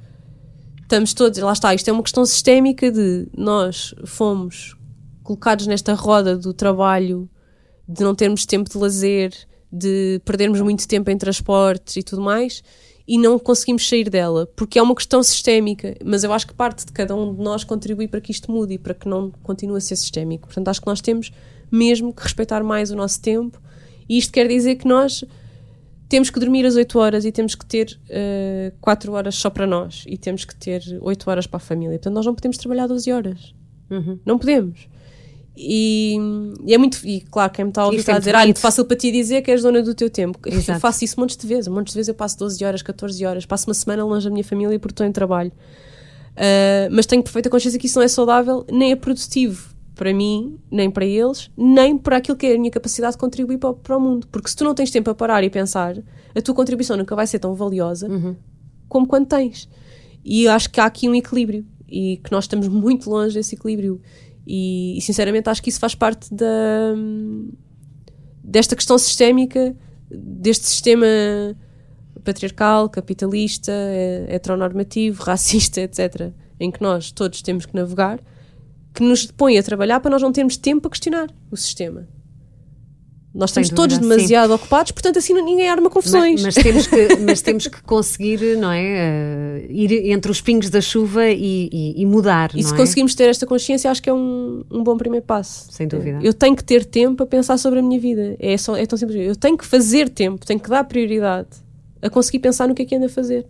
estamos 0.87 1.13
todos. 1.13 1.37
Lá 1.39 1.51
está, 1.51 1.75
isto 1.75 1.89
é 1.89 1.93
uma 1.93 2.01
questão 2.01 2.25
sistémica 2.25 2.89
de 2.89 3.27
nós 3.37 3.93
fomos 4.05 4.75
colocados 5.21 5.67
nesta 5.67 5.93
roda 5.93 6.37
do 6.37 6.53
trabalho, 6.53 7.29
de 7.87 8.03
não 8.03 8.15
termos 8.15 8.45
tempo 8.45 8.69
de 8.69 8.77
lazer, 8.77 9.33
de 9.69 10.21
perdermos 10.23 10.61
muito 10.61 10.87
tempo 10.87 11.11
em 11.11 11.17
transportes 11.17 11.97
e 11.97 12.03
tudo 12.03 12.21
mais. 12.21 12.63
E 13.05 13.17
não 13.17 13.39
conseguimos 13.39 13.87
sair 13.87 14.09
dela, 14.09 14.47
porque 14.53 14.77
é 14.79 14.81
uma 14.81 14.93
questão 14.95 15.23
sistémica, 15.23 15.95
mas 16.03 16.25
eu 16.25 16.33
acho 16.33 16.45
que 16.45 16.53
parte 16.53 16.85
de 16.85 16.91
cada 16.91 17.15
um 17.15 17.33
de 17.33 17.41
nós 17.41 17.63
contribui 17.63 18.05
para 18.05 18.19
que 18.19 18.31
isto 18.31 18.51
mude 18.51 18.73
e 18.73 18.77
para 18.77 18.93
que 18.93 19.07
não 19.07 19.31
continue 19.43 19.77
a 19.77 19.81
ser 19.81 19.95
sistémico. 19.95 20.47
Portanto, 20.47 20.67
acho 20.67 20.81
que 20.81 20.87
nós 20.87 20.99
temos 20.99 21.31
mesmo 21.71 22.13
que 22.13 22.21
respeitar 22.21 22.63
mais 22.63 22.91
o 22.91 22.97
nosso 22.97 23.21
tempo, 23.21 23.61
e 24.09 24.17
isto 24.17 24.33
quer 24.33 24.47
dizer 24.47 24.75
que 24.75 24.85
nós 24.85 25.23
temos 26.09 26.29
que 26.29 26.39
dormir 26.39 26.65
às 26.65 26.75
8 26.75 26.99
horas 26.99 27.25
e 27.25 27.31
temos 27.31 27.55
que 27.55 27.65
ter 27.65 27.99
uh, 28.09 28.75
4 28.79 29.11
horas 29.11 29.35
só 29.35 29.49
para 29.49 29.67
nós 29.67 30.03
e 30.07 30.17
temos 30.17 30.45
que 30.45 30.55
ter 30.55 30.81
8 31.01 31.29
horas 31.29 31.47
para 31.47 31.57
a 31.57 31.59
família. 31.59 31.97
Portanto, 31.97 32.13
nós 32.13 32.25
não 32.25 32.33
podemos 32.33 32.57
trabalhar 32.57 32.87
12 32.87 33.11
horas. 33.11 33.53
Uhum. 33.89 34.19
Não 34.25 34.37
podemos. 34.37 34.87
E, 35.55 36.15
e 36.65 36.73
é 36.73 36.77
muito. 36.77 36.99
E 37.03 37.21
claro, 37.21 37.51
quem 37.51 37.65
me 37.65 37.71
está 37.71 37.81
a 37.81 37.85
ouvir 37.85 37.97
está 37.97 38.15
a 38.15 38.19
dizer: 38.19 38.35
ah, 38.35 38.41
é 38.41 38.45
muito 38.45 38.55
bonito." 38.55 38.61
fácil 38.61 38.85
para 38.85 38.95
ti 38.95 39.11
dizer 39.11 39.41
que 39.41 39.49
és 39.49 39.63
dona 39.63 39.81
do 39.81 39.95
teu 39.95 40.09
tempo. 40.09 40.37
Eu 40.45 40.53
Exato. 40.53 40.79
faço 40.79 41.03
isso 41.03 41.19
montes 41.19 41.35
de 41.35 41.47
vezes. 41.47 41.67
Montes 41.67 41.93
de 41.93 41.97
vezes 41.97 42.09
eu 42.09 42.15
passo 42.15 42.37
12 42.37 42.63
horas, 42.63 42.81
14 42.83 43.25
horas, 43.25 43.45
passo 43.45 43.67
uma 43.67 43.73
semana 43.73 44.05
longe 44.05 44.25
da 44.25 44.31
minha 44.31 44.43
família 44.43 44.77
porque 44.79 44.93
estou 44.93 45.05
em 45.05 45.11
trabalho. 45.11 45.51
Uh, 46.35 46.91
mas 46.91 47.07
tenho 47.07 47.23
perfeita 47.23 47.49
consciência 47.49 47.79
que 47.79 47.87
isso 47.87 47.97
não 47.97 48.05
é 48.05 48.07
saudável, 48.07 48.63
nem 48.71 48.91
é 48.91 48.95
produtivo 48.95 49.75
para 49.97 50.13
mim, 50.13 50.57
nem 50.71 50.89
para 50.89 51.05
eles, 51.05 51.49
nem 51.57 51.97
para 51.97 52.17
aquilo 52.17 52.37
que 52.37 52.45
é 52.45 52.55
a 52.55 52.57
minha 52.59 52.71
capacidade 52.71 53.13
de 53.13 53.17
contribuir 53.17 53.57
para, 53.57 53.69
o- 53.71 53.73
para 53.73 53.97
o 53.97 53.99
mundo. 53.99 54.27
Porque 54.31 54.47
se 54.49 54.55
tu 54.55 54.63
não 54.63 54.73
tens 54.75 54.91
tempo 54.91 55.09
a 55.09 55.15
parar 55.15 55.43
e 55.43 55.49
pensar, 55.49 55.97
a 56.35 56.41
tua 56.41 56.53
contribuição 56.55 56.95
nunca 56.95 57.15
vai 57.15 57.25
ser 57.27 57.39
tão 57.39 57.53
valiosa 57.55 58.07
como 58.87 59.05
quando 59.07 59.25
tens. 59.27 59.67
E 60.23 60.43
eu 60.43 60.51
acho 60.51 60.69
que 60.69 60.79
há 60.79 60.85
aqui 60.85 61.09
um 61.09 61.15
equilíbrio 61.15 61.65
e 61.89 62.17
que 62.23 62.31
nós 62.31 62.43
estamos 62.45 62.67
muito 62.67 63.09
longe 63.09 63.33
desse 63.33 63.55
equilíbrio. 63.55 63.99
E, 64.45 64.97
e, 64.97 65.01
sinceramente 65.01 65.49
acho 65.49 65.61
que 65.61 65.69
isso 65.69 65.79
faz 65.79 65.93
parte 65.93 66.33
da, 66.33 66.93
desta 68.43 68.75
questão 68.75 68.97
sistémica, 68.97 69.75
deste 70.09 70.65
sistema 70.67 71.05
patriarcal, 72.23 72.89
capitalista, 72.89 73.71
eh, 73.73 74.25
heteronormativo, 74.29 75.21
racista, 75.23 75.81
etc., 75.81 76.31
em 76.59 76.71
que 76.71 76.81
nós 76.81 77.11
todos 77.11 77.41
temos 77.41 77.65
que 77.65 77.75
navegar, 77.75 78.19
que 78.97 79.03
nos 79.03 79.25
põe 79.27 79.57
a 79.57 79.63
trabalhar 79.63 79.99
para 79.99 80.09
nós 80.09 80.21
não 80.21 80.31
termos 80.31 80.57
tempo 80.57 80.81
para 80.81 80.91
questionar 80.91 81.27
o 81.51 81.55
sistema. 81.55 82.07
Nós 83.35 83.51
estamos 83.51 83.69
todos 83.69 83.99
dúvida, 83.99 84.15
demasiado 84.15 84.51
ocupados, 84.55 84.91
portanto 84.91 85.19
assim 85.19 85.31
ninguém 85.33 85.69
arma 85.69 85.91
confusões. 85.91 86.41
Mas, 86.41 86.55
mas 86.55 86.63
temos 86.63 86.87
que, 86.87 87.15
mas 87.23 87.41
temos 87.41 87.67
que 87.67 87.83
conseguir, 87.83 88.57
não 88.57 88.71
é? 88.71 88.81
eh, 88.83 89.67
ir 89.69 90.09
entre 90.11 90.31
os 90.31 90.41
pingos 90.41 90.71
da 90.71 90.81
chuva 90.81 91.27
e, 91.29 91.69
e- 91.71 92.01
e 92.01 92.05
mudar. 92.07 92.49
E 92.55 92.63
se 92.63 92.73
é? 92.73 92.75
conseguimos 92.77 93.13
ter 93.13 93.29
esta 93.29 93.45
consciência, 93.45 93.91
acho 93.91 94.01
que 94.01 94.09
é 94.09 94.13
um, 94.13 94.63
um 94.71 94.83
bom 94.83 94.97
primeiro 94.97 95.23
passo. 95.23 95.71
Sem 95.71 95.87
dúvida. 95.87 96.19
Eu 96.23 96.33
tenho 96.33 96.55
que 96.55 96.63
ter 96.63 96.83
tempo 96.83 97.21
a 97.21 97.27
pensar 97.27 97.59
sobre 97.59 97.77
a 97.77 97.83
minha 97.83 97.99
vida. 97.99 98.35
É, 98.39 98.57
só, 98.57 98.75
é 98.75 98.87
tão 98.87 98.97
simples. 98.97 99.17
Eu 99.27 99.35
tenho 99.35 99.55
que 99.55 99.65
fazer 99.67 100.09
tempo, 100.09 100.43
tenho 100.43 100.59
que 100.59 100.69
dar 100.69 100.83
prioridade 100.85 101.49
a 102.01 102.09
conseguir 102.09 102.39
pensar 102.39 102.67
no 102.67 102.73
que 102.73 102.81
é 102.81 102.85
que 102.85 102.95
ando 102.95 103.05
a 103.05 103.09
fazer. 103.09 103.45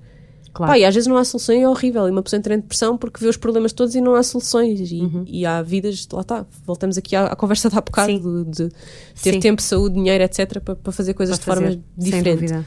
Claro. 0.58 0.72
Pá, 0.72 0.80
e 0.80 0.84
às 0.84 0.96
vezes 0.96 1.08
não 1.08 1.15
há 1.17 1.24
solução 1.24 1.54
e 1.54 1.60
é 1.60 1.70
horrível. 1.70 2.08
E 2.08 2.12
uma 2.12 2.24
pessoa 2.24 2.39
entra 2.39 2.56
em 2.56 2.60
depressão 2.60 2.98
porque 2.98 3.20
vê 3.20 3.28
os 3.30 3.38
problemas 3.38 3.72
todos 3.72 3.93
e 3.93 4.02
não 4.02 4.15
há 4.15 4.24
soluções. 4.24 4.91
E, 4.91 5.02
Uhum. 5.02 5.24
e 5.28 5.46
há 5.46 5.62
vidas, 5.62 6.08
lá 6.12 6.22
está, 6.22 6.46
voltamos 6.65 6.98
aqui 6.98 7.15
à, 7.15 7.28
à 7.28 7.36
conversa 7.36 7.70
de 7.70 7.78
há 7.78 7.82
bocado 7.82 8.46
de, 8.46 8.65
de 8.65 8.70
ter 9.22 9.34
Sim. 9.34 9.39
tempo, 9.39 9.62
saúde, 9.62 9.93
dinheiro, 9.93 10.24
etc., 10.24 10.60
para, 10.60 10.76
para 10.76 10.91
fazer 10.91 11.13
coisas 11.13 11.38
Para 11.38 11.60
de 11.60 11.62
fazer, 11.62 11.78
forma 11.78 11.84
diferente. 11.96 12.65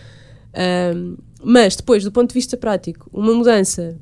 Um, 0.96 1.16
mas 1.42 1.74
depois, 1.74 2.04
do 2.04 2.12
ponto 2.12 2.28
de 2.28 2.34
vista 2.34 2.56
prático, 2.56 3.08
uma 3.12 3.34
mudança 3.34 3.96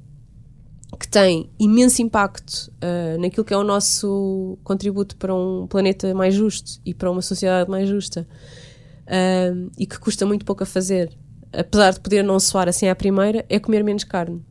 que 0.99 1.07
tem 1.09 1.49
imenso 1.59 2.03
impacto 2.03 2.71
uh, 2.83 3.21
naquilo 3.21 3.45
que 3.45 3.55
é 3.55 3.57
o 3.57 3.63
nosso 3.65 4.59
contributo 4.65 5.17
para 5.17 5.35
um 5.35 5.67
planeta 5.67 6.13
mais 6.15 6.35
justo 6.35 6.81
e 6.85 6.93
para 6.93 7.11
uma 7.11 7.23
sociedade 7.23 7.71
mais 7.71 7.89
justa 7.89 8.27
um, 9.55 9.71
e 9.79 9.87
que 9.87 9.99
custa 9.99 10.27
muito 10.27 10.45
pouco 10.45 10.63
a 10.63 10.67
fazer, 10.67 11.11
apesar 11.53 11.93
de 11.93 12.01
poder 12.01 12.23
não 12.23 12.39
soar 12.41 12.69
assim 12.69 12.89
à 12.89 12.95
primeira, 12.95 13.45
é 13.49 13.59
comer 13.59 13.83
menos 13.85 14.05
carne. 14.05 14.43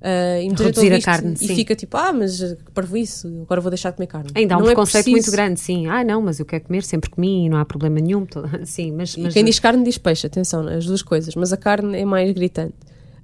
Uh, 0.00 0.40
e 0.40 0.48
Reduzir 0.62 0.92
a 0.92 1.00
carne, 1.02 1.34
e 1.34 1.38
sim. 1.48 1.56
fica 1.56 1.74
tipo, 1.74 1.96
ah, 1.96 2.12
mas 2.12 2.40
uh, 2.40 2.56
parvo 2.72 2.96
isso, 2.96 3.26
agora 3.42 3.60
vou 3.60 3.68
deixar 3.68 3.90
de 3.90 3.96
comer 3.96 4.06
carne. 4.06 4.30
Ainda 4.32 4.54
há 4.54 4.58
um 4.58 4.60
Não 4.60 4.66
é 4.68 4.70
preconceito 4.70 5.04
preciso. 5.06 5.10
muito 5.26 5.30
grande, 5.32 5.58
sim. 5.58 5.88
Ah, 5.88 6.04
não, 6.04 6.22
mas 6.22 6.38
eu 6.38 6.46
quero 6.46 6.62
comer, 6.64 6.84
sempre 6.84 7.10
comi 7.10 7.46
e 7.46 7.48
não 7.48 7.58
há 7.58 7.64
problema 7.64 7.98
nenhum. 7.98 8.24
Sim, 8.64 8.92
mas. 8.92 9.16
Mas 9.16 9.34
quem 9.34 9.44
diz 9.44 9.58
carne 9.58 9.82
diz 9.82 9.98
peixe, 9.98 10.24
atenção, 10.24 10.62
né? 10.62 10.76
as 10.76 10.86
duas 10.86 11.02
coisas, 11.02 11.34
mas 11.34 11.52
a 11.52 11.56
carne 11.56 11.98
é 11.98 12.04
mais 12.04 12.30
gritante. 12.32 12.74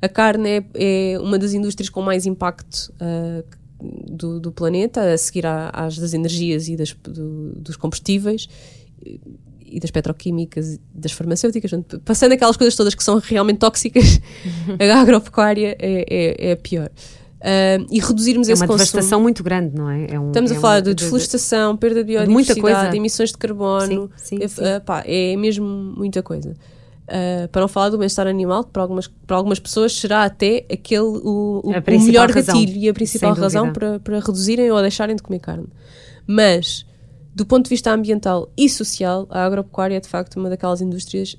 A 0.02 0.08
carne 0.08 0.48
é, 0.50 0.64
é 1.14 1.18
uma 1.20 1.38
das 1.38 1.52
indústrias 1.52 1.88
com 1.88 2.02
mais 2.02 2.26
impacto 2.26 2.92
ah, 2.98 3.44
do, 3.80 4.40
do 4.40 4.50
planeta, 4.50 5.12
a 5.12 5.16
seguir 5.16 5.46
à- 5.46 5.70
às 5.72 5.96
das 5.96 6.12
energias 6.12 6.66
e 6.66 6.74
das, 6.76 6.92
do- 7.04 7.52
dos 7.52 7.76
combustíveis 7.76 8.48
e- 9.76 9.80
das 9.80 9.90
petroquímicas 9.90 10.74
e 10.74 10.80
das 10.94 11.12
farmacêuticas, 11.12 11.70
passando 12.04 12.32
aquelas 12.32 12.56
coisas 12.56 12.74
todas 12.76 12.94
que 12.94 13.02
são 13.04 13.18
realmente 13.18 13.58
tóxicas, 13.58 14.20
a 14.80 15.00
agropecuária 15.00 15.76
é, 15.78 16.04
é, 16.08 16.48
é 16.50 16.52
a 16.52 16.56
pior. 16.56 16.90
Ah, 17.46 17.76
e 17.90 18.00
reduzirmos 18.00 18.48
é 18.48 18.52
esse 18.52 18.62
uma 18.62 18.66
consumo. 18.66 18.86
devastação 18.86 19.20
muito 19.20 19.42
grande, 19.42 19.76
não 19.76 19.90
é? 19.90 20.06
É 20.10 20.18
um- 20.18 20.28
Estamos 20.28 20.50
é 20.50 20.56
a 20.56 20.60
falar 20.60 20.74
uma- 20.76 20.82
de 20.82 20.94
desflorestação, 20.94 21.76
perda 21.76 22.02
de 22.02 22.14
muita 22.14 22.54
biodiversidade, 22.54 22.60
coisa. 22.60 22.96
emissões 22.96 23.30
de 23.32 23.36
carbono. 23.38 24.10
Sim, 24.16 24.38
sim, 24.38 24.42
é, 24.42 24.48
sim. 24.48 24.62
ah, 24.64 24.80
pá, 24.80 25.02
é 25.06 25.36
mesmo 25.36 25.66
muita 25.66 26.22
coisa. 26.22 26.54
Ah, 27.06 27.46
para 27.52 27.60
não 27.60 27.68
falar 27.68 27.90
do 27.90 27.98
bem-estar 27.98 28.26
animal, 28.26 28.64
que 28.64 28.70
para 28.70 28.80
algumas, 28.80 29.08
para 29.26 29.36
algumas 29.36 29.58
pessoas 29.58 29.92
será 29.94 30.24
até 30.24 30.64
aquele 30.72 31.02
o, 31.02 31.60
o- 31.62 31.70
o 31.70 32.00
melhor 32.00 32.30
razão. 32.30 32.54
gatilho 32.58 32.78
e 32.78 32.88
a 32.88 32.94
principal 32.94 33.34
razão 33.34 33.70
para, 33.74 34.00
para 34.00 34.20
reduzirem 34.20 34.70
ou 34.70 34.80
deixarem 34.80 35.14
de 35.14 35.22
comer 35.22 35.40
carne. 35.40 35.66
Mas, 36.26 36.86
do 37.34 37.44
ponto 37.44 37.64
de 37.64 37.70
vista 37.70 37.90
ambiental 37.92 38.48
e 38.56 38.68
social, 38.68 39.26
a 39.30 39.44
agropecuária 39.44 39.96
é 39.96 40.00
de 40.00 40.08
facto 40.08 40.36
uma 40.36 40.48
daquelas 40.48 40.80
indústrias 40.80 41.36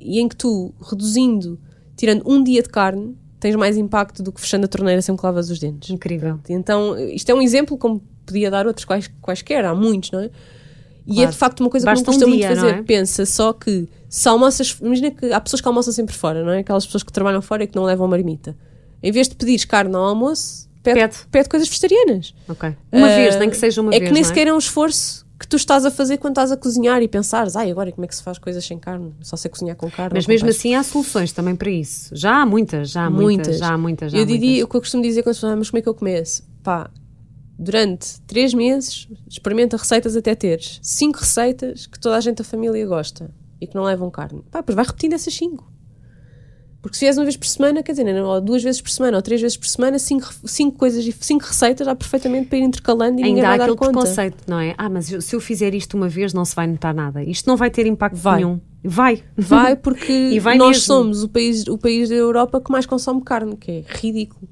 e 0.00 0.18
em 0.20 0.28
que 0.28 0.36
tu, 0.36 0.74
reduzindo, 0.80 1.58
tirando 1.96 2.22
um 2.26 2.42
dia 2.42 2.62
de 2.62 2.68
carne, 2.68 3.16
tens 3.38 3.54
mais 3.54 3.76
impacto 3.76 4.22
do 4.22 4.32
que 4.32 4.40
fechando 4.40 4.64
a 4.64 4.68
torneira 4.68 5.02
sempre 5.02 5.20
que 5.20 5.26
lavas 5.26 5.50
os 5.50 5.58
dentes. 5.58 5.90
Incrível. 5.90 6.40
Então, 6.48 6.98
isto 6.98 7.28
é 7.30 7.34
um 7.34 7.42
exemplo, 7.42 7.76
como 7.76 8.02
podia 8.24 8.50
dar 8.50 8.66
outros 8.66 8.84
quais, 8.84 9.10
quaisquer, 9.20 9.64
há 9.64 9.74
muitos, 9.74 10.10
não 10.10 10.20
é? 10.20 10.30
E 11.06 11.14
Claro. 11.14 11.28
é 11.28 11.30
de 11.30 11.36
facto 11.36 11.60
uma 11.60 11.70
coisa 11.70 11.84
Basta 11.86 12.02
que 12.02 12.06
não 12.10 12.12
custa 12.14 12.26
um 12.26 12.28
muito 12.30 12.40
dia, 12.40 12.48
não 12.50 12.56
fazer. 12.56 12.74
é? 12.78 12.82
Pensa 12.82 13.26
só 13.26 13.52
que 13.52 13.88
se 14.08 14.28
almoças, 14.28 14.76
imagina 14.82 15.10
que 15.10 15.32
há 15.32 15.40
pessoas 15.40 15.60
que 15.60 15.68
almoçam 15.68 15.92
sempre 15.92 16.14
fora, 16.16 16.42
não 16.42 16.50
é? 16.50 16.60
Aquelas 16.60 16.84
pessoas 16.86 17.02
que 17.04 17.12
trabalham 17.12 17.40
fora 17.42 17.62
e 17.62 17.66
que 17.66 17.76
não 17.76 17.84
levam 17.84 18.08
marmita. 18.08 18.56
Em 19.02 19.12
vez 19.12 19.28
de 19.28 19.36
pedires 19.36 19.64
carne 19.66 19.94
ao 19.94 20.02
almoço, 20.02 20.66
pede, 20.82 20.98
Pede. 21.00 21.16
pede 21.30 21.48
coisas 21.50 21.68
vegetarianas. 21.68 22.34
Ok. 22.48 22.74
Uma 22.90 23.06
Ah, 23.06 23.16
vez, 23.16 23.36
nem 23.38 23.50
que 23.50 23.56
seja 23.56 23.80
uma 23.82 23.94
é 23.94 23.98
vez. 23.98 24.08
que 24.08 24.14
nem 24.14 24.22
não 24.22 24.28
sequer 24.28 24.46
é 24.48 24.52
um 24.54 24.58
esforço 24.58 25.25
que 25.38 25.46
tu 25.46 25.56
estás 25.56 25.84
a 25.84 25.90
fazer 25.90 26.16
quando 26.18 26.32
estás 26.32 26.50
a 26.50 26.56
cozinhar 26.56 27.02
e 27.02 27.08
pensares, 27.08 27.56
ai, 27.56 27.70
agora 27.70 27.92
como 27.92 28.04
é 28.04 28.08
que 28.08 28.16
se 28.16 28.22
faz 28.22 28.38
coisas 28.38 28.64
sem 28.64 28.78
carne? 28.78 29.12
Só 29.20 29.36
sei 29.36 29.50
cozinhar 29.50 29.76
com 29.76 29.90
carne. 29.90 30.12
Mas 30.14 30.26
mesmo 30.26 30.46
peixe." 30.46 30.58
assim 30.58 30.74
há 30.74 30.82
soluções 30.82 31.32
também 31.32 31.54
para 31.54 31.70
isso. 31.70 32.14
Já 32.16 32.40
há 32.42 32.46
muitas, 32.46 32.90
já 32.90 33.04
há 33.04 33.10
muitas, 33.10 33.24
Muitas. 33.46 33.58
já 33.58 33.68
há 33.74 33.78
muitas. 33.78 34.12
Já 34.12 34.18
eu 34.18 34.22
há 34.22 34.26
diria, 34.26 34.48
muitas. 34.48 34.64
o 34.64 34.68
que 34.68 34.76
eu 34.76 34.80
costumo 34.80 35.02
dizer 35.02 35.22
quando 35.22 35.30
as 35.32 35.36
pessoas, 35.36 35.52
"Ah, 35.52 35.56
mas 35.56 35.70
como 35.70 35.78
é 35.78 35.82
que 35.82 35.88
eu 35.88 35.94
começo? 35.94 36.42
Pá, 36.62 36.90
durante 37.58 38.20
três 38.22 38.52
meses, 38.54 39.08
experimenta 39.28 39.76
receitas 39.76 40.16
até 40.16 40.34
teres 40.34 40.78
cinco 40.82 41.18
receitas 41.20 41.86
que 41.86 41.98
toda 41.98 42.16
a 42.16 42.20
gente 42.20 42.38
da 42.38 42.44
família 42.44 42.86
gosta 42.86 43.30
e 43.60 43.66
que 43.66 43.74
não 43.74 43.82
levam 43.84 44.10
carne. 44.10 44.42
Pá, 44.50 44.60
depois 44.60 44.76
vai 44.76 44.84
repetindo 44.84 45.12
essas 45.14 45.34
cinco. 45.34 45.70
Porque 46.86 46.98
se 46.98 47.00
fizeres 47.00 47.18
uma 47.18 47.24
vez 47.24 47.36
por 47.36 47.48
semana, 47.48 47.82
quer 47.82 47.90
dizer, 47.90 48.04
não, 48.04 48.24
ou 48.28 48.40
duas 48.40 48.62
vezes 48.62 48.80
por 48.80 48.90
semana 48.90 49.16
ou 49.16 49.22
três 49.22 49.40
vezes 49.40 49.56
por 49.56 49.66
semana, 49.66 49.98
cinco, 49.98 50.32
cinco 50.44 50.78
coisas, 50.78 51.04
e 51.04 51.10
cinco 51.10 51.44
receitas 51.44 51.84
dá 51.84 51.96
perfeitamente 51.96 52.46
para 52.46 52.58
ir 52.58 52.62
intercalando 52.62 53.18
e 53.18 53.24
ninguém 53.24 53.34
Ainda 53.34 53.48
há 53.48 53.50
vai 53.50 53.58
dar 53.58 53.64
aquele 53.64 53.76
preconceito, 53.76 54.44
não 54.46 54.60
é? 54.60 54.72
Ah, 54.78 54.88
mas 54.88 55.06
se 55.06 55.34
eu 55.34 55.40
fizer 55.40 55.74
isto 55.74 55.96
uma 55.96 56.08
vez 56.08 56.32
não 56.32 56.44
se 56.44 56.54
vai 56.54 56.68
notar 56.68 56.94
nada. 56.94 57.24
Isto 57.24 57.48
não 57.48 57.56
vai 57.56 57.70
ter 57.70 57.88
impacto 57.88 58.14
Vai. 58.14 58.36
nenhum. 58.36 58.60
Vai. 58.84 59.20
Vai 59.36 59.74
porque 59.82 60.38
vai 60.38 60.56
nós 60.56 60.76
mesmo. 60.76 60.84
somos 60.84 61.24
o 61.24 61.28
país, 61.28 61.66
o 61.66 61.76
país 61.76 62.08
da 62.08 62.14
Europa 62.14 62.60
que 62.60 62.70
mais 62.70 62.86
consome 62.86 63.20
carne, 63.20 63.56
que 63.56 63.68
é 63.68 63.84
ridículo. 63.84 64.48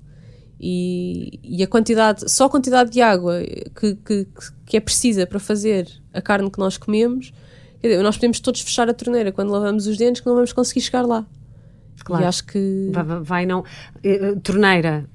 E, 0.58 1.38
e 1.40 1.62
a 1.62 1.68
quantidade, 1.68 2.28
só 2.28 2.46
a 2.46 2.50
quantidade 2.50 2.90
de 2.90 3.00
água 3.00 3.40
que, 3.78 3.94
que, 3.94 4.26
que 4.66 4.76
é 4.76 4.80
precisa 4.80 5.24
para 5.24 5.38
fazer 5.38 5.88
a 6.12 6.20
carne 6.20 6.50
que 6.50 6.58
nós 6.58 6.76
comemos, 6.76 7.32
dizer, 7.80 8.02
nós 8.02 8.16
podemos 8.16 8.40
todos 8.40 8.60
fechar 8.60 8.90
a 8.90 8.94
torneira 8.94 9.30
quando 9.30 9.50
lavamos 9.50 9.86
os 9.86 9.96
dentes 9.96 10.20
que 10.20 10.26
não 10.26 10.34
vamos 10.34 10.52
conseguir 10.52 10.80
chegar 10.80 11.02
lá. 11.06 11.24
Claro. 12.02 12.24
E 12.24 12.26
acho 12.26 12.44
que 12.46 12.90
Vai, 12.92 13.04
vai- 13.22 13.46
não. 13.46 13.64
Eh, 14.02 14.18
eh, 14.32 14.34
Torneira 14.42 15.06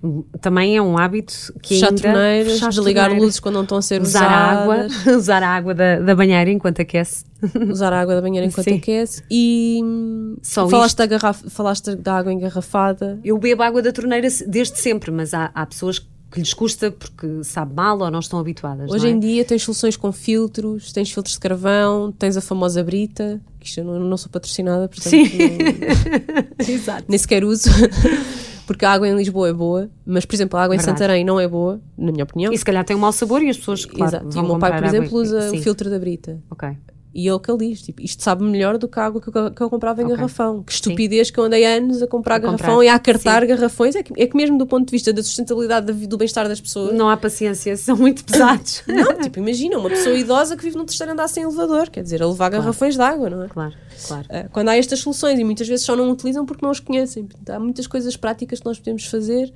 também 0.41 0.77
é 0.77 0.81
um 0.81 0.97
hábito 0.97 1.33
que 1.61 1.75
fechar 1.75 1.89
ainda. 1.89 2.01
torneiras, 2.01 2.53
fechar 2.53 2.69
desligar 2.69 3.05
torneiras, 3.05 3.25
luzes 3.25 3.39
quando 3.39 3.55
não 3.55 3.63
estão 3.63 3.77
a 3.77 3.81
ser 3.81 4.01
Usar 4.01 4.23
a 4.25 4.51
água, 4.61 4.75
usadas, 4.85 5.05
usar 5.15 5.43
a 5.43 5.49
água 5.49 5.73
da, 5.75 5.99
da 5.99 6.15
banheira 6.15 6.49
enquanto 6.49 6.81
aquece. 6.81 7.25
usar 7.69 7.93
a 7.93 7.99
água 8.01 8.15
da 8.15 8.21
banheira 8.21 8.45
enquanto 8.47 8.65
Sim. 8.69 8.77
aquece 8.77 9.23
e 9.29 9.79
hum, 9.83 10.37
Só 10.41 10.67
falaste 10.67 10.89
isto. 10.91 10.97
da, 10.97 11.05
garrafa, 11.05 11.49
falaste 11.49 11.95
da 11.95 12.13
água 12.17 12.33
engarrafada. 12.33 13.19
Eu 13.23 13.37
bebo 13.37 13.61
água 13.63 13.81
da 13.81 13.91
torneira 13.91 14.27
desde 14.47 14.77
sempre, 14.79 15.11
mas 15.11 15.33
há, 15.33 15.51
há 15.53 15.65
pessoas 15.65 15.99
que 15.99 16.07
lhes 16.37 16.53
custa 16.53 16.91
porque 16.91 17.43
sabe 17.43 17.73
mal 17.73 17.97
ou 17.99 18.11
não 18.11 18.19
estão 18.19 18.37
habituadas. 18.37 18.91
Hoje 18.91 19.07
é? 19.07 19.09
em 19.09 19.19
dia 19.19 19.45
tens 19.45 19.63
soluções 19.63 19.95
com 19.97 20.11
filtros, 20.11 20.91
tens 20.91 21.09
filtros 21.11 21.33
de 21.35 21.39
carvão, 21.39 22.11
tens 22.11 22.35
a 22.37 22.41
famosa 22.41 22.83
brita, 22.83 23.41
que 23.59 23.65
isto 23.67 23.79
eu 23.79 23.85
não, 23.85 23.99
não 23.99 24.17
sou 24.17 24.29
patrocinada, 24.29 24.87
portanto 24.87 25.09
Sim. 25.09 25.23
não- 25.29 26.67
Exato. 26.67 27.05
nem 27.07 27.17
sequer 27.17 27.43
uso, 27.43 27.69
porque 28.67 28.85
a 28.85 28.91
água 28.91 29.07
em 29.07 29.15
Lisboa 29.15 29.49
é 29.49 29.53
boa, 29.53 29.89
mas 30.05 30.25
por 30.25 30.35
exemplo 30.35 30.59
a 30.59 30.63
água 30.63 30.75
em 30.75 30.77
Verdade. 30.77 30.99
Santarém 30.99 31.25
não 31.25 31.39
é 31.39 31.47
boa, 31.47 31.81
na 31.97 32.11
minha 32.11 32.23
opinião. 32.25 32.53
E 32.53 32.57
se 32.57 32.65
calhar 32.65 32.83
tem 32.85 32.95
um 32.95 32.99
mau 32.99 33.11
sabor 33.11 33.41
e 33.41 33.49
as 33.49 33.57
pessoas, 33.57 33.85
claro, 33.85 34.17
Exato. 34.17 34.37
E 34.37 34.39
o 34.39 34.43
meu 34.45 34.59
pai, 34.59 34.75
por 34.77 34.85
exemplo, 34.85 35.17
usa 35.17 35.49
Sim. 35.49 35.57
o 35.57 35.61
filtro 35.63 35.89
da 35.89 35.97
brita. 35.97 36.39
Ok. 36.51 36.69
E 37.11 37.27
ele 37.27 37.39
que 37.39 37.57
diz, 37.57 37.81
tipo, 37.81 38.03
isto 38.03 38.21
sabe 38.23 38.43
melhor 38.43 38.77
do 38.77 38.87
que 38.87 38.99
a 38.99 39.05
água 39.05 39.19
que 39.19 39.29
eu, 39.35 39.51
que 39.51 39.61
eu 39.63 39.67
comprava 39.69 39.99
em 40.01 40.05
Ok. 40.05 40.15
garrafão. 40.15 40.61
Que 40.61 40.71
estupidez 40.71 41.31
que 41.31 41.39
eu 41.39 41.43
andei 41.45 41.65
anos 41.65 42.03
a 42.03 42.07
comprar 42.07 42.35
A 42.35 42.39
garrafão 42.39 42.67
comprar. 42.75 42.85
e 42.85 42.87
a 42.89 42.99
cartar 42.99 43.45
garrafões. 43.47 43.95
É 43.95 44.03
que, 44.03 44.13
é 44.15 44.27
que 44.27 44.37
mesmo 44.37 44.59
do 44.59 44.67
ponto 44.67 44.85
de 44.85 44.91
vista 44.91 45.11
da 45.11 45.23
sustentabilidade 45.23 45.91
do 46.05 46.17
bem-estar 46.17 46.47
das 46.47 46.61
pessoas, 46.61 46.93
Não 46.95 47.09
há 47.09 47.17
paciência, 47.17 47.75
são 47.77 47.97
muito 47.97 48.23
pesados. 48.23 48.83
Não, 48.87 49.19
tipo, 49.19 49.39
imagina 49.39 49.79
uma 49.79 49.89
pessoa 49.89 50.15
idosa 50.15 50.55
que 50.55 50.63
vive 50.63 50.77
num 50.77 50.85
terceiro 50.85 51.11
andar 51.11 51.27
sem 51.27 51.41
elevador, 51.41 51.89
quer 51.89 52.03
dizer, 52.03 52.21
a 52.21 52.27
levar 52.27 52.49
garrafões 52.49 52.93
de 52.95 53.01
água, 53.01 53.27
não 53.27 53.43
é? 53.43 53.47
claro, 53.47 53.73
claro. 54.05 54.27
Ah, 54.29 54.45
Quando 54.51 54.69
há 54.69 54.77
estas 54.77 54.99
soluções 54.99 55.39
e 55.39 55.43
muitas 55.43 55.67
vezes 55.67 55.83
só 55.85 55.95
não 55.95 56.11
utilizam 56.11 56.45
porque 56.45 56.63
não 56.63 56.69
as 56.69 56.79
conhecem. 56.79 57.27
Há 57.49 57.59
muitas 57.59 57.87
coisas 57.87 58.15
práticas 58.15 58.59
que 58.59 58.65
nós 58.67 58.77
podemos 58.77 59.05
fazer. 59.05 59.51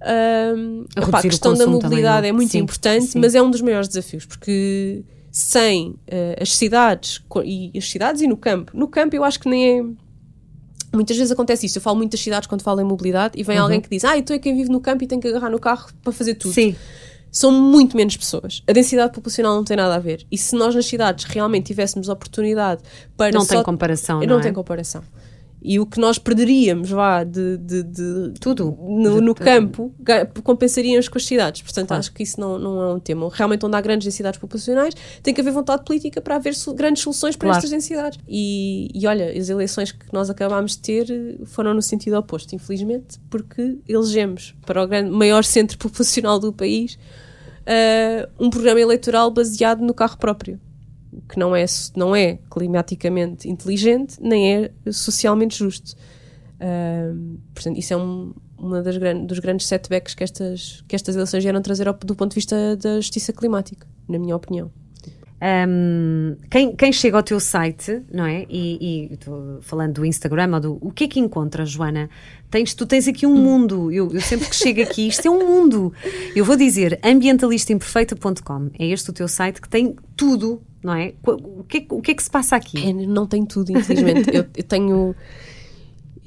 Ahm, 0.00 0.84
A 0.96 1.02
epá, 1.08 1.18
a 1.18 1.22
questão 1.22 1.52
da 1.54 1.64
também, 1.64 1.74
mobilidade 1.80 2.26
é? 2.26 2.30
é 2.30 2.32
muito 2.32 2.50
Sim, 2.50 2.58
importante, 2.58 3.06
sim. 3.06 3.18
mas 3.20 3.34
é 3.34 3.42
um 3.42 3.50
dos 3.50 3.60
maiores 3.60 3.88
desafios, 3.88 4.26
porque 4.26 5.02
sem 5.30 5.94
ah, 6.10 6.42
as 6.42 6.52
cidades 6.54 7.20
e 7.44 7.72
as 7.76 7.88
cidades 7.90 8.22
e 8.22 8.26
no 8.26 8.36
campo, 8.36 8.72
no 8.76 8.88
campo 8.88 9.14
eu 9.14 9.24
acho 9.24 9.38
que 9.40 9.48
nem 9.48 9.78
é. 9.80 9.84
Muitas 10.94 11.16
vezes 11.18 11.30
acontece 11.30 11.66
isso. 11.66 11.76
Eu 11.78 11.82
falo 11.82 11.96
muito 11.96 12.12
das 12.12 12.20
cidades 12.20 12.46
quando 12.46 12.62
falo 12.62 12.80
em 12.80 12.84
mobilidade 12.84 13.38
e 13.38 13.42
vem 13.42 13.56
Uhum. 13.58 13.64
alguém 13.64 13.80
que 13.80 13.90
diz: 13.90 14.04
Ah, 14.04 14.20
tu 14.22 14.32
é 14.32 14.38
quem 14.38 14.56
vive 14.56 14.70
no 14.70 14.80
campo 14.80 15.04
e 15.04 15.06
tem 15.06 15.20
que 15.20 15.28
agarrar 15.28 15.50
no 15.50 15.58
carro 15.58 15.88
para 16.02 16.12
fazer 16.12 16.34
tudo 16.34 16.54
Sim, 16.54 16.74
são 17.30 17.52
muito 17.52 17.94
menos 17.94 18.16
pessoas. 18.16 18.62
A 18.66 18.72
densidade 18.72 19.12
populacional 19.12 19.54
não 19.54 19.64
tem 19.64 19.76
nada 19.76 19.94
a 19.96 19.98
ver. 19.98 20.26
E 20.32 20.38
se 20.38 20.56
nós 20.56 20.74
nas 20.74 20.86
cidades 20.86 21.24
realmente 21.26 21.66
tivéssemos 21.66 22.08
oportunidade 22.08 22.82
para 23.18 23.30
não 23.32 23.42
só... 23.42 23.56
tem 23.56 23.62
comparação. 23.62 24.20
não, 24.20 24.26
Não, 24.26 24.38
é? 24.38 24.42
tem 24.42 24.52
comparação. 24.52 25.02
E 25.60 25.80
o 25.80 25.84
que 25.86 25.98
nós 25.98 26.18
perderíamos, 26.18 26.88
vá, 26.90 27.24
de, 27.24 27.56
de, 27.58 27.82
de- 27.82 28.32
Tudo. 28.40 28.76
no, 28.80 29.20
no 29.20 29.34
de- 29.34 29.40
campo, 29.40 29.92
compensaríamos 30.44 31.08
com 31.08 31.18
as 31.18 31.26
cidades. 31.26 31.62
Portanto, 31.62 31.88
Claro. 31.88 31.98
acho 32.00 32.12
que 32.12 32.22
isso 32.22 32.40
não, 32.40 32.58
não 32.58 32.80
é 32.82 32.94
um 32.94 33.00
tema. 33.00 33.28
Realmente, 33.32 33.66
onde 33.66 33.76
há 33.76 33.80
grandes 33.80 34.04
densidades 34.04 34.38
populacionais, 34.38 34.94
tem 35.22 35.34
que 35.34 35.40
haver 35.40 35.52
vontade 35.52 35.84
política 35.84 36.20
para 36.20 36.36
haver 36.36 36.54
grandes 36.76 37.02
soluções 37.02 37.34
para 37.36 37.46
Claro. 37.48 37.56
estas 37.58 37.70
densidades. 37.70 38.18
E, 38.28 38.88
e 38.94 39.06
olha, 39.06 39.36
as 39.36 39.48
eleições 39.48 39.90
que 39.90 40.06
nós 40.12 40.30
acabámos 40.30 40.72
de 40.72 40.78
ter 40.78 41.10
eh, 41.10 41.44
foram 41.44 41.74
no 41.74 41.82
sentido 41.82 42.16
oposto, 42.16 42.54
infelizmente, 42.54 43.18
porque 43.28 43.78
elegemos 43.88 44.54
para 44.64 44.82
o 44.82 44.86
grande, 44.86 45.10
maior 45.10 45.42
centro 45.42 45.76
populacional 45.78 46.38
do 46.38 46.52
país 46.52 46.96
eh, 47.66 48.28
um 48.38 48.48
programa 48.48 48.80
eleitoral 48.80 49.30
baseado 49.30 49.80
no 49.80 49.92
carro 49.92 50.16
próprio 50.18 50.60
que 51.28 51.38
não 51.38 51.54
é, 51.54 51.64
não 51.96 52.14
é 52.14 52.38
climaticamente 52.50 53.48
inteligente 53.48 54.16
nem 54.20 54.54
é 54.64 54.70
socialmente 54.92 55.58
justo. 55.58 55.94
Ahm, 56.60 57.36
portanto, 57.54 57.78
isso 57.78 57.92
é 57.92 57.96
um 57.96 58.34
uma 58.60 58.82
das 58.82 58.96
gran- 58.96 59.24
dos 59.24 59.38
grandes 59.38 59.68
setbacks 59.68 60.14
que 60.16 60.24
estas, 60.24 60.82
que 60.88 60.96
estas 60.96 61.14
eleições 61.14 61.44
vieram 61.44 61.62
trazer 61.62 61.86
ao- 61.86 61.94
do 61.94 62.16
ponto 62.16 62.32
de 62.32 62.34
vista 62.34 62.76
da 62.76 62.96
justiça 62.96 63.32
climática, 63.32 63.86
na 64.08 64.18
minha 64.18 64.34
opinião. 64.34 64.68
Um, 65.40 66.36
quem, 66.50 66.74
quem, 66.74 66.92
chega 66.92 67.16
ao 67.16 67.22
teu 67.22 67.38
site, 67.38 68.02
não 68.12 68.26
é? 68.26 68.44
E, 68.50 69.10
e 69.12 69.18
falando 69.60 69.94
do 69.94 70.04
Instagram 70.04 70.50
ou 70.54 70.60
do. 70.60 70.78
O 70.80 70.90
que 70.90 71.04
é 71.04 71.08
que 71.08 71.20
encontras, 71.20 71.70
Joana? 71.70 72.10
Tens, 72.50 72.74
tu 72.74 72.84
tens 72.84 73.06
aqui 73.06 73.24
um 73.24 73.36
mundo. 73.36 73.92
Eu, 73.92 74.12
eu 74.12 74.20
sempre 74.20 74.48
que 74.48 74.56
chego 74.56 74.82
aqui, 74.82 75.06
isto 75.06 75.26
é 75.26 75.30
um 75.30 75.46
mundo. 75.46 75.92
Eu 76.34 76.44
vou 76.44 76.56
dizer 76.56 76.98
ambientalistaimperfeita.com. 77.04 78.70
É 78.78 78.86
este 78.86 79.10
o 79.10 79.12
teu 79.12 79.28
site 79.28 79.60
que 79.60 79.68
tem 79.68 79.94
tudo, 80.16 80.60
não 80.82 80.94
é? 80.94 81.14
O 81.24 81.62
que, 81.62 81.86
o 81.90 82.02
que 82.02 82.10
é 82.10 82.14
que 82.14 82.22
se 82.22 82.30
passa 82.30 82.56
aqui? 82.56 82.88
É, 82.88 82.92
não 82.92 83.26
tem 83.26 83.46
tudo, 83.46 83.70
infelizmente. 83.70 84.30
eu, 84.34 84.44
eu 84.56 84.64
tenho 84.64 85.14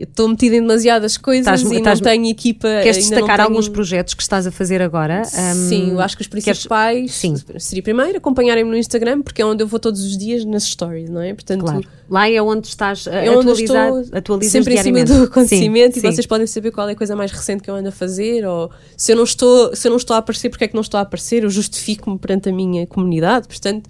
estou 0.04 0.28
metida 0.28 0.56
em 0.56 0.62
demasiadas 0.62 1.18
coisas 1.18 1.60
estás, 1.60 1.72
e 1.72 1.78
estás, 1.78 2.00
não 2.00 2.12
tenho 2.12 2.28
equipa. 2.28 2.68
Queres 2.82 2.98
destacar 2.98 3.38
tenho... 3.38 3.50
alguns 3.50 3.70
projetos 3.70 4.14
que 4.14 4.22
estás 4.22 4.48
a 4.48 4.52
fazer 4.52 4.82
agora? 4.82 5.24
Sim, 5.24 5.92
um, 5.92 5.94
eu 5.94 6.00
acho 6.02 6.16
que 6.16 6.22
os 6.22 6.28
principais 6.28 7.20
queres... 7.20 7.64
seria 7.64 7.84
primeiro 7.84 8.18
acompanharem-me 8.18 8.70
no 8.70 8.78
Instagram, 8.78 9.22
porque 9.22 9.42
é 9.42 9.46
onde 9.46 9.64
eu 9.64 9.68
vou 9.68 9.80
todos 9.80 10.04
os 10.04 10.18
dias 10.18 10.46
nas 10.46 10.64
stories, 10.64 11.10
não 11.10 11.22
é? 11.22 11.34
Portanto, 11.34 11.62
claro. 11.62 11.84
Lá 12.10 12.30
é 12.30 12.42
onde 12.42 12.68
estás 12.68 13.08
a 13.08 13.16
é 13.16 13.32
onde 13.32 13.52
estou 13.52 14.44
sempre 14.44 14.74
em 14.74 14.84
cima 14.84 15.06
do 15.06 15.24
acontecimento 15.24 15.94
sim, 15.94 16.00
e 16.00 16.02
sim. 16.02 16.12
vocês 16.12 16.26
podem 16.26 16.46
saber 16.46 16.72
qual 16.72 16.90
é 16.90 16.92
a 16.92 16.96
coisa 16.96 17.16
mais 17.16 17.32
recente 17.32 17.64
que 17.64 17.70
eu 17.70 17.76
ando 17.76 17.88
a 17.88 17.92
fazer 17.92 18.46
ou 18.46 18.70
se 18.98 19.14
eu 19.14 19.16
não 19.16 19.24
estou, 19.24 19.74
se 19.74 19.88
eu 19.88 19.92
não 19.92 19.98
estou 19.98 20.14
a 20.16 20.20
aparecer, 20.20 20.50
porque 20.50 20.66
é 20.66 20.68
que 20.68 20.76
não 20.76 20.82
estou 20.82 20.98
a 20.98 21.02
aparecer, 21.02 21.44
eu 21.44 21.50
justifico-me 21.50 22.20
perante 22.20 22.50
a 22.50 22.52
minha 22.52 22.86
comunidade, 22.86 23.48
portanto 23.48 23.90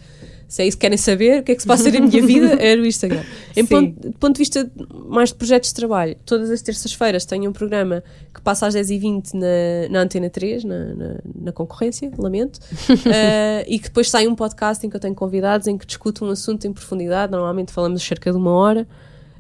se 0.52 0.62
é 0.64 0.68
isso 0.68 0.76
que 0.76 0.82
querem 0.82 0.98
saber, 0.98 1.40
o 1.40 1.44
que 1.44 1.54
é 1.54 1.56
que 1.56 1.62
se 1.62 1.68
passa 1.68 1.90
na 1.90 2.02
minha 2.02 2.22
vida, 2.28 2.56
é 2.56 2.76
o 2.76 2.86
Instagram. 2.86 3.24
Em 3.56 3.66
ponto, 3.66 4.10
de 4.10 4.18
ponto 4.18 4.34
de 4.34 4.40
vista 4.40 4.70
mais 5.08 5.30
de 5.30 5.36
projetos 5.36 5.70
de 5.70 5.76
trabalho, 5.76 6.18
todas 6.26 6.50
as 6.50 6.62
terças-feiras 6.62 7.24
tenho 7.24 7.50
um 7.50 7.54
programa 7.54 8.04
que 8.34 8.42
passa 8.42 8.68
às 8.68 8.76
10h20 8.76 9.34
na, 9.34 9.48
na 9.90 10.02
Antena 10.02 10.30
3, 10.30 10.66
na, 10.66 10.94
na, 10.94 11.16
na 11.44 11.52
concorrência, 11.54 12.12
lamento, 12.18 12.58
uh, 12.58 13.64
e 13.66 13.80
que 13.80 13.86
depois 13.86 14.10
sai 14.10 14.28
um 14.28 14.36
podcast 14.36 14.86
em 14.86 14.90
que 14.90 14.96
eu 14.98 15.00
tenho 15.00 15.16
convidados 15.16 15.68
em 15.68 15.78
que 15.78 15.86
discuto 15.86 16.26
um 16.26 16.30
assunto 16.30 16.68
em 16.68 16.74
profundidade, 16.74 17.32
normalmente 17.32 17.72
falamos 17.72 18.04
cerca 18.04 18.30
de 18.30 18.38
uma 18.38 18.52
hora, 18.52 18.86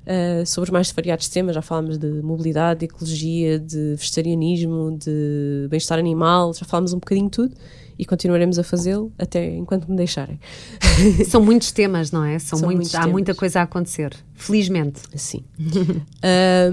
Uh, 0.01 0.43
sobre 0.47 0.71
os 0.71 0.73
mais 0.73 0.91
variados 0.91 1.29
temas, 1.29 1.53
já 1.53 1.61
falámos 1.61 1.95
de 1.95 2.07
mobilidade, 2.23 2.79
de 2.79 2.85
ecologia, 2.85 3.59
de 3.59 3.93
vegetarianismo, 3.95 4.97
de 4.97 5.67
bem-estar 5.69 5.99
animal, 5.99 6.55
já 6.55 6.65
falámos 6.65 6.91
um 6.91 6.97
bocadinho 6.97 7.27
de 7.27 7.31
tudo 7.33 7.53
e 8.01 8.05
continuaremos 8.05 8.57
a 8.57 8.63
fazê-lo 8.63 9.13
até 9.15 9.55
enquanto 9.55 9.87
me 9.87 9.95
deixarem. 9.95 10.39
São 11.29 11.39
muitos 11.39 11.71
temas, 11.71 12.11
não 12.11 12.25
é? 12.25 12.39
São, 12.39 12.57
São 12.57 12.67
muitos, 12.67 12.91
muitos 12.91 12.95
há 12.95 13.07
muita 13.07 13.35
coisa 13.35 13.59
a 13.59 13.63
acontecer, 13.63 14.11
felizmente. 14.33 15.01
Sim. 15.15 15.43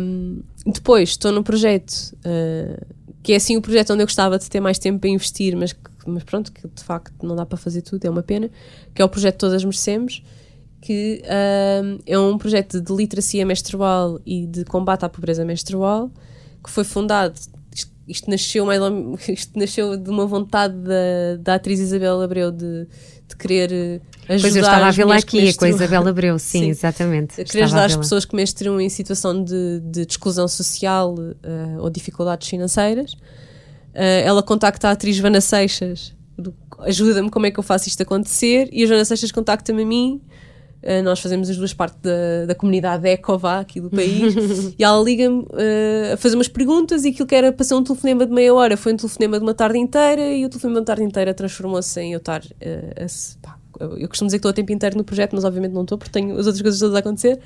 um, 0.00 0.40
depois 0.64 1.10
estou 1.10 1.30
num 1.30 1.42
projeto 1.42 2.16
uh, 2.24 2.82
que 3.22 3.34
é 3.34 3.36
assim 3.36 3.58
o 3.58 3.60
projeto 3.60 3.92
onde 3.92 4.02
eu 4.02 4.06
gostava 4.06 4.38
de 4.38 4.48
ter 4.48 4.58
mais 4.58 4.78
tempo 4.78 5.00
para 5.00 5.10
investir, 5.10 5.54
mas, 5.54 5.76
mas 6.06 6.24
pronto, 6.24 6.50
que 6.50 6.66
de 6.66 6.82
facto 6.82 7.12
não 7.22 7.36
dá 7.36 7.44
para 7.44 7.58
fazer 7.58 7.82
tudo, 7.82 8.06
é 8.06 8.08
uma 8.08 8.22
pena, 8.22 8.50
que 8.94 9.02
é 9.02 9.04
o 9.04 9.08
projeto 9.08 9.36
Todas 9.36 9.62
Merecemos, 9.62 10.22
que 10.80 11.22
um, 11.84 11.98
é 12.06 12.18
um 12.18 12.38
projeto 12.38 12.80
de 12.80 12.90
literacia 12.90 13.44
menstrual 13.44 14.18
e 14.24 14.46
de 14.46 14.64
combate 14.64 15.04
à 15.04 15.10
pobreza 15.10 15.44
menstrual, 15.44 16.10
que 16.64 16.70
foi 16.70 16.84
fundado 16.84 17.38
isto 18.08 18.30
nasceu 18.30 18.64
mais 18.64 18.80
isto 19.28 19.58
nasceu 19.58 19.96
de 19.96 20.10
uma 20.10 20.26
vontade 20.26 20.74
da, 20.74 21.36
da 21.40 21.54
atriz 21.54 21.78
Isabel 21.78 22.20
Abreu 22.20 22.50
de, 22.50 22.86
de 23.28 23.36
querer 23.36 24.00
ajudar 24.28 24.40
pois 24.40 24.56
eu 24.56 24.62
estava 24.62 24.86
a 24.86 24.90
vê-la 24.90 25.16
aqui 25.16 25.54
com 25.54 25.64
a 25.64 25.68
Isabel 25.68 26.08
Abreu, 26.08 26.38
sim, 26.40 26.60
sim. 26.60 26.68
exatamente. 26.70 27.44
Querer 27.44 27.64
ajudar 27.64 27.84
as 27.84 27.96
pessoas 27.96 28.24
que 28.24 28.34
menstruam 28.34 28.80
em 28.80 28.88
situação 28.88 29.42
de, 29.44 29.80
de 29.80 30.02
exclusão 30.02 30.48
social 30.48 31.14
uh, 31.14 31.80
ou 31.80 31.90
dificuldades 31.90 32.48
financeiras. 32.48 33.12
Uh, 33.12 34.22
ela 34.24 34.42
contacta 34.42 34.88
a 34.88 34.92
atriz 34.92 35.18
Vana 35.18 35.40
Seixas, 35.40 36.14
ajuda-me 36.80 37.30
como 37.30 37.46
é 37.46 37.50
que 37.50 37.58
eu 37.58 37.62
faço 37.62 37.88
isto 37.88 38.02
acontecer, 38.02 38.68
e 38.72 38.84
a 38.84 38.86
Joana 38.86 39.04
Seixas 39.04 39.32
contacta-me 39.32 39.82
a 39.82 39.86
mim 39.86 40.20
Uh, 40.80 41.02
nós 41.02 41.18
fazemos 41.18 41.50
as 41.50 41.56
duas 41.56 41.74
partes 41.74 41.98
da, 42.00 42.46
da 42.46 42.54
comunidade 42.54 43.08
Ecová 43.08 43.58
aqui 43.58 43.80
do 43.80 43.90
país 43.90 44.32
e 44.78 44.84
ela 44.84 45.02
liga-me 45.02 45.40
uh, 45.40 46.14
a 46.14 46.16
fazer 46.16 46.36
umas 46.36 46.46
perguntas 46.46 47.04
e 47.04 47.08
aquilo 47.08 47.26
que 47.26 47.34
era 47.34 47.50
para 47.50 47.64
ser 47.64 47.74
um 47.74 47.82
telefonema 47.82 48.24
de 48.24 48.32
meia 48.32 48.54
hora 48.54 48.76
foi 48.76 48.92
um 48.92 48.96
telefonema 48.96 49.38
de 49.38 49.44
uma 49.44 49.54
tarde 49.54 49.76
inteira 49.76 50.22
e 50.32 50.44
o 50.44 50.48
telefonema 50.48 50.76
de 50.76 50.80
uma 50.82 50.86
tarde 50.86 51.02
inteira 51.02 51.34
transformou-se 51.34 52.00
em 52.00 52.12
eu 52.12 52.18
estar 52.18 52.42
uh, 52.42 53.04
a, 53.04 53.06
pá, 53.42 53.58
eu 53.80 54.08
costumo 54.08 54.28
dizer 54.28 54.36
que 54.36 54.46
estou 54.46 54.52
o 54.52 54.54
tempo 54.54 54.72
inteiro 54.72 54.96
no 54.96 55.02
projeto 55.02 55.34
mas 55.34 55.44
obviamente 55.44 55.72
não 55.72 55.82
estou 55.82 55.98
porque 55.98 56.12
tenho 56.12 56.38
as 56.38 56.46
outras 56.46 56.62
coisas 56.62 56.78
todas 56.78 56.94
a 56.94 56.98
acontecer 57.00 57.40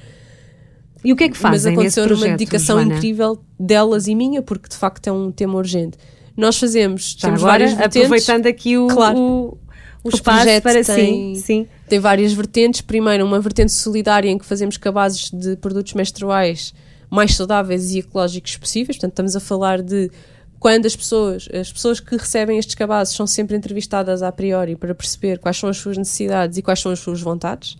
e 1.02 1.10
o 1.10 1.16
que 1.16 1.24
é 1.24 1.28
que 1.30 1.36
fazem 1.38 1.72
Mas 1.74 1.78
aconteceu 1.78 2.06
numa 2.06 2.26
dedicação 2.36 2.76
Joana? 2.76 2.96
incrível 2.96 3.38
delas 3.58 4.08
e 4.08 4.14
minha 4.14 4.42
porque 4.42 4.68
de 4.68 4.76
facto 4.76 5.06
é 5.06 5.12
um 5.12 5.32
tema 5.32 5.54
urgente 5.54 5.96
nós 6.36 6.58
fazemos, 6.58 7.16
Já 7.18 7.28
temos 7.28 7.42
agora, 7.42 7.52
várias 7.52 7.72
vertentes. 7.72 7.96
aproveitando 7.96 8.46
aqui 8.46 8.78
o, 8.78 8.86
claro. 8.88 9.18
o, 9.18 9.58
o, 10.02 10.08
o 10.08 10.14
espaço 10.14 10.62
para 10.62 10.84
tem, 10.84 11.34
sim, 11.34 11.40
sim. 11.40 11.68
Tem 11.88 11.98
várias 11.98 12.32
vertentes. 12.32 12.80
Primeiro, 12.80 13.24
uma 13.24 13.40
vertente 13.40 13.72
solidária 13.72 14.28
em 14.28 14.38
que 14.38 14.44
fazemos 14.44 14.76
cabazes 14.76 15.30
de 15.30 15.56
produtos 15.56 15.94
menstruais 15.94 16.74
mais 17.08 17.34
saudáveis 17.34 17.92
e 17.92 17.98
ecológicos 17.98 18.56
possíveis. 18.56 18.96
Portanto, 18.96 19.12
estamos 19.12 19.36
a 19.36 19.40
falar 19.40 19.82
de 19.82 20.10
quando 20.58 20.86
as 20.86 20.96
pessoas, 20.96 21.48
as 21.52 21.72
pessoas 21.72 22.00
que 22.00 22.16
recebem 22.16 22.58
estes 22.58 22.74
cabazes 22.74 23.14
são 23.14 23.26
sempre 23.26 23.56
entrevistadas 23.56 24.22
a 24.22 24.32
priori 24.32 24.76
para 24.76 24.94
perceber 24.94 25.38
quais 25.38 25.56
são 25.56 25.68
as 25.68 25.76
suas 25.76 25.98
necessidades 25.98 26.56
e 26.56 26.62
quais 26.62 26.80
são 26.80 26.90
as 26.90 27.00
suas 27.00 27.20
vontades. 27.20 27.76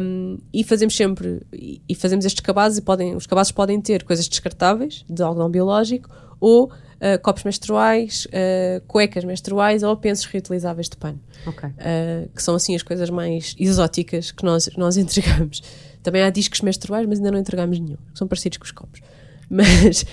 Um, 0.00 0.38
e 0.52 0.64
fazemos 0.64 0.96
sempre 0.96 1.42
e 1.52 1.94
fazemos 1.94 2.24
estes 2.24 2.40
cabazes 2.40 2.78
e 2.78 2.80
podem, 2.80 3.14
os 3.14 3.26
cabazes 3.26 3.52
podem 3.52 3.80
ter 3.80 4.02
coisas 4.02 4.26
descartáveis 4.26 5.04
de 5.08 5.22
algodão 5.22 5.50
biológico 5.50 6.08
ou 6.40 6.72
uh, 7.02 7.20
copos 7.20 7.42
menstruais, 7.42 8.26
uh, 8.26 8.80
cuecas 8.86 9.24
menstruais 9.24 9.82
ou 9.82 9.96
pensos 9.96 10.24
reutilizáveis 10.26 10.88
de 10.88 10.96
pano. 10.96 11.20
Okay. 11.46 11.68
Uh, 11.70 12.28
que 12.34 12.42
são 12.42 12.54
assim 12.54 12.74
as 12.76 12.82
coisas 12.82 13.10
mais 13.10 13.56
exóticas 13.58 14.30
que 14.30 14.44
nós, 14.44 14.70
nós 14.76 14.96
entregamos. 14.96 15.62
Também 16.02 16.22
há 16.22 16.30
discos 16.30 16.60
menstruais, 16.60 17.06
mas 17.06 17.18
ainda 17.18 17.32
não 17.32 17.38
entregamos 17.38 17.78
nenhum. 17.78 17.98
São 18.14 18.26
parecidos 18.26 18.58
com 18.58 18.64
os 18.64 18.70
copos. 18.70 19.00
Mas, 19.52 20.06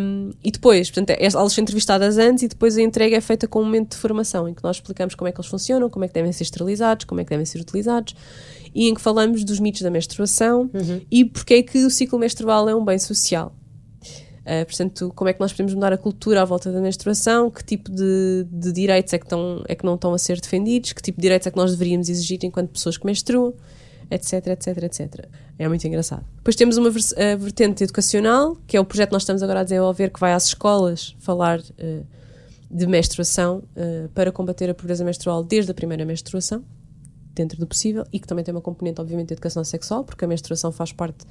um, 0.00 0.30
e 0.44 0.52
depois, 0.52 0.88
portanto, 0.88 1.10
é, 1.10 1.26
elas 1.26 1.52
são 1.52 1.60
entrevistadas 1.60 2.18
antes 2.18 2.44
e 2.44 2.48
depois 2.48 2.76
a 2.76 2.82
entrega 2.82 3.16
é 3.16 3.20
feita 3.20 3.48
com 3.48 3.60
um 3.60 3.64
momento 3.64 3.90
de 3.90 3.96
formação 3.96 4.48
em 4.48 4.54
que 4.54 4.62
nós 4.62 4.76
explicamos 4.76 5.16
como 5.16 5.26
é 5.26 5.32
que 5.32 5.40
eles 5.40 5.50
funcionam, 5.50 5.90
como 5.90 6.04
é 6.04 6.08
que 6.08 6.14
devem 6.14 6.30
ser 6.30 6.44
esterilizados, 6.44 7.04
como 7.04 7.20
é 7.20 7.24
que 7.24 7.30
devem 7.30 7.44
ser 7.44 7.60
utilizados 7.60 8.14
e 8.72 8.88
em 8.88 8.94
que 8.94 9.00
falamos 9.00 9.42
dos 9.42 9.58
mitos 9.58 9.82
da 9.82 9.90
menstruação 9.90 10.70
uhum. 10.72 11.00
e 11.10 11.24
porque 11.24 11.54
é 11.54 11.62
que 11.64 11.84
o 11.84 11.90
ciclo 11.90 12.16
menstrual 12.16 12.68
é 12.68 12.74
um 12.76 12.84
bem 12.84 12.98
social. 12.98 13.52
Uh, 14.44 14.66
portanto, 14.66 15.10
como 15.16 15.30
é 15.30 15.32
que 15.32 15.40
nós 15.40 15.52
podemos 15.52 15.72
mudar 15.72 15.92
a 15.92 15.96
cultura 15.96 16.42
à 16.42 16.44
volta 16.44 16.70
da 16.70 16.80
menstruação? 16.80 17.50
Que 17.50 17.64
tipo 17.64 17.90
de, 17.90 18.46
de 18.50 18.72
direitos 18.72 19.12
é 19.14 19.18
que, 19.18 19.24
estão, 19.24 19.64
é 19.66 19.74
que 19.74 19.84
não 19.84 19.94
estão 19.94 20.12
a 20.12 20.18
ser 20.18 20.38
defendidos? 20.38 20.92
Que 20.92 21.02
tipo 21.02 21.18
de 21.18 21.22
direitos 21.22 21.46
é 21.46 21.50
que 21.50 21.56
nós 21.56 21.70
deveríamos 21.70 22.10
exigir 22.10 22.38
enquanto 22.42 22.70
pessoas 22.70 22.98
que 22.98 23.06
menstruam? 23.06 23.54
Etc, 24.10 24.46
etc, 24.48 24.82
etc. 24.82 25.28
É 25.58 25.66
muito 25.66 25.86
engraçado. 25.86 26.24
Depois 26.36 26.54
temos 26.54 26.76
uma 26.76 26.90
vertente 26.90 27.84
educacional, 27.84 28.56
que 28.66 28.76
é 28.76 28.80
o 28.80 28.84
projeto 28.84 29.08
que 29.08 29.12
nós 29.14 29.22
estamos 29.22 29.42
agora 29.42 29.60
a 29.60 29.64
desenvolver, 29.64 30.10
que 30.10 30.20
vai 30.20 30.34
às 30.34 30.48
escolas 30.48 31.16
falar 31.20 31.58
uh, 31.60 32.06
de 32.70 32.86
menstruação 32.86 33.62
uh, 33.76 34.08
para 34.10 34.30
combater 34.30 34.68
a 34.68 34.74
pobreza 34.74 35.04
menstrual 35.04 35.42
desde 35.42 35.70
a 35.70 35.74
primeira 35.74 36.04
menstruação, 36.04 36.62
dentro 37.32 37.58
do 37.58 37.66
possível, 37.66 38.04
e 38.12 38.20
que 38.20 38.26
também 38.26 38.44
tem 38.44 38.54
uma 38.54 38.60
componente, 38.60 39.00
obviamente, 39.00 39.28
de 39.28 39.34
educação 39.34 39.64
sexual, 39.64 40.04
porque 40.04 40.24
a 40.24 40.28
menstruação 40.28 40.70
faz 40.70 40.92
parte 40.92 41.24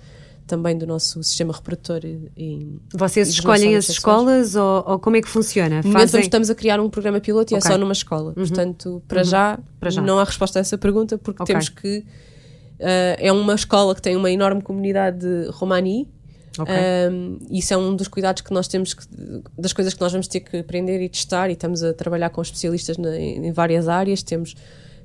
também 0.46 0.78
do 0.78 0.86
nosso 0.86 1.24
sistema 1.24 1.54
reprodutor. 1.54 2.02
E, 2.06 2.80
Vocês 2.94 3.30
escolhem 3.30 3.76
as 3.76 3.90
escolas 3.90 4.56
ou, 4.56 4.84
ou, 4.86 5.00
como 5.00 5.16
é 5.16 5.22
que 5.22 5.30
funciona? 5.30 5.82
No 5.84 5.92
Fazem... 5.92 6.22
estamos 6.22 6.50
a 6.50 6.56
criar 6.56 6.80
um 6.80 6.90
programa 6.90 7.20
piloto 7.20 7.54
e 7.54 7.58
okay. 7.58 7.68
é 7.68 7.72
só 7.72 7.78
numa 7.78 7.94
escola. 7.94 8.34
Uhum. 8.36 8.48
Portanto, 8.48 9.02
para, 9.08 9.20
uhum. 9.20 9.26
já, 9.26 9.60
para, 9.80 9.90
já, 9.90 10.02
não 10.02 10.20
há 10.20 10.24
resposta 10.24 10.60
a 10.60 10.62
essa 10.62 10.78
pergunta 10.78 11.18
porque 11.18 11.42
okay. 11.42 11.54
temos 11.54 11.70
que. 11.70 12.06
Uh, 12.80 13.16
é 13.18 13.32
uma 13.32 13.56
escola 13.56 13.96
que 13.96 14.02
tem 14.02 14.16
uma 14.16 14.30
enorme 14.30 14.62
comunidade 14.62 15.20
de 15.20 15.50
romani. 15.52 16.10
Okay. 16.60 16.76
Um, 17.10 17.40
isso 17.50 17.74
é 17.74 17.78
um 17.78 17.96
dos 17.96 18.08
cuidados 18.08 18.42
que 18.42 18.54
nós 18.54 18.68
temos, 18.68 18.94
que, 18.94 19.04
das 19.58 19.74
coisas 19.74 19.94
que 19.94 20.02
nós 20.02 20.12
vamos 20.12 20.28
ter 20.28 20.42
que 20.42 20.58
aprender 20.58 21.02
e 21.02 21.10
testar. 21.10 21.50
E 21.50 21.54
estamos 21.54 21.84
a 21.84 21.94
trabalhar 21.94 22.30
com 22.30 22.42
especialistas 22.42 22.98
na, 22.98 23.18
em, 23.18 23.52
várias 23.52 23.88
áreas. 23.88 24.22
Temos, 24.22 24.56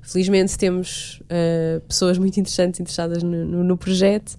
felizmente, 0.02 0.58
temos 0.58 1.22
uh, 1.24 1.80
pessoas 1.82 2.18
muito 2.18 2.38
interessantes 2.38 2.80
interessadas 2.80 3.22
no, 3.22 3.44
no, 3.44 3.64
no 3.64 3.76
projeto. 3.76 4.36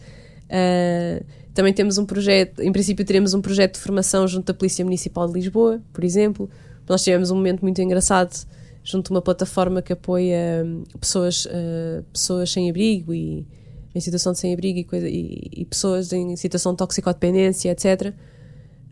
Uh, 0.50 1.24
também 1.54 1.74
temos 1.74 1.98
um 1.98 2.06
projeto, 2.06 2.62
em 2.62 2.72
princípio 2.72 3.06
teremos 3.06 3.34
um 3.34 3.42
projeto 3.42 3.76
de 3.76 3.80
formação 3.80 4.28
junto 4.28 4.46
da 4.46 4.54
Polícia 4.54 4.84
Municipal 4.84 5.28
de 5.28 5.34
Lisboa, 5.34 5.82
por 5.94 6.04
exemplo. 6.04 6.50
Nós 6.88 7.04
tivemos 7.04 7.32
um 7.32 7.36
momento 7.36 7.62
muito 7.62 7.82
engraçado 7.82 8.48
junto 8.84 9.14
a 9.14 9.16
uma 9.16 9.22
plataforma 9.22 9.82
que 9.82 9.94
apoia 9.94 10.64
hum, 10.66 10.84
pessoas, 11.00 11.46
uh, 11.46 12.04
pessoas 12.12 12.52
sem 12.52 12.70
abrigo 12.70 13.14
e 13.14 13.46
em 13.94 14.00
situação 14.00 14.32
de 14.32 14.40
sem-abrigo 14.40 14.96
e, 14.96 15.00
e, 15.00 15.62
e, 15.62 15.66
pessoas 15.66 16.14
em 16.14 16.36
situação 16.36 16.74
de 16.74 16.78
toxicodependência, 16.78 17.72
etc. 17.72 18.08
Uh, 18.08 18.14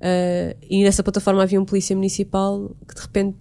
ah, 0.01 0.55
e 0.69 0.83
nessa 0.83 1.03
plataforma 1.03 1.41
havia 1.43 1.61
um 1.61 1.65
polícia 1.65 1.95
municipal 1.95 2.75
que 2.87 2.95
de 2.95 3.01
repente 3.01 3.37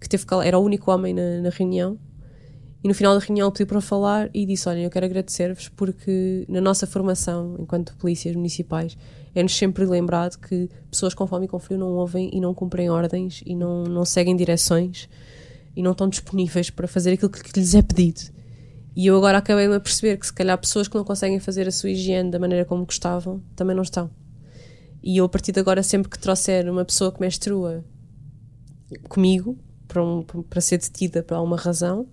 que 0.00 0.08
teve, 0.08 0.24
era 0.44 0.58
o 0.58 0.62
único 0.62 0.90
homem 0.90 1.12
na, 1.12 1.40
na 1.40 1.50
reunião 1.50 1.98
e 2.82 2.86
no 2.86 2.94
final 2.94 3.18
da 3.18 3.24
reunião 3.24 3.50
pediu 3.50 3.66
para 3.66 3.80
falar 3.80 4.30
e 4.32 4.46
disse: 4.46 4.68
Olha, 4.68 4.80
eu 4.80 4.90
quero 4.90 5.06
agradecer-vos 5.06 5.68
porque 5.68 6.44
na 6.48 6.60
nossa 6.60 6.86
formação, 6.86 7.56
enquanto 7.58 7.96
polícias 7.96 8.36
municipais, 8.36 8.96
é-nos 9.34 9.56
sempre 9.56 9.84
lembrado 9.84 10.38
que 10.38 10.68
pessoas 10.90 11.12
com 11.12 11.26
fome 11.26 11.46
e 11.46 11.48
com 11.48 11.58
frio 11.58 11.78
não 11.78 11.88
ouvem 11.88 12.30
e 12.32 12.40
não 12.40 12.54
cumprem 12.54 12.88
ordens 12.88 13.42
e 13.44 13.54
não, 13.56 13.84
não 13.84 14.04
seguem 14.04 14.36
direções 14.36 15.08
e 15.74 15.82
não 15.82 15.92
estão 15.92 16.08
disponíveis 16.08 16.70
para 16.70 16.86
fazer 16.86 17.12
aquilo 17.12 17.30
que, 17.30 17.42
que 17.42 17.58
lhes 17.58 17.74
é 17.74 17.82
pedido. 17.82 18.20
E 18.94 19.06
eu 19.06 19.16
agora 19.16 19.38
acabei-me 19.38 19.74
a 19.74 19.80
perceber 19.80 20.16
que 20.16 20.26
se 20.26 20.32
calhar 20.32 20.58
pessoas 20.58 20.88
que 20.88 20.96
não 20.96 21.04
conseguem 21.04 21.38
fazer 21.38 21.68
a 21.68 21.72
sua 21.72 21.90
higiene 21.90 22.30
da 22.30 22.38
maneira 22.38 22.64
como 22.64 22.84
gostavam 22.84 23.42
também 23.54 23.74
não 23.74 23.82
estão. 23.82 24.10
E 25.02 25.18
eu 25.18 25.24
a 25.24 25.28
partir 25.28 25.52
de 25.52 25.60
agora, 25.60 25.82
sempre 25.82 26.10
que 26.10 26.18
trouxer 26.18 26.68
uma 26.68 26.84
pessoa 26.84 27.12
que 27.12 27.20
menstrua 27.20 27.84
comigo 29.08 29.56
para, 29.86 30.02
um, 30.02 30.22
para 30.22 30.60
ser 30.60 30.78
detida 30.78 31.22
por 31.22 31.34
alguma 31.34 31.56
razão, 31.56 32.08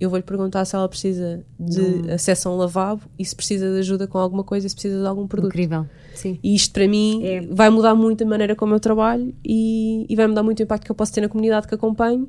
eu 0.00 0.08
vou-lhe 0.08 0.22
perguntar 0.22 0.64
se 0.64 0.74
ela 0.76 0.88
precisa 0.88 1.44
de 1.58 1.80
Hum. 1.80 2.12
acesso 2.12 2.48
a 2.48 2.52
um 2.52 2.56
lavabo 2.56 3.02
e 3.18 3.24
se 3.24 3.34
precisa 3.34 3.70
de 3.72 3.78
ajuda 3.80 4.06
com 4.06 4.18
alguma 4.18 4.44
coisa 4.44 4.68
se 4.68 4.74
precisa 4.74 5.00
de 5.00 5.06
algum 5.06 5.26
produto. 5.26 5.50
Incrível. 5.50 5.86
Sim. 6.14 6.38
E 6.42 6.54
isto 6.54 6.72
para 6.72 6.86
mim 6.86 7.24
É. 7.24 7.40
vai 7.50 7.68
mudar 7.70 7.94
muito 7.94 8.22
a 8.22 8.26
maneira 8.26 8.54
como 8.54 8.74
eu 8.74 8.80
trabalho 8.80 9.34
e, 9.44 10.06
e 10.08 10.16
vai 10.16 10.26
mudar 10.26 10.42
muito 10.42 10.60
o 10.60 10.62
impacto 10.62 10.84
que 10.84 10.90
eu 10.90 10.94
posso 10.96 11.12
ter 11.12 11.20
na 11.20 11.28
comunidade 11.28 11.66
que 11.66 11.74
acompanho. 11.74 12.28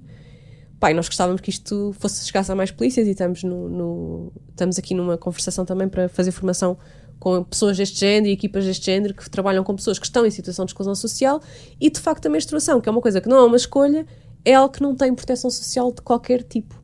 Pai, 0.80 0.93
nós 0.93 1.07
gostávamos 1.07 1.41
que 1.41 1.49
isto 1.49 1.93
fosse 1.99 2.26
chegasse 2.26 2.51
a 2.51 2.55
mais 2.55 2.72
polícias 2.72 3.05
e 3.05 3.11
estamos, 3.11 3.43
no, 3.43 3.67
no- 3.70 4.32
estamos 4.49 4.80
aqui 4.80 4.93
numa 4.95 5.17
conversação 5.17 5.65
também 5.65 5.89
para 5.89 6.07
fazer 6.07 6.32
formação 6.32 6.78
com 7.20 7.43
pessoas 7.43 7.76
deste 7.76 7.99
género 7.99 8.28
e 8.30 8.32
equipas 8.32 8.63
deste 8.63 8.86
género 8.86 9.13
que 9.13 9.30
trabalham 9.30 9.61
com 9.61 9.76
pessoas 9.76 9.99
que 9.99 10.05
estão 10.05 10.26
em 10.26 10.32
situação 10.32 10.63
de 10.63 10.72
exclusão 10.72 10.95
social 10.95 11.41
e 11.82 11.89
de 11.89 11.99
facto 11.99 12.26
a 12.28 12.30
menstruação, 12.30 12.80
que 12.80 12.88
é 12.88 12.91
uma 12.91 13.01
coisa 13.01 13.20
que 13.20 13.28
não 13.28 13.36
é 13.38 13.43
uma 13.45 13.57
escolha, 13.57 14.05
é 14.45 14.53
algo 14.53 14.74
que 14.74 14.82
não 14.82 14.95
tem 14.95 15.13
proteção 15.13 15.49
social 15.51 15.91
de 15.91 16.01
qualquer 16.01 16.43
tipo. 16.43 16.82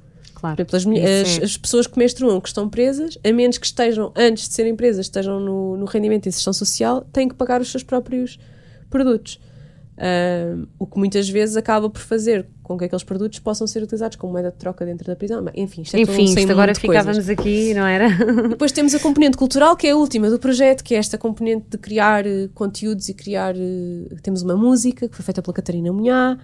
Claro. 0.54 0.66
Por 0.66 0.76
exemplo, 0.76 1.00
as, 1.00 1.40
é- 1.40 1.44
as 1.44 1.58
pessoas 1.58 1.88
que 1.88 1.98
menstruam, 1.98 2.40
que 2.42 2.48
estão 2.48 2.70
presas, 2.70 3.18
a 3.24 3.32
menos 3.32 3.58
que 3.58 3.66
estejam, 3.66 4.12
antes 4.16 4.48
de 4.48 4.54
serem 4.54 4.76
presas, 4.76 5.06
estejam 5.08 5.40
no, 5.40 5.78
no 5.78 5.86
rendimento 5.86 6.26
e 6.26 6.30
inserção 6.30 6.54
social, 6.54 7.02
têm 7.12 7.28
que 7.28 7.36
pagar 7.36 7.62
os 7.62 7.70
seus 7.72 7.84
próprios 7.84 8.38
produtos. 8.90 9.40
O 10.78 10.86
que 10.86 10.98
muitas 10.98 11.30
vezes 11.30 11.56
acaba 11.56 11.90
por 11.90 12.02
fazer 12.02 12.46
com 12.62 12.78
que 12.78 12.84
aqueles 12.86 13.04
produtos 13.04 13.40
possam 13.40 13.66
ser 13.68 13.82
utilizados 13.84 14.18
como 14.18 14.34
moeda 14.34 14.52
de 14.52 14.58
troca 14.58 14.84
dentro 14.86 15.06
da 15.08 15.16
prisão. 15.16 15.42
Bem, 15.44 15.54
Enfim, 15.56 15.84
isto 15.84 15.96
é 15.96 16.00
um 16.00 16.02
Enfim, 16.02 16.24
isto 16.26 16.52
agora 16.52 16.74
de 16.74 16.80
coisas. 16.82 17.04
ficávamos 17.04 17.30
aqui, 17.30 17.74
não 17.74 17.86
era? 17.86 18.10
Depois 18.50 18.72
temos 18.72 18.94
a 18.96 19.00
componente 19.00 19.38
cultural, 19.38 19.76
que 19.78 19.88
é 19.88 19.92
a 19.92 19.96
última 19.96 20.30
do 20.30 20.40
projeto, 20.40 20.84
que 20.84 20.96
é 20.96 20.98
esta 20.98 21.18
componente 21.18 21.68
de 21.70 21.78
criar 21.78 22.26
eh, 22.26 22.50
conteúdos 22.54 23.08
e 23.08 23.14
criar. 23.14 23.56
eh, 23.56 24.16
temos 24.22 24.42
uma 24.42 24.56
música 24.58 25.08
que 25.08 25.16
foi 25.16 25.24
feita 25.24 25.42
pela 25.42 25.54
Catarina 25.54 25.94
Munhá, 25.94 26.38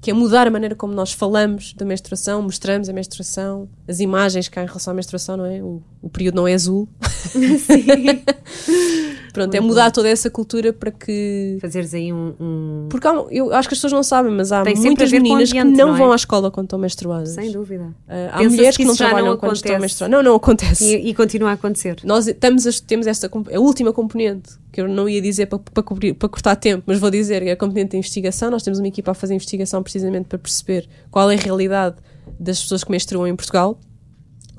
que 0.00 0.10
é 0.10 0.14
mudar 0.14 0.46
a 0.46 0.50
maneira 0.50 0.74
como 0.74 0.92
nós 0.92 1.12
falamos 1.12 1.72
da 1.74 1.84
menstruação, 1.84 2.42
mostramos 2.42 2.88
a 2.88 2.92
menstruação, 2.92 3.68
as 3.86 4.00
imagens 4.00 4.48
que 4.48 4.58
há 4.58 4.62
em 4.62 4.66
relação 4.66 4.92
à 4.92 4.94
menstruação, 4.94 5.36
não 5.36 5.46
é? 5.46 5.62
O, 5.62 5.82
o 6.00 6.08
período 6.08 6.36
não 6.36 6.46
é 6.46 6.54
azul. 6.54 6.88
Pronto, 9.32 9.54
é 9.54 9.60
mudar 9.60 9.90
toda 9.90 10.08
essa 10.08 10.30
cultura 10.30 10.72
para 10.72 10.90
que. 10.90 11.58
Fazeres 11.60 11.92
aí 11.94 12.12
um. 12.12 12.34
um- 12.40 12.86
Porque 12.88 13.06
há, 13.06 13.12
eu 13.30 13.52
acho 13.52 13.68
que 13.68 13.74
as 13.74 13.78
pessoas 13.78 13.92
não 13.92 14.02
sabem, 14.02 14.32
mas 14.32 14.50
há 14.52 14.62
muitas 14.64 15.10
meninas 15.12 15.52
que 15.52 15.58
ambiente, 15.58 15.76
não, 15.78 15.88
não 15.88 15.94
é? 15.94 15.98
vão 15.98 16.12
à 16.12 16.16
escola 16.16 16.50
quando 16.50 16.66
estão 16.66 16.78
menstruadas. 16.78 17.30
Sem 17.30 17.50
dúvida. 17.52 17.94
Ah, 18.08 18.30
há 18.32 18.42
mulheres 18.44 18.76
que 18.76 18.82
que 18.82 18.88
não 18.88 18.94
trabalham 18.96 19.28
não 19.30 19.36
quando 19.36 19.54
estão 19.56 19.78
menstruadas. 19.78 20.16
Não, 20.16 20.22
não 20.22 20.34
acontece. 20.36 20.96
E, 20.96 21.10
e 21.10 21.14
continua 21.14 21.50
a 21.50 21.52
acontecer. 21.54 21.96
Nós 22.04 22.26
estamos 22.26 22.66
a- 22.66 22.70
temos 22.86 23.06
esta 23.06 23.28
a 23.54 23.60
última 23.60 23.92
componente 23.92 24.50
que 24.72 24.80
eu 24.80 24.88
não 24.88 25.08
ia 25.08 25.20
dizer 25.20 25.46
para, 25.46 25.58
para, 25.58 25.82
cobrir- 25.82 26.14
para 26.14 26.28
cortar 26.28 26.56
tempo, 26.56 26.84
mas 26.86 26.98
vou 26.98 27.10
dizer 27.10 27.42
é 27.42 27.52
a 27.52 27.56
componente 27.56 27.92
da 27.92 27.98
investigação. 27.98 28.50
Nós 28.50 28.62
temos 28.62 28.78
uma 28.78 28.88
equipa 28.88 29.10
a 29.10 29.14
fazer 29.14 29.34
investigação 29.34 29.82
precisamente 29.82 30.26
para 30.26 30.38
perceber 30.38 30.88
qual 31.10 31.30
é 31.30 31.34
a 31.34 31.38
realidade 31.38 31.96
das 32.38 32.60
pessoas 32.60 32.84
que 32.84 32.90
menstruam 32.90 33.26
em 33.26 33.34
Portugal. 33.34 33.78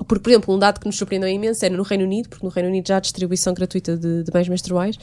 Porque, 0.06 0.22
por 0.22 0.30
exemplo, 0.30 0.54
um 0.54 0.58
dado 0.58 0.80
que 0.80 0.86
nos 0.86 0.96
surpreendeu 0.96 1.28
imenso 1.28 1.64
era 1.64 1.76
no 1.76 1.82
Reino 1.82 2.04
Unido, 2.04 2.28
porque 2.28 2.44
no 2.44 2.50
Reino 2.50 2.68
Unido 2.68 2.88
já 2.88 2.96
há 2.96 3.00
distribuição 3.00 3.54
gratuita 3.54 3.96
de, 3.96 4.24
de 4.24 4.30
bens 4.30 4.48
menstruais, 4.48 4.96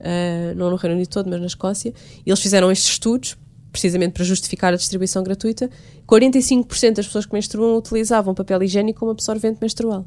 ah, 0.00 0.54
não 0.56 0.70
no 0.70 0.76
Reino 0.76 0.96
Unido 0.96 1.08
todo, 1.08 1.30
mas 1.30 1.40
na 1.40 1.46
Escócia, 1.46 1.92
e 2.24 2.30
eles 2.30 2.40
fizeram 2.40 2.70
estes 2.70 2.90
estudos 2.92 3.36
precisamente 3.74 4.12
para 4.12 4.24
justificar 4.24 4.72
a 4.72 4.76
distribuição 4.76 5.22
gratuita. 5.24 5.68
45% 6.06 6.94
das 6.94 7.06
pessoas 7.06 7.26
que 7.26 7.32
menstruam 7.32 7.76
utilizavam 7.76 8.32
papel 8.32 8.62
higiênico 8.62 9.00
como 9.00 9.10
absorvente 9.10 9.58
menstrual. 9.60 10.06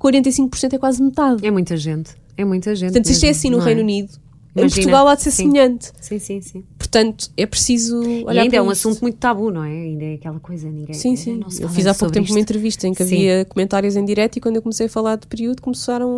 45% 0.00 0.74
é 0.74 0.78
quase 0.78 1.02
metade. 1.02 1.44
É 1.44 1.50
muita 1.50 1.76
gente. 1.76 2.12
É 2.36 2.44
muita 2.44 2.74
gente. 2.76 2.92
Portanto, 2.92 3.06
se 3.06 3.12
isto 3.12 3.26
é 3.26 3.30
assim 3.30 3.50
no 3.50 3.58
Reino 3.58 3.80
Unido, 3.80 4.12
em 4.54 4.60
Imagina. 4.60 4.74
Portugal 4.82 5.08
há 5.08 5.14
de 5.14 5.22
ser 5.22 5.30
Sim. 5.30 5.44
semelhante. 5.44 5.92
Sim, 6.00 6.18
sim, 6.18 6.40
sim. 6.42 6.64
Portanto, 6.78 7.30
é 7.36 7.46
preciso 7.46 8.02
E 8.02 8.24
olhar 8.24 8.42
ainda 8.42 8.50
para 8.50 8.58
é 8.58 8.62
um 8.62 8.70
isto. 8.72 8.88
assunto 8.88 9.00
muito 9.02 9.16
tabu, 9.16 9.50
não 9.50 9.64
é? 9.64 9.70
Ainda 9.70 10.04
é 10.04 10.14
aquela 10.14 10.38
coisa, 10.40 10.68
ninguém. 10.68 10.94
Sim, 10.94 11.16
sim. 11.16 11.38
não 11.38 11.48
se 11.48 11.62
Eu 11.62 11.68
fiz 11.70 11.86
há 11.86 11.94
pouco 11.94 12.12
tempo 12.12 12.26
uma 12.26 12.38
isto. 12.38 12.42
entrevista 12.42 12.86
em 12.86 12.92
que 12.92 13.02
Sim. 13.04 13.14
havia 13.14 13.44
comentários 13.46 13.96
em 13.96 14.04
direto 14.04 14.36
e 14.36 14.40
quando 14.40 14.56
eu 14.56 14.62
comecei 14.62 14.86
a 14.86 14.90
falar 14.90 15.16
de 15.16 15.26
período 15.26 15.62
começaram 15.62 16.08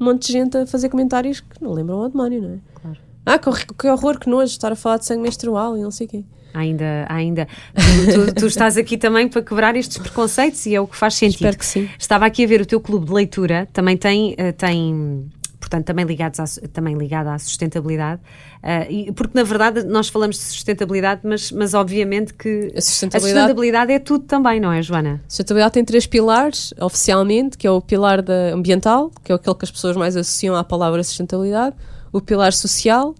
um 0.00 0.04
monte 0.04 0.26
de 0.28 0.32
gente 0.32 0.56
a 0.56 0.66
fazer 0.66 0.88
comentários 0.90 1.40
que 1.40 1.60
não 1.62 1.72
lembram 1.72 2.02
ao 2.02 2.08
demónio, 2.08 2.40
não 2.42 2.50
é? 2.54 2.58
Claro. 2.80 2.98
Ah, 3.26 3.38
que, 3.38 3.48
horror- 3.48 3.66
que 3.76 3.86
horror, 3.88 4.18
que 4.20 4.28
nojo, 4.30 4.52
estar 4.52 4.70
a 4.72 4.76
falar 4.76 4.98
de 4.98 5.06
sangue 5.06 5.22
menstrual 5.22 5.76
e 5.76 5.82
não 5.82 5.90
sei 5.90 6.06
o 6.06 6.10
quê. 6.10 6.24
Ainda, 6.54 7.06
ainda. 7.08 7.48
Tu, 7.74 8.26
tu- 8.26 8.34
tu 8.34 8.46
estás 8.46 8.76
aqui 8.76 8.98
também 8.98 9.26
para 9.26 9.40
quebrar 9.42 9.74
estes 9.74 9.96
preconceitos 9.96 10.66
e 10.66 10.74
é 10.74 10.80
o 10.80 10.86
que 10.86 10.94
faz 10.96 11.14
sentido. 11.14 11.36
Espero 11.36 11.56
que 11.58 11.64
sim. 11.64 11.88
Estava 11.98 12.26
aqui 12.26 12.44
a 12.44 12.46
ver 12.46 12.60
o 12.60 12.66
teu 12.66 12.78
clube 12.78 13.06
de 13.06 13.12
leitura, 13.12 13.66
também 13.72 13.96
tem, 13.96 14.34
eh, 14.36 14.52
tem 14.52 15.30
portanto, 15.72 15.86
também, 15.86 16.04
ligados 16.04 16.38
à, 16.38 16.44
também 16.72 16.94
ligado 16.96 17.28
à 17.28 17.38
sustentabilidade, 17.38 18.20
eh, 18.62 18.92
e- 18.92 19.12
porque 19.12 19.32
na 19.34 19.42
verdade 19.42 19.82
nós 19.84 20.08
falamos 20.08 20.36
de 20.36 20.42
sustentabilidade, 20.42 21.22
mas, 21.24 21.50
mas 21.50 21.72
obviamente 21.72 22.34
que 22.34 22.70
A 22.74 22.78
a 22.78 22.80
sustentabilidade, 22.82 23.38
sustentabilidade 23.40 23.92
é 23.92 23.98
tudo 23.98 24.24
também, 24.24 24.60
não 24.60 24.70
é, 24.70 24.82
Joana? 24.82 25.22
a 25.26 25.30
sustentabilidade 25.30 25.72
tem 25.72 25.84
três 25.84 26.06
pilares, 26.06 26.74
oficialmente, 26.78 27.56
que 27.56 27.66
é 27.66 27.70
o 27.70 27.80
pilar 27.80 28.20
da 28.20 28.52
ambiental, 28.54 29.10
que 29.24 29.32
é 29.32 29.34
aquele 29.34 29.56
que 29.56 29.64
as 29.64 29.70
pessoas 29.70 29.96
mais 29.96 30.14
associam 30.14 30.54
à 30.54 30.62
palavra 30.62 31.02
sustentabilidade, 31.02 31.74
o 32.12 32.20
pilar 32.20 32.52
social, 32.52 33.14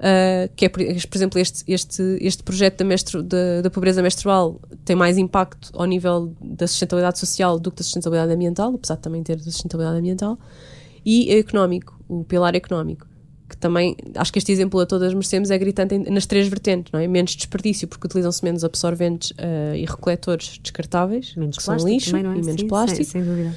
ah, 0.00 0.48
que 0.56 0.64
é, 0.64 0.68
por, 0.68 0.80
exemplo, 0.82 1.38
este, 1.38 1.62
este, 1.72 2.18
este 2.20 2.42
projeto 2.42 2.78
da, 2.78 2.84
menstru- 2.84 3.22
da, 3.22 3.60
da 3.62 3.70
pobreza 3.70 4.02
menstrual 4.02 4.60
tem 4.84 4.96
mais 4.96 5.16
impacto 5.16 5.70
ao 5.74 5.84
nível 5.84 6.34
da 6.40 6.66
sustentabilidade 6.66 7.20
social 7.20 7.60
do 7.60 7.70
que 7.70 7.76
da 7.76 7.84
sustentabilidade 7.84 8.32
ambiental, 8.32 8.74
apesar 8.74 8.96
de 8.96 9.02
também 9.02 9.22
ter 9.22 9.36
da 9.36 9.44
sustentabilidade 9.44 9.98
ambiental, 10.00 10.36
e 11.04 11.30
económico, 11.32 11.98
o 12.08 12.24
pilar 12.24 12.54
económico. 12.54 13.06
Que 13.48 13.56
também, 13.56 13.94
acho 14.14 14.32
que 14.32 14.38
este 14.38 14.50
exemplo 14.50 14.80
a 14.80 14.86
todas 14.86 15.12
merecemos 15.12 15.50
é 15.50 15.58
gritante 15.58 15.98
nas 16.10 16.24
três 16.24 16.48
vertentes, 16.48 16.90
não 16.90 16.98
é? 16.98 17.06
Menos 17.06 17.36
desperdício, 17.36 17.86
porque 17.86 18.06
utilizam-se 18.06 18.42
menos 18.42 18.64
absorventes 18.64 19.32
ah, 19.36 19.76
e 19.76 19.84
recoletores 19.84 20.58
descartáveis, 20.62 21.34
Menos 21.36 21.58
que 21.58 21.62
são 21.62 21.76
lixo 21.76 22.12
também, 22.12 22.32
é? 22.32 22.38
e 22.38 22.42
menos 22.42 22.60
Sim, 22.62 22.68
plástico. 22.68 23.04
Sem, 23.04 23.22
sem 23.22 23.24
dúvida. 23.24 23.54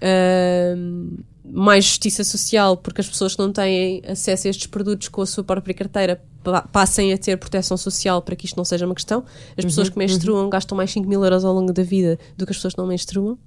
Ahm, 0.00 1.18
mais 1.44 1.84
justiça 1.84 2.22
social, 2.24 2.76
porque 2.76 3.00
as 3.00 3.08
pessoas 3.08 3.34
que 3.34 3.40
não 3.42 3.52
têm 3.52 4.02
acesso 4.06 4.46
a 4.46 4.50
estes 4.50 4.66
produtos 4.66 5.08
com 5.08 5.22
a 5.22 5.26
sua 5.26 5.42
própria 5.42 5.74
carteira 5.74 6.22
pa- 6.44 6.62
passem 6.62 7.12
a 7.12 7.18
ter 7.18 7.36
proteção 7.38 7.76
social 7.76 8.20
para 8.22 8.36
que 8.36 8.44
isto 8.46 8.56
não 8.56 8.64
seja 8.64 8.84
uma 8.86 8.94
questão. 8.94 9.24
As 9.56 9.64
Uhum, 9.64 9.68
pessoas 9.70 9.88
que 9.88 9.98
menstruam 9.98 10.48
gastam 10.50 10.76
mais 10.76 10.90
5 10.90 11.08
mil 11.08 11.24
euros 11.24 11.44
ao 11.44 11.52
longo 11.54 11.72
da 11.72 11.82
vida 11.82 12.18
do 12.36 12.44
que 12.46 12.52
as 12.52 12.56
pessoas 12.58 12.74
que 12.74 12.78
não 12.80 12.86
menstruam. 12.86 13.38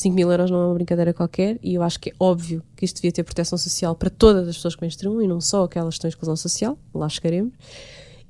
5 0.00 0.14
mil 0.14 0.30
euros 0.30 0.48
não 0.48 0.62
é 0.62 0.66
uma 0.66 0.74
brincadeira 0.74 1.12
qualquer 1.12 1.58
e 1.60 1.74
eu 1.74 1.82
acho 1.82 1.98
que 1.98 2.10
é 2.10 2.12
óbvio 2.20 2.62
que 2.76 2.84
isto 2.84 2.96
devia 2.96 3.10
ter 3.10 3.24
proteção 3.24 3.58
social 3.58 3.96
para 3.96 4.08
todas 4.08 4.46
as 4.46 4.54
pessoas 4.54 4.76
que 4.76 4.82
menstruam 4.82 5.20
e 5.20 5.26
não 5.26 5.40
só 5.40 5.64
aquelas 5.64 5.94
que 5.94 5.96
estão 5.98 6.08
em 6.08 6.10
exclusão 6.10 6.36
social, 6.36 6.78
lá 6.94 7.08
chegaremos. 7.08 7.52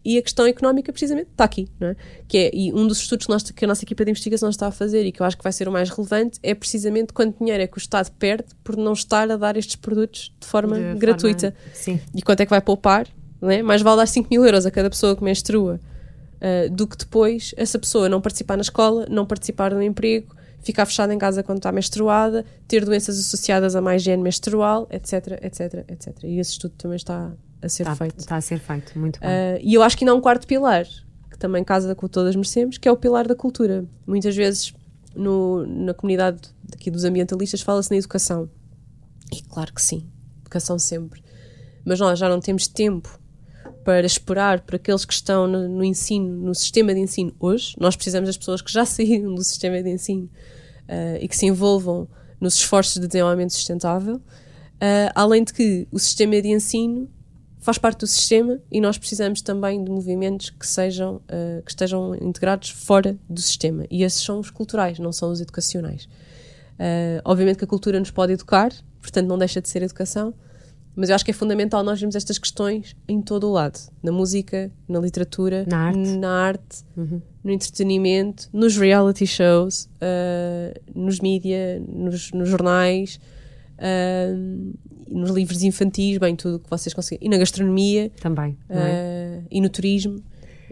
E 0.04 0.16
a 0.16 0.22
questão 0.22 0.46
económica, 0.46 0.90
precisamente, 0.90 1.28
está 1.30 1.44
aqui, 1.44 1.68
não 1.78 1.88
é? 1.88 1.96
Que 2.26 2.38
é, 2.38 2.50
e 2.54 2.72
um 2.72 2.86
dos 2.86 2.98
estudos 3.00 3.26
que, 3.26 3.32
nós, 3.32 3.42
que 3.50 3.64
a 3.64 3.68
nossa 3.68 3.84
equipa 3.84 4.02
de 4.04 4.10
investigação 4.12 4.48
está 4.48 4.68
a 4.68 4.70
fazer 4.70 5.04
e 5.04 5.12
que 5.12 5.20
eu 5.20 5.26
acho 5.26 5.36
que 5.36 5.42
vai 5.42 5.52
ser 5.52 5.68
o 5.68 5.72
mais 5.72 5.90
relevante 5.90 6.38
é 6.42 6.54
precisamente 6.54 7.12
quanto 7.12 7.38
dinheiro 7.38 7.62
é 7.62 7.66
que 7.66 7.76
o 7.76 7.80
Estado 7.80 8.10
perde 8.18 8.46
por 8.64 8.74
não 8.74 8.94
estar 8.94 9.30
a 9.30 9.36
dar 9.36 9.54
estes 9.56 9.76
produtos 9.76 10.32
de 10.40 10.46
forma 10.46 10.78
De 10.78 10.98
gratuita. 10.98 11.50
forma- 11.52 11.74
sim. 11.74 12.00
E 12.14 12.22
quanto 12.22 12.40
é 12.40 12.46
que 12.46 12.50
vai 12.50 12.62
poupar, 12.62 13.06
não 13.42 13.50
é? 13.50 13.60
Mais 13.60 13.82
vale 13.82 13.98
dar 13.98 14.06
5 14.06 14.28
mil 14.30 14.42
euros 14.42 14.64
a 14.64 14.70
cada 14.70 14.88
pessoa 14.88 15.14
que 15.14 15.22
menstrua 15.22 15.78
ah, 16.40 16.68
do 16.70 16.86
que 16.86 16.96
depois 16.96 17.52
essa 17.58 17.78
pessoa 17.78 18.08
não 18.08 18.20
participar 18.22 18.56
na 18.56 18.62
escola, 18.62 19.04
não 19.10 19.26
participar 19.26 19.74
no 19.74 19.82
emprego, 19.82 20.34
ficar 20.62 20.86
fechada 20.86 21.12
em 21.14 21.18
casa 21.18 21.42
quando 21.42 21.58
está 21.58 21.70
menstruada, 21.72 22.44
ter 22.66 22.84
doenças 22.84 23.18
associadas 23.18 23.74
a 23.76 23.80
má 23.80 23.94
higiene 23.96 24.22
menstrual, 24.22 24.86
etc, 24.90 25.38
etc, 25.42 25.84
etc. 25.88 26.24
E 26.24 26.38
esse 26.38 26.52
estudo 26.52 26.74
também 26.76 26.96
está 26.96 27.32
a 27.62 27.68
ser 27.68 27.82
Está, 27.84 27.96
feito. 27.96 28.18
está 28.18 28.36
a 28.36 28.40
ser 28.40 28.58
feito, 28.58 28.98
muito 28.98 29.20
bem. 29.20 29.28
Uh, 29.28 29.58
e 29.62 29.74
eu 29.74 29.82
acho 29.82 29.96
que 29.96 30.04
ainda 30.04 30.12
há 30.12 30.14
um 30.14 30.20
quarto 30.20 30.46
pilar, 30.46 30.86
que 31.30 31.38
também 31.38 31.64
casa 31.64 31.94
com 31.94 32.06
todas 32.08 32.34
merecemos, 32.36 32.78
que 32.78 32.88
é 32.88 32.92
o 32.92 32.96
pilar 32.96 33.26
da 33.26 33.34
cultura. 33.34 33.84
Muitas 34.06 34.34
vezes 34.36 34.72
no- 35.14 35.66
na 35.66 35.94
comunidade 35.94 36.40
aqui 36.72 36.90
dos 36.90 37.04
ambientalistas 37.04 37.60
fala-se 37.60 37.90
na 37.90 37.96
educação. 37.96 38.48
E 39.32 39.42
claro 39.42 39.72
que 39.72 39.82
sim, 39.82 40.06
educação 40.40 40.78
sempre. 40.78 41.22
Mas 41.84 41.98
nós 42.00 42.18
já 42.18 42.28
não 42.28 42.40
temos 42.40 42.66
tempo 42.68 43.18
para 43.88 44.06
esperar 44.06 44.60
por 44.60 44.74
aqueles 44.74 45.06
que 45.06 45.14
estão 45.14 45.46
no, 45.46 45.66
no 45.66 45.82
ensino, 45.82 46.28
no 46.28 46.54
sistema 46.54 46.92
de 46.92 47.00
ensino 47.00 47.34
hoje. 47.40 47.74
Nós 47.80 47.96
precisamos 47.96 48.28
das 48.28 48.36
pessoas 48.36 48.60
que 48.60 48.70
já 48.70 48.84
saíram 48.86 49.34
do 49.34 49.42
sistema 49.42 49.82
de 49.82 49.88
ensino 49.88 50.24
uh, 50.24 51.16
e 51.18 51.26
que 51.26 51.34
se 51.34 51.46
envolvam 51.46 52.06
nos 52.38 52.56
esforços 52.56 53.00
de 53.00 53.06
desenvolvimento 53.06 53.54
sustentável. 53.54 54.16
Uh, 54.16 55.08
além 55.14 55.42
de 55.42 55.54
que 55.54 55.88
o 55.90 55.98
sistema 55.98 56.38
de 56.42 56.48
ensino 56.48 57.08
faz 57.60 57.78
parte 57.78 58.00
do 58.00 58.06
sistema 58.06 58.60
e 58.70 58.78
nós 58.78 58.98
precisamos 58.98 59.40
também 59.40 59.82
de 59.82 59.90
movimentos 59.90 60.50
que 60.50 60.66
sejam 60.66 61.16
uh, 61.16 61.62
que 61.64 61.70
estejam 61.70 62.14
integrados 62.16 62.68
fora 62.68 63.16
do 63.26 63.40
sistema 63.40 63.86
e 63.90 64.02
esses 64.02 64.22
são 64.22 64.38
os 64.38 64.50
culturais 64.50 64.98
não 64.98 65.12
são 65.12 65.32
os 65.32 65.40
educacionais 65.40 66.04
uh, 66.74 67.20
obviamente 67.24 67.56
que 67.56 67.64
a 67.64 67.66
cultura 67.66 67.98
nos 67.98 68.10
pode 68.10 68.34
educar 68.34 68.70
portanto 69.00 69.26
não 69.26 69.36
deixa 69.36 69.60
de 69.60 69.68
ser 69.68 69.82
educação 69.82 70.32
mas 70.98 71.08
eu 71.08 71.14
acho 71.14 71.24
que 71.24 71.30
é 71.30 71.34
fundamental 71.34 71.82
nós 71.82 71.98
vermos 72.00 72.16
estas 72.16 72.38
questões 72.38 72.96
em 73.08 73.22
todo 73.22 73.48
o 73.48 73.52
lado 73.52 73.78
na 74.02 74.10
música 74.10 74.70
na 74.88 74.98
literatura 74.98 75.64
Na 75.68 75.86
arte. 75.86 76.16
na 76.16 76.30
arte 76.30 76.84
no 77.48 77.52
entretenimento, 77.52 78.48
nos 78.52 78.76
reality 78.76 79.26
shows, 79.26 79.88
uh, 80.02 80.78
nos 80.94 81.18
mídia, 81.18 81.82
nos, 81.88 82.30
nos 82.32 82.48
jornais, 82.48 83.18
uh, 83.78 84.74
nos 85.08 85.30
livros 85.30 85.62
infantis, 85.62 86.18
bem, 86.18 86.36
tudo 86.36 86.58
que 86.58 86.68
vocês 86.68 86.92
conseguem. 86.92 87.26
E 87.26 87.30
na 87.30 87.38
gastronomia. 87.38 88.10
Também. 88.20 88.58
É? 88.68 89.40
e 89.50 89.60
no 89.60 89.70
turismo 89.70 90.22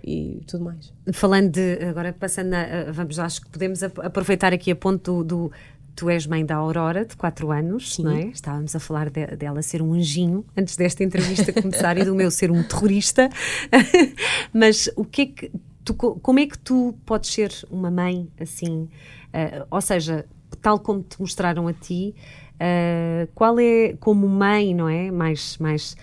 e 0.05 0.43
tudo 0.47 0.65
mais. 0.65 0.93
Falando 1.13 1.51
de, 1.51 1.83
agora 1.85 2.13
passando, 2.13 2.53
a, 2.53 2.93
vamos, 2.93 3.19
acho 3.19 3.41
que 3.41 3.49
podemos 3.49 3.83
aproveitar 3.83 4.53
aqui 4.53 4.71
a 4.71 4.77
ponto 4.77 5.25
do, 5.25 5.47
do 5.47 5.53
tu 5.97 6.11
és 6.11 6.27
mãe 6.27 6.45
da 6.45 6.57
Aurora, 6.57 7.07
de 7.07 7.17
4 7.17 7.51
anos, 7.51 7.95
Sim. 7.95 8.05
não 8.05 8.11
é? 8.13 8.27
Estávamos 8.27 8.77
a 8.77 8.79
falar 8.79 9.09
de, 9.09 9.27
dela 9.35 9.63
ser 9.63 9.81
um 9.81 9.95
anjinho 9.95 10.45
antes 10.55 10.77
desta 10.77 11.03
entrevista 11.03 11.53
começar 11.53 11.97
e 11.97 12.05
do 12.05 12.15
meu 12.15 12.31
ser 12.31 12.51
um 12.51 12.63
terrorista. 12.63 13.31
Mas 14.53 14.91
o 14.95 15.05
que 15.05 15.23
é 15.23 15.27
que 15.27 15.53
tu, 15.83 15.95
como 15.95 16.39
é 16.39 16.47
que 16.47 16.59
tu 16.59 16.95
podes 17.07 17.31
ser 17.31 17.51
uma 17.71 17.91
mãe 17.91 18.29
assim? 18.39 18.89
Uh, 19.33 19.67
ou 19.71 19.81
seja, 19.81 20.27
tal 20.61 20.79
como 20.79 21.03
te 21.03 21.19
mostraram 21.19 21.67
a 21.67 21.73
ti, 21.73 22.15
uh, 22.55 23.27
qual 23.35 23.59
é 23.59 23.95
como 23.99 24.29
mãe, 24.29 24.75
não 24.75 24.89
é? 24.89 25.11
Mais, 25.11 25.57
mais, 25.57 25.97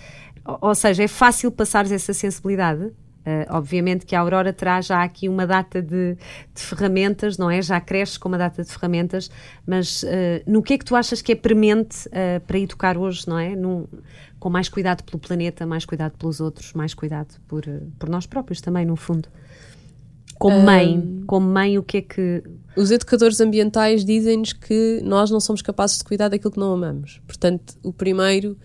ou 0.60 0.74
seja, 0.74 1.04
é 1.04 1.08
fácil 1.08 1.52
passares 1.52 1.92
essa 1.92 2.14
sensibilidade 2.14 2.92
Uh, 3.26 3.48
obviamente 3.56 4.06
que 4.06 4.18
a 4.18 4.20
Aurora 4.20 4.52
terá 4.52 4.82
já 4.82 5.02
aqui 5.02 5.30
uma 5.30 5.48
data 5.48 5.82
de, 5.82 6.16
de, 6.54 6.62
ferramentas, 6.62 7.38
não 7.38 7.50
é? 7.50 7.62
Já 7.62 7.80
cresce 7.80 8.20
com 8.20 8.28
uma 8.28 8.38
data 8.38 8.62
de 8.62 8.70
ferramentas, 8.70 9.32
mas 9.66 10.04
uh, 10.04 10.08
no 10.46 10.62
que 10.62 10.74
é 10.74 10.78
que 10.78 10.84
tu 10.84 10.94
achas 10.94 11.22
que 11.22 11.32
é 11.32 11.36
premente 11.36 12.06
uh, 12.10 12.42
para 12.46 12.60
educar 12.60 12.98
hoje, 12.98 13.26
não 13.26 13.40
é? 13.40 13.56
Num, 13.56 13.88
com 14.40 14.50
mais 14.50 14.68
cuidado 14.68 15.04
pelo 15.04 15.20
planeta, 15.20 15.66
mais 15.66 15.86
cuidado 15.86 16.18
pelos 16.18 16.42
outros, 16.42 16.74
mais 16.74 16.94
cuidado 16.94 17.34
por, 17.48 17.64
por 17.98 18.10
nós 18.10 18.26
próprios 18.26 18.60
também, 18.60 18.86
no 18.86 18.98
fundo. 18.98 19.30
Como 20.38 20.60
mãe, 20.60 20.98
um, 20.98 21.24
como 21.26 21.48
mãe, 21.48 21.78
o 21.78 21.84
que 21.84 21.98
é 22.00 22.02
que. 22.02 22.44
Os 22.76 22.92
educadores 22.92 23.40
ambientais 23.40 24.04
dizem-nos 24.04 24.52
que 24.52 25.00
nós 25.02 25.32
não 25.32 25.40
somos 25.40 25.62
capazes 25.62 26.00
de 26.00 26.04
cuidar 26.04 26.28
daquilo 26.28 26.52
que 26.52 26.60
não 26.60 26.74
amamos. 26.74 27.22
Portanto, 27.26 27.76
o 27.82 27.94
primeiro 27.94 28.58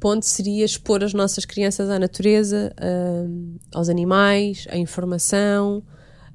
ponto 0.00 0.24
seria 0.24 0.64
expor 0.64 1.04
as 1.04 1.12
nossas 1.12 1.44
crianças 1.44 1.90
à 1.90 1.98
natureza, 1.98 2.72
uh, 2.80 3.58
aos 3.72 3.90
animais, 3.90 4.66
à 4.70 4.76
informação, 4.76 5.82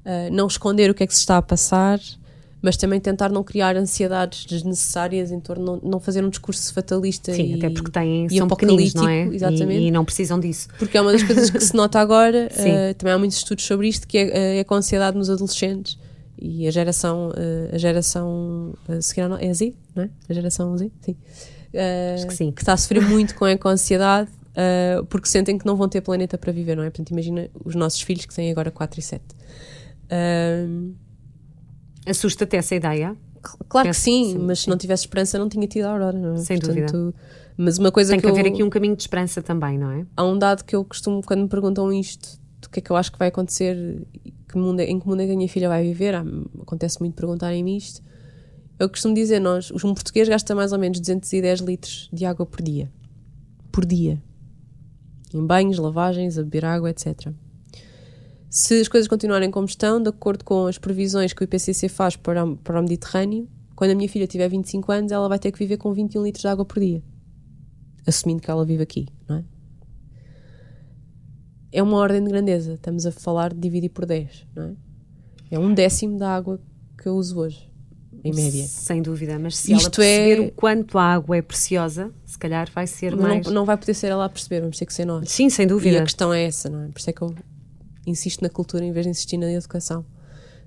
uh, 0.04 0.32
não 0.32 0.46
esconder 0.46 0.88
o 0.88 0.94
que 0.94 1.02
é 1.02 1.06
que 1.06 1.12
se 1.12 1.20
está 1.20 1.36
a 1.36 1.42
passar, 1.42 2.00
mas 2.62 2.76
também 2.76 3.00
tentar 3.00 3.28
não 3.28 3.42
criar 3.42 3.76
ansiedades 3.76 4.46
desnecessárias 4.46 5.32
em 5.32 5.40
torno, 5.40 5.64
não, 5.64 5.90
não 5.90 6.00
fazer 6.00 6.24
um 6.24 6.30
discurso 6.30 6.72
fatalista 6.72 7.34
Sim, 7.34 7.54
e, 7.54 7.54
até 7.54 7.68
porque 7.68 7.90
têm, 7.90 8.26
e 8.26 8.38
são 8.38 8.46
pequeninos, 8.46 8.94
não 8.94 9.08
é? 9.08 9.24
Exatamente. 9.26 9.82
E, 9.82 9.88
e, 9.88 9.90
não 9.90 10.04
precisam 10.04 10.38
disso. 10.38 10.68
Porque 10.78 10.96
é 10.96 11.02
uma 11.02 11.12
das 11.12 11.24
coisas 11.24 11.50
que 11.50 11.60
se 11.60 11.74
nota 11.74 11.98
agora, 11.98 12.48
uh, 12.54 12.94
também 12.94 13.12
há 13.12 13.18
muitos 13.18 13.36
estudos 13.36 13.64
sobre 13.64 13.88
isto, 13.88 14.06
que 14.06 14.16
é, 14.16 14.58
é 14.58 14.64
com 14.64 14.74
a 14.74 14.78
ansiedade 14.78 15.18
nos 15.18 15.28
adolescentes 15.28 15.98
e 16.38 16.68
a 16.68 16.70
geração, 16.70 17.32
a 17.72 17.78
geração, 17.78 18.74
se 19.00 19.14
calhar 19.14 19.30
não, 19.30 19.38
é 19.38 19.48
a 19.48 19.54
Z, 19.54 19.74
não 19.94 20.04
é? 20.04 20.10
A 20.28 20.34
geração 20.34 20.76
Z, 20.76 20.90
sim 21.00 21.16
uh, 21.76 22.28
que, 22.28 22.52
que, 22.52 22.62
está 22.62 22.72
a 22.72 22.76
sofrer 22.76 23.02
muito 23.02 23.34
com 23.34 23.44
a 23.44 23.70
ansiedade 23.70 24.30
uh, 24.30 25.04
porque 25.06 25.28
sentem 25.28 25.58
que 25.58 25.66
não 25.66 25.76
vão 25.76 25.88
ter 25.88 26.00
planeta 26.00 26.38
para 26.38 26.52
viver, 26.52 26.76
não 26.76 26.82
é? 26.82 26.90
Portanto, 26.90 27.10
imagina 27.10 27.48
os 27.64 27.74
nossos 27.74 28.00
filhos 28.00 28.24
que 28.26 28.34
têm 28.34 28.50
agora 28.50 28.70
4 28.70 28.98
e 28.98 29.02
7. 29.02 29.24
Uh, 30.10 30.94
Assusta-te 32.06 32.56
essa 32.56 32.74
ideia? 32.74 33.16
Claro 33.68 33.88
Penso, 33.88 34.00
que 34.00 34.04
sim, 34.04 34.32
sim, 34.32 34.38
mas 34.38 34.60
se 34.60 34.68
não 34.68 34.76
tivesse 34.76 35.02
esperança 35.02 35.38
não 35.38 35.48
tinha 35.48 35.66
tido 35.66 35.84
a 35.84 35.90
Aurora, 35.90 36.18
não 36.18 36.34
é? 36.34 36.38
Sem 36.38 36.58
Portanto, 36.58 36.92
dúvida. 36.92 37.14
Mas 37.56 37.78
uma 37.78 37.90
coisa 37.90 38.10
Tem 38.10 38.20
que, 38.20 38.26
que 38.26 38.30
eu, 38.30 38.34
haver 38.34 38.52
aqui 38.52 38.62
um 38.62 38.70
caminho 38.70 38.94
de 38.94 39.02
esperança 39.02 39.40
também, 39.40 39.78
não 39.78 39.90
é? 39.90 40.06
Há 40.16 40.24
um 40.24 40.38
dado 40.38 40.64
que 40.64 40.76
eu 40.76 40.84
costumo, 40.84 41.22
quando 41.24 41.42
me 41.42 41.48
perguntam 41.48 41.92
isto, 41.92 42.38
do 42.60 42.68
que 42.68 42.80
é 42.80 42.82
que 42.82 42.90
eu 42.90 42.96
acho 42.96 43.10
que 43.10 43.18
vai 43.18 43.28
acontecer, 43.28 43.76
que 44.48 44.58
mundo, 44.58 44.80
é, 44.80 44.84
em 44.84 45.00
que 45.00 45.06
mundo 45.06 45.22
é 45.22 45.26
que 45.26 45.32
a 45.32 45.36
minha 45.36 45.48
filha 45.48 45.68
vai 45.68 45.82
viver, 45.82 46.14
acontece 46.60 47.00
muito 47.00 47.14
perguntarem-me 47.14 47.76
isto, 47.76 48.02
eu 48.78 48.90
costumo 48.90 49.14
dizer, 49.14 49.40
nós, 49.40 49.70
um 49.70 49.94
português 49.94 50.28
gasta 50.28 50.54
mais 50.54 50.72
ou 50.72 50.78
menos 50.78 51.00
210 51.00 51.60
litros 51.60 52.10
de 52.12 52.26
água 52.26 52.44
por 52.44 52.60
dia. 52.60 52.92
Por 53.72 53.86
dia. 53.86 54.22
Em 55.32 55.46
banhos, 55.46 55.78
lavagens, 55.78 56.36
a 56.36 56.42
beber 56.42 56.66
água, 56.66 56.90
etc. 56.90 57.32
Se 58.50 58.80
as 58.80 58.88
coisas 58.88 59.08
continuarem 59.08 59.50
como 59.50 59.66
estão, 59.66 60.02
de 60.02 60.10
acordo 60.10 60.44
com 60.44 60.66
as 60.66 60.76
previsões 60.76 61.32
que 61.32 61.42
o 61.42 61.44
IPCC 61.44 61.88
faz 61.88 62.16
para, 62.16 62.46
para 62.56 62.78
o 62.78 62.82
Mediterrâneo, 62.82 63.48
quando 63.74 63.92
a 63.92 63.94
minha 63.94 64.08
filha 64.08 64.26
tiver 64.26 64.48
25 64.48 64.92
anos, 64.92 65.12
ela 65.12 65.28
vai 65.28 65.38
ter 65.38 65.52
que 65.52 65.58
viver 65.58 65.78
com 65.78 65.92
21 65.92 66.22
litros 66.22 66.42
de 66.42 66.48
água 66.48 66.64
por 66.64 66.78
dia. 66.78 67.02
Assumindo 68.06 68.42
que 68.42 68.50
ela 68.50 68.64
vive 68.64 68.82
aqui, 68.82 69.08
não 69.26 69.36
é? 69.36 69.44
É 71.72 71.82
uma 71.82 71.96
ordem 71.96 72.22
de 72.22 72.28
grandeza. 72.28 72.74
Estamos 72.74 73.04
a 73.06 73.10
falar 73.10 73.52
de 73.52 73.60
dividir 73.60 73.90
por 73.90 74.06
10, 74.06 74.46
não 74.54 74.64
é? 74.64 74.74
É 75.50 75.58
um 75.58 75.72
décimo 75.72 76.18
da 76.18 76.34
água 76.34 76.60
que 76.96 77.08
eu 77.08 77.14
uso 77.14 77.38
hoje 77.38 77.75
em 78.24 78.34
média. 78.34 78.64
Sem 78.66 79.02
dúvida, 79.02 79.38
mas 79.38 79.56
se 79.56 79.72
Isto 79.72 80.00
ela 80.02 80.08
perceber 80.08 80.42
é... 80.42 80.46
o 80.46 80.52
quanto 80.52 80.98
a 80.98 81.04
água 81.04 81.36
é 81.36 81.42
preciosa, 81.42 82.12
se 82.24 82.38
calhar 82.38 82.68
vai 82.74 82.86
ser 82.86 83.14
não, 83.14 83.22
mais... 83.22 83.46
Não 83.46 83.64
vai 83.64 83.76
poder 83.76 83.94
ser 83.94 84.08
ela 84.08 84.24
a 84.24 84.28
perceber, 84.28 84.60
vamos 84.60 84.78
ter 84.78 84.86
que 84.86 84.94
ser 84.94 85.04
nós. 85.04 85.30
Sim, 85.30 85.48
sem 85.48 85.66
dúvida. 85.66 85.96
E 85.96 85.98
a 85.98 86.02
questão 86.02 86.32
é 86.32 86.44
essa, 86.44 86.68
não 86.68 86.82
é? 86.82 86.88
Por 86.88 86.98
isso 86.98 87.10
é 87.10 87.12
que 87.12 87.22
eu 87.22 87.34
insisto 88.06 88.42
na 88.42 88.48
cultura 88.48 88.84
em 88.84 88.92
vez 88.92 89.04
de 89.04 89.10
insistir 89.10 89.36
na 89.36 89.50
educação. 89.50 90.04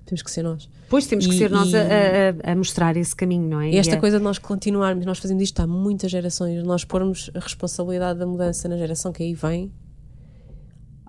Temos 0.04 0.22
que 0.22 0.30
ser 0.30 0.42
nós. 0.42 0.68
Pois 0.88 1.06
temos 1.06 1.26
que 1.26 1.38
ser 1.38 1.50
nós 1.50 1.72
a, 1.72 1.78
a, 1.78 2.52
a, 2.52 2.56
mostrar 2.56 2.96
esse 2.96 3.14
caminho, 3.14 3.48
não 3.48 3.60
é? 3.60 3.70
E 3.70 3.76
esta 3.76 3.96
coisa 3.96 4.18
de 4.18 4.24
nós 4.24 4.38
continuarmos, 4.38 5.06
nós 5.06 5.18
fazemos 5.18 5.42
isto 5.42 5.60
há 5.60 5.66
muitas 5.66 6.10
gerações, 6.10 6.64
nós 6.64 6.84
pormos 6.84 7.30
a 7.34 7.38
responsabilidade 7.38 8.18
da 8.18 8.26
mudança 8.26 8.68
na 8.68 8.76
geração 8.76 9.12
que 9.12 9.22
aí 9.22 9.34
vem, 9.34 9.72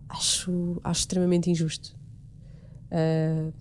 acho, 0.07 0.79
acho 0.83 0.99
extremamente 0.99 1.49
injusto. 1.49 1.95
Uh, 2.91 3.51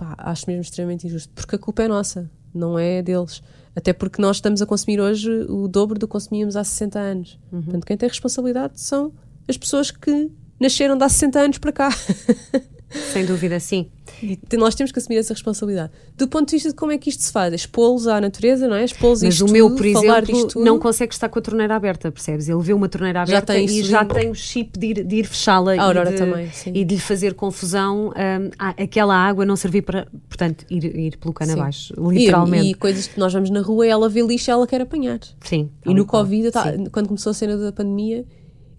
pá, 0.00 0.14
acho 0.16 0.46
mesmo 0.48 0.62
extremamente 0.62 1.06
injusto, 1.06 1.30
porque 1.34 1.56
a 1.56 1.58
culpa 1.58 1.82
é 1.82 1.88
nossa, 1.88 2.30
não 2.54 2.78
é 2.78 3.02
deles. 3.02 3.42
Até 3.76 3.92
porque 3.92 4.20
nós 4.20 4.38
estamos 4.38 4.62
a 4.62 4.66
consumir 4.66 4.98
hoje 4.98 5.30
o 5.48 5.68
dobro 5.68 5.98
do 5.98 6.08
que 6.08 6.12
consumíamos 6.12 6.56
há 6.56 6.64
60 6.64 6.98
anos. 6.98 7.38
Uhum. 7.52 7.62
Portanto, 7.62 7.86
quem 7.86 7.96
tem 7.96 8.08
responsabilidade 8.08 8.80
são 8.80 9.12
as 9.46 9.58
pessoas 9.58 9.90
que 9.90 10.30
nasceram 10.58 10.96
de 10.96 11.04
há 11.04 11.08
60 11.08 11.38
anos 11.38 11.58
para 11.58 11.72
cá. 11.72 11.90
Sem 12.90 13.24
dúvida, 13.24 13.60
sim. 13.60 13.88
E 14.22 14.38
nós 14.56 14.74
temos 14.74 14.90
que 14.90 14.98
assumir 14.98 15.18
essa 15.18 15.32
responsabilidade. 15.32 15.92
Do 16.16 16.26
ponto 16.26 16.48
de 16.48 16.56
vista 16.56 16.70
de 16.70 16.74
como 16.74 16.92
é 16.92 16.98
que 16.98 17.08
isto 17.08 17.22
se 17.22 17.32
faz, 17.32 17.54
expô-los 17.54 18.06
à 18.06 18.20
natureza, 18.20 18.66
não 18.66 18.74
é? 18.74 18.84
Expô-los 18.84 19.22
Mas 19.22 19.40
o 19.40 19.46
meu, 19.46 19.68
tudo, 19.68 19.76
por 19.76 19.86
exemplo, 19.86 20.64
não 20.64 20.78
consegue 20.78 21.14
estar 21.14 21.28
com 21.28 21.38
a 21.38 21.42
torneira 21.42 21.76
aberta, 21.76 22.10
percebes? 22.10 22.48
Ele 22.48 22.60
vê 22.60 22.72
uma 22.72 22.88
torneira 22.88 23.22
aberta 23.22 23.54
já 23.54 23.60
e 23.60 23.82
já 23.82 24.04
tem 24.04 24.28
o 24.28 24.34
chip 24.34 24.78
de 24.78 24.86
ir, 24.86 25.12
ir 25.12 25.26
fechá-la 25.26 25.76
e, 25.76 25.78
de, 25.78 26.78
e 26.80 26.84
de 26.84 26.94
lhe 26.94 27.00
fazer 27.00 27.34
confusão 27.34 28.08
um, 28.08 28.50
aquela 28.58 29.14
água 29.14 29.46
não 29.46 29.56
servir 29.56 29.82
para, 29.82 30.06
portanto, 30.28 30.64
ir, 30.68 30.84
ir 30.84 31.16
pelo 31.16 31.32
cano 31.32 31.52
sim. 31.52 31.58
abaixo, 31.58 31.94
literalmente. 32.10 32.66
E, 32.66 32.70
e, 32.72 32.74
coisas 32.74 33.06
que 33.06 33.18
nós 33.18 33.32
vamos 33.32 33.50
na 33.50 33.60
rua, 33.60 33.86
ela 33.86 34.08
vê 34.08 34.22
lixo 34.22 34.50
e 34.50 34.52
ela 34.52 34.66
quer 34.66 34.80
apanhar. 34.80 35.20
Sim. 35.40 35.70
E 35.86 35.94
no 35.94 36.04
Covid, 36.04 36.50
tá, 36.50 36.72
quando 36.92 37.06
começou 37.06 37.30
a 37.30 37.34
cena 37.34 37.56
da 37.56 37.72
pandemia, 37.72 38.24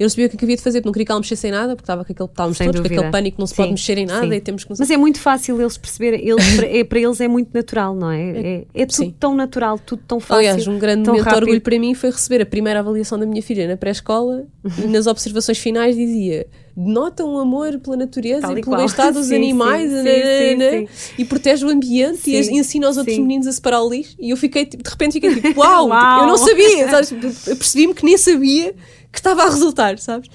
eu 0.01 0.05
não 0.05 0.09
sabia 0.09 0.25
o 0.25 0.29
que, 0.29 0.35
é 0.35 0.39
havia 0.43 0.55
de 0.55 0.63
fazer, 0.63 0.79
porque 0.79 0.87
não 0.87 0.93
queria 0.93 1.05
que 1.05 1.11
ela 1.11 1.19
mexesse 1.19 1.47
em 1.47 1.51
nada, 1.51 1.75
porque 1.75 1.83
estava 1.83 2.03
com 2.03 2.11
aquele, 2.11 2.29
estávamos 2.29 2.57
todos 2.57 2.81
com 2.81 2.87
aquele 2.87 3.11
pânico, 3.11 3.39
não 3.39 3.45
se 3.45 3.53
sim, 3.53 3.57
pode 3.57 3.71
mexer 3.71 3.97
em 3.99 4.05
nada 4.07 4.27
sim. 4.27 4.33
e 4.33 4.41
temos 4.41 4.63
que... 4.63 4.73
Mas 4.77 4.89
é 4.89 4.97
muito 4.97 5.19
fácil 5.19 5.61
eles 5.61 5.77
perceberem, 5.77 6.27
eles, 6.27 6.43
para, 6.57 6.67
é, 6.67 6.83
para 6.83 6.99
eles 6.99 7.21
é 7.21 7.27
muito 7.27 7.49
natural, 7.53 7.95
não 7.95 8.09
é? 8.09 8.31
É, 8.31 8.65
é 8.73 8.85
tudo 8.85 8.95
sim. 8.95 9.15
tão 9.19 9.35
natural, 9.35 9.77
tudo 9.77 10.01
tão 10.07 10.19
fácil. 10.19 10.35
Aliás, 10.37 10.67
um 10.67 10.79
grande 10.79 11.07
momento 11.07 11.29
de 11.29 11.35
orgulho 11.35 11.61
para 11.61 11.79
mim 11.79 11.93
foi 11.93 12.09
receber 12.09 12.41
a 12.41 12.45
primeira 12.45 12.79
avaliação 12.79 13.19
da 13.19 13.25
minha 13.25 13.43
filha 13.43 13.67
na 13.67 13.77
pré-escola 13.77 14.45
e 14.83 14.87
nas 14.87 15.05
observações 15.05 15.59
finais 15.59 15.95
dizia 15.95 16.47
denota 16.75 17.25
um 17.25 17.37
amor 17.37 17.79
pela 17.79 17.97
natureza 17.97 18.41
Tal 18.41 18.57
e 18.57 18.61
pelo 18.61 18.77
bem-estar 18.77 19.11
dos 19.11 19.27
sim, 19.27 19.35
animais 19.35 19.91
sim, 19.91 19.97
sim, 19.97 20.55
né? 20.55 20.87
e 21.17 21.25
protege 21.25 21.65
o 21.65 21.69
ambiente 21.69 22.29
e, 22.29 22.37
ensina 22.57 22.87
aos 22.87 22.97
outros 22.97 23.17
meninos 23.17 23.47
a 23.47 23.51
separar 23.51 23.83
o 23.83 23.89
lixo 23.89 24.15
e 24.19 24.29
eu 24.29 24.37
fiquei, 24.37 24.65
de 24.65 24.77
repente 24.83 25.13
fiquei 25.13 25.35
tipo, 25.35 25.59
uau, 25.59 25.89
uau. 25.89 26.21
eu 26.23 26.27
não 26.27 26.37
sabia, 26.37 26.87
percebi-me 27.57 27.93
que 27.93 28.05
nem 28.05 28.17
sabia 28.17 28.73
que 29.11 29.19
estava 29.19 29.43
a 29.43 29.49
resultar, 29.49 29.97
sabes? 29.99 30.29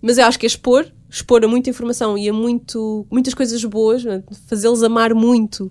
Mas 0.00 0.18
eu 0.18 0.24
acho 0.26 0.38
que 0.38 0.46
é 0.46 0.48
expor, 0.48 0.86
expor 1.08 1.44
a 1.44 1.48
muita 1.48 1.70
informação 1.70 2.16
e 2.18 2.28
a 2.28 2.32
muito, 2.32 3.06
muitas 3.10 3.34
coisas 3.34 3.64
boas, 3.64 4.04
né? 4.04 4.22
fazê-los 4.46 4.82
amar 4.82 5.14
muito 5.14 5.70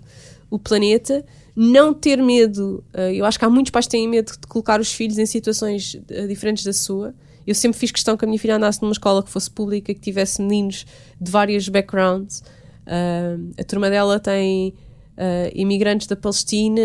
o 0.50 0.58
planeta, 0.58 1.24
não 1.54 1.94
ter 1.94 2.22
medo. 2.22 2.82
Eh, 2.92 3.16
eu 3.16 3.24
acho 3.24 3.38
que 3.38 3.44
há 3.44 3.50
muitos 3.50 3.70
pais 3.70 3.86
que 3.86 3.92
têm 3.92 4.08
medo 4.08 4.32
de 4.32 4.46
colocar 4.46 4.80
os 4.80 4.92
filhos 4.92 5.18
em 5.18 5.26
situações 5.26 6.00
eh, 6.08 6.26
diferentes 6.26 6.64
da 6.64 6.72
sua. 6.72 7.14
Eu 7.46 7.54
sempre 7.54 7.78
fiz 7.78 7.90
questão 7.90 8.16
que 8.16 8.24
a 8.24 8.28
minha 8.28 8.38
filha 8.38 8.56
andasse 8.56 8.80
numa 8.82 8.92
escola 8.92 9.22
que 9.22 9.30
fosse 9.30 9.50
pública, 9.50 9.92
que 9.92 10.00
tivesse 10.00 10.40
meninos 10.40 10.86
de 11.20 11.30
vários 11.30 11.68
backgrounds. 11.68 12.42
Uh, 12.86 13.52
a 13.58 13.64
turma 13.64 13.90
dela 13.90 14.18
tem 14.18 14.74
uh, 15.18 15.50
imigrantes 15.54 16.06
da 16.06 16.16
Palestina, 16.16 16.80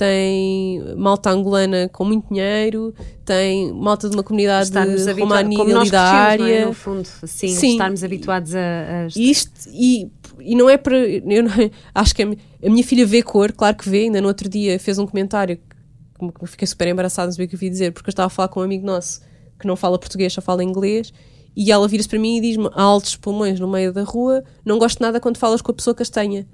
tem 0.00 0.82
malta 0.96 1.28
angolana 1.28 1.90
com 1.92 2.06
muito 2.06 2.26
dinheiro, 2.30 2.94
tem 3.22 3.70
malta 3.70 4.08
de 4.08 4.16
uma 4.16 4.22
comunidade 4.22 4.70
romani 5.12 5.60
ali 5.60 5.90
da 5.90 6.02
área. 6.02 6.44
É? 6.44 6.64
No 6.64 6.72
fundo, 6.72 7.04
sim, 7.04 7.48
sim, 7.48 7.72
estarmos 7.72 8.02
habituados 8.02 8.54
a. 8.54 8.58
a... 8.58 9.06
Isto, 9.14 9.68
e, 9.68 10.10
e 10.40 10.54
não 10.54 10.70
é 10.70 10.78
para. 10.78 10.96
Eu 10.96 11.42
não, 11.42 11.50
acho 11.94 12.14
que 12.14 12.22
a, 12.22 12.26
a, 12.26 12.70
minha 12.70 12.82
filha 12.82 13.04
vê 13.04 13.22
cor, 13.22 13.52
claro 13.52 13.76
que 13.76 13.90
vê, 13.90 14.04
ainda 14.04 14.22
no 14.22 14.28
outro 14.28 14.48
dia 14.48 14.78
fez 14.78 14.98
um 14.98 15.06
comentário 15.06 15.58
que 15.58 16.46
fiquei 16.46 16.66
super 16.66 16.88
embaraçada, 16.88 17.26
não 17.26 17.32
sabia 17.32 17.44
o 17.44 17.48
que 17.50 17.56
eu 17.56 17.60
ia 17.62 17.70
dizer, 17.70 17.92
porque 17.92 18.08
eu 18.08 18.12
estava 18.12 18.28
a 18.28 18.30
falar 18.30 18.48
com 18.48 18.60
um 18.60 18.62
amigo 18.62 18.86
nosso 18.86 19.20
que 19.58 19.66
não 19.66 19.76
fala 19.76 19.98
português, 19.98 20.32
só 20.32 20.40
fala 20.40 20.64
inglês, 20.64 21.12
E 21.54 21.70
ela 21.70 21.86
vira-se 21.86 22.08
para 22.08 22.18
mim 22.18 22.38
e 22.38 22.40
diz-me, 22.40 22.70
a 22.72 22.82
altos 22.82 23.16
pulmões 23.16 23.60
no 23.60 23.68
meio 23.68 23.92
da 23.92 24.02
rua, 24.02 24.42
não 24.64 24.78
gosto 24.78 24.98
nada 25.02 25.20
quando 25.20 25.36
falas 25.36 25.60
com 25.60 25.70
a 25.72 25.74
pessoa 25.74 25.94
castanha. 25.94 26.46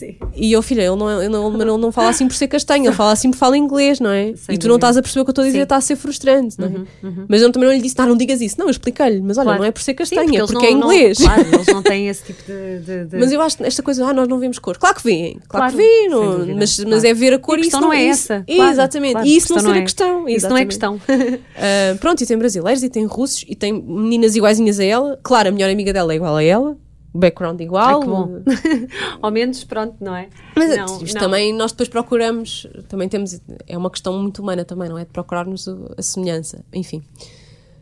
Sim. 0.00 0.16
E 0.34 0.50
eu, 0.52 0.62
filha, 0.62 0.80
ele 0.82 0.96
não, 0.96 1.20
ele 1.20 1.28
não, 1.28 1.54
ele 1.54 1.64
não, 1.64 1.76
não 1.78 1.92
fala 1.92 2.08
assim 2.08 2.26
por 2.26 2.34
ser 2.34 2.48
castanho, 2.48 2.86
ele 2.86 2.94
fala 2.94 3.12
assim 3.12 3.30
por 3.30 3.36
falar 3.36 3.56
inglês, 3.56 4.00
não 4.00 4.10
é? 4.10 4.34
Sem 4.36 4.54
e 4.54 4.58
tu 4.58 4.66
não 4.68 4.76
estás 4.76 4.96
a 4.96 5.02
perceber 5.02 5.20
o 5.20 5.24
que 5.24 5.30
eu 5.30 5.32
estou 5.32 5.42
a 5.42 5.46
dizer, 5.46 5.58
Sim. 5.58 5.62
está 5.64 5.76
a 5.76 5.80
ser 5.80 5.96
frustrante, 5.96 6.56
não 6.58 6.66
é? 6.68 7.10
Mas 7.28 7.42
eu 7.42 7.52
também 7.52 7.68
não 7.68 7.76
lhe 7.76 7.82
disse, 7.82 7.98
não, 7.98 8.06
não 8.06 8.16
digas 8.16 8.40
isso. 8.40 8.56
Não, 8.58 8.66
eu 8.66 8.70
expliquei-lhe, 8.70 9.20
mas 9.20 9.36
olha, 9.36 9.44
Claro. 9.44 9.58
não 9.60 9.66
é 9.66 9.70
por 9.70 9.82
ser 9.82 9.92
Sim, 9.92 9.96
castanha, 9.96 10.30
é 10.32 10.36
eles 10.38 10.50
porque 10.50 10.66
é 10.66 10.70
não- 10.70 10.80
não- 10.80 10.92
inglês. 10.92 11.18
claro, 11.18 11.40
eles 11.42 11.66
não 11.68 11.82
têm 11.82 12.08
esse 12.08 12.24
tipo 12.24 12.42
de. 12.44 12.78
de- 12.78 13.04
de- 13.04 13.16
Mas 13.18 13.30
eu 13.32 13.40
acho 13.42 13.56
que 13.58 13.64
esta 13.64 13.82
coisa, 13.82 14.06
ah, 14.06 14.12
nós 14.14 14.26
não 14.26 14.38
vemos 14.38 14.58
cor. 14.58 14.78
Claro 14.78 14.96
que 14.96 15.04
vêem, 15.04 15.38
claro, 15.48 15.72
Claro, 15.72 15.76
que 15.76 16.08
não- 16.08 16.38
dúvida, 16.38 16.54
mas, 16.58 16.76
claro. 16.76 16.90
mas 16.90 17.04
é 17.04 17.12
ver 17.14 17.34
a 17.34 17.38
cor 17.38 17.58
E 17.58 17.60
a 17.60 17.60
e 17.60 17.64
questão 17.64 17.80
isso 17.80 17.88
não 17.88 17.92
é 17.92 18.04
isso- 18.04 18.32
essa. 18.32 18.44
Claro, 18.46 18.70
exatamente, 18.72 19.20
e 19.28 19.36
isso 19.36 19.52
a 19.52 19.56
não 19.56 19.70
ser 19.70 19.76
a 19.76 19.78
é- 19.78 19.82
questão. 19.82 20.28
Isso 20.28 20.48
não 20.48 20.56
é 20.56 20.64
questão. 20.64 21.00
Ah, 21.56 21.96
pronto, 22.00 22.22
e 22.22 22.26
tem 22.26 22.38
brasileiros, 22.38 22.82
e 22.82 22.88
tem 22.88 23.04
russos, 23.04 23.44
e 23.48 23.54
tem 23.54 23.72
meninas 23.72 24.34
iguaizinhas 24.34 24.80
a 24.80 24.84
ela. 24.84 25.18
Claro, 25.22 25.48
a 25.48 25.52
melhor 25.52 25.70
amiga 25.70 25.92
dela 25.92 26.12
é 26.12 26.16
igual 26.16 26.36
a 26.36 26.42
ela, 26.42 26.76
background 27.12 27.60
igual. 27.60 28.02
Ai. 28.02 28.88
Ao 29.20 29.30
menos, 29.30 29.64
pronto, 29.64 29.96
não 30.00 30.14
é? 30.14 30.28
Mas 30.56 30.76
não, 30.76 31.02
isto 31.02 31.14
não. 31.14 31.20
também 31.20 31.52
nós 31.54 31.72
depois 31.72 31.88
procuramos, 31.88 32.66
também 32.88 33.08
temos, 33.08 33.40
é 33.66 33.76
uma 33.76 33.90
questão 33.90 34.16
muito 34.20 34.40
humana 34.42 34.64
também, 34.64 34.88
não 34.88 34.98
é? 34.98 35.04
De 35.04 35.10
procurarmos 35.10 35.66
o- 35.66 35.92
a 35.96 36.02
semelhança. 36.02 36.64
Enfim, 36.72 37.02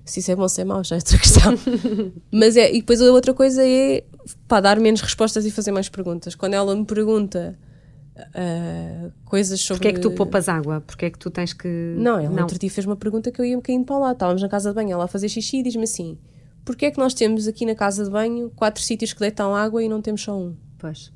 se 0.05 0.21
isso 0.21 0.31
é 0.31 0.37
bom 0.37 0.43
ou 0.43 0.49
se 0.49 0.61
é 0.61 0.65
mau, 0.65 0.83
já 0.83 0.97
é 0.97 0.99
outra 0.99 1.17
questão. 1.19 1.55
Mas 2.33 2.57
é, 2.57 2.71
e 2.73 2.81
depois 2.81 3.01
a 3.03 3.05
outra 3.13 3.35
coisa 3.35 3.63
é 3.67 4.05
para 4.47 4.61
dar 4.63 4.81
menos 4.81 5.01
respostas 5.01 5.45
e 5.45 5.51
fazer 5.51 5.73
mais 5.73 5.89
perguntas. 5.89 6.35
Quando 6.35 6.55
ela 6.55 6.75
me 6.75 6.85
pergunta 6.85 7.59
ah, 8.35 9.11
coisas 9.25 9.61
sobre. 9.61 9.79
Porquê 9.81 9.89
é 9.89 9.93
que 9.93 10.01
tu 10.01 10.11
poupas 10.11 10.49
água? 10.49 10.81
Porquê 10.81 11.07
é 11.07 11.11
que 11.11 11.19
tu 11.19 11.31
tens 11.31 11.53
que. 11.53 11.69
Não, 11.97 12.19
ela 12.19 12.41
outro 12.41 12.59
dia 12.59 12.71
fez 12.71 12.87
uma 12.87 12.97
pergunta 12.97 13.31
que 13.31 13.41
eu 13.41 13.45
ia 13.45 13.55
um 13.57 13.61
bocadinho 13.61 13.85
para 13.85 13.99
lá. 13.99 14.13
Estávamos 14.13 14.43
na 14.43 14.49
casa 14.49 14.71
de 14.71 14.75
banho, 14.75 14.93
ela 14.93 15.05
a 15.05 15.09
fazer 15.09 15.29
xixi 15.29 15.59
e 15.59 15.63
diz-me 15.63 15.85
assim: 15.85 16.19
Porquê 16.69 16.85
é 16.85 16.91
que 16.91 16.99
nós 16.99 17.15
temos 17.15 17.49
aqui 17.49 17.65
na 17.65 17.75
casa 17.75 18.05
de 18.05 18.11
banho 18.11 18.51
quatro 18.51 18.83
sítios 18.83 19.15
que 19.15 19.21
deitam 19.21 19.55
água 19.55 19.83
e 19.83 19.89
não 19.89 20.03
temos 20.03 20.21
só 20.21 20.39
um? 20.39 20.55
Pois. 20.77 21.11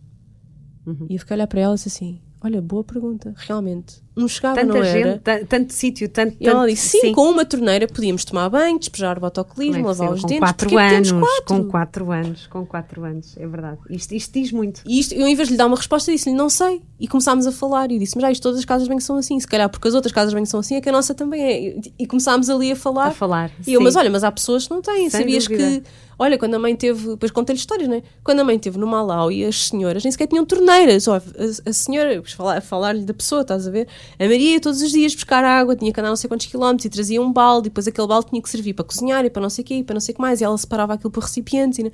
E 1.10 1.14
eu 1.14 1.18
fiquei 1.18 1.34
a 1.34 1.36
olhar 1.36 1.46
para 1.46 1.60
ela 1.60 1.74
e 1.74 1.76
disse 1.76 1.88
assim: 1.88 2.22
Olha, 2.44 2.60
boa 2.60 2.82
pergunta, 2.82 3.32
realmente. 3.36 4.02
Um 4.16 4.28
chegava, 4.28 4.56
Tanta 4.60 4.66
não 4.74 4.76
era? 4.82 4.92
gente, 5.12 5.20
ta- 5.20 5.40
tanto 5.48 5.72
sítio, 5.72 6.06
tanto. 6.08 6.36
E 6.38 6.46
ela 6.46 6.60
tanto- 6.60 6.70
disse: 6.70 6.98
sim, 7.00 7.12
com 7.12 7.30
uma 7.30 7.46
torneira 7.46 7.86
podíamos 7.86 8.24
tomar 8.26 8.48
banho, 8.50 8.78
despejar 8.78 9.16
o 9.16 9.20
botoclismo, 9.20 9.76
é 9.76 9.80
que 9.80 9.86
lavar 9.86 10.12
os 10.12 10.20
com 10.20 10.26
dentes. 10.26 10.40
4 10.40 10.68
Porquê 10.68 10.82
que 10.84 10.90
temos 10.90 11.12
anos, 11.12 11.26
quatro? 11.28 11.56
com 11.64 11.70
4 11.70 12.10
anos, 12.12 12.46
com 12.48 12.66
4 12.66 13.04
anos, 13.04 13.36
é 13.38 13.46
verdade. 13.46 13.78
Isto, 13.88 14.12
isto 14.14 14.32
diz 14.34 14.52
muito. 14.52 14.82
E 14.84 14.98
isto, 15.00 15.14
eu, 15.14 15.26
em 15.26 15.34
vez 15.34 15.48
de 15.48 15.54
lhe 15.54 15.58
dar 15.58 15.66
uma 15.66 15.76
resposta, 15.76 16.12
disse-lhe: 16.12 16.34
Não 16.36 16.50
sei. 16.50 16.82
E 17.00 17.08
começámos 17.08 17.46
a 17.46 17.52
falar. 17.52 17.90
E 17.90 17.94
eu 17.94 18.00
disse: 18.00 18.14
Mas 18.16 18.22
já, 18.22 18.32
isto 18.32 18.42
todas 18.42 18.58
as 18.58 18.64
casas 18.66 18.82
de 18.82 18.88
banho 18.90 19.00
são 19.00 19.16
assim. 19.16 19.40
Se 19.40 19.46
calhar 19.46 19.70
porque 19.70 19.88
as 19.88 19.94
outras 19.94 20.12
casas 20.12 20.30
de 20.30 20.34
banho 20.36 20.46
são 20.46 20.60
assim, 20.60 20.74
é 20.74 20.80
que 20.82 20.88
a 20.90 20.92
nossa 20.92 21.14
também 21.14 21.42
é. 21.42 21.60
E- 21.78 21.94
E 22.00 22.06
começámos 22.06 22.50
ali 22.50 22.72
a 22.72 22.76
falar. 22.76 23.06
A 23.06 23.10
falar. 23.12 23.50
E 23.66 23.72
eu, 23.72 23.78
sim. 23.80 23.84
mas 23.84 23.96
olha, 23.96 24.10
mas 24.10 24.24
há 24.24 24.30
pessoas 24.32 24.66
que 24.66 24.74
não 24.74 24.82
têm. 24.82 25.08
Sem 25.08 25.20
Sabias 25.20 25.44
dúvida. 25.46 25.80
que, 25.80 25.82
olha, 26.22 26.38
quando 26.38 26.54
a 26.54 26.58
mãe 26.58 26.74
teve, 26.76 27.08
depois 27.10 27.30
contei-lhe 27.30 27.58
histórias, 27.58 27.88
não 27.88 27.96
é? 27.96 28.02
Quando 28.24 28.40
a 28.40 28.44
mãe 28.44 28.58
teve 28.58 28.78
no 28.78 28.86
Malau 28.86 29.30
e 29.30 29.44
as 29.44 29.66
senhoras 29.68 30.02
nem 30.04 30.10
sequer 30.10 30.26
tinham 30.28 30.44
torneiras. 30.46 31.06
Ó, 31.08 31.16
a, 31.16 31.22
a 31.68 31.72
senhora, 31.72 32.10
depois 32.14 32.32
falar- 32.32 32.60
falar-lhe 32.62 33.04
da 33.04 33.12
pessoa, 33.14 33.42
estás 33.42 33.66
a 33.66 33.70
ver? 33.70 33.88
A 34.18 34.24
Maria 34.24 34.52
ia 34.54 34.60
todos 34.60 34.80
os 34.80 34.90
dias 34.92 35.14
buscar 35.14 35.44
água, 35.44 35.76
tinha 35.76 35.92
que 35.92 36.00
andar 36.00 36.08
não 36.08 36.16
sei 36.16 36.28
quantos 36.28 36.46
quilómetros 36.46 36.84
e 36.86 36.88
trazia 36.90 37.20
um 37.20 37.32
balde, 37.32 37.66
e 37.66 37.70
depois 37.70 37.86
aquele 37.86 38.06
balde 38.06 38.28
tinha 38.30 38.40
que 38.40 38.48
servir 38.48 38.74
para 38.74 38.84
cozinhar 38.84 39.24
e 39.24 39.30
para 39.30 39.42
não 39.42 39.50
sei 39.50 39.62
o 39.62 39.66
quê, 39.66 39.74
e 39.74 39.84
para 39.84 39.94
não 39.94 40.00
sei 40.00 40.12
o 40.12 40.16
que 40.16 40.20
mais, 40.22 40.40
e 40.40 40.44
ela 40.44 40.56
separava 40.56 40.94
aquilo 40.94 41.10
por 41.10 41.22
recipientes. 41.24 41.78
E, 41.78 41.82
não- 41.84 41.92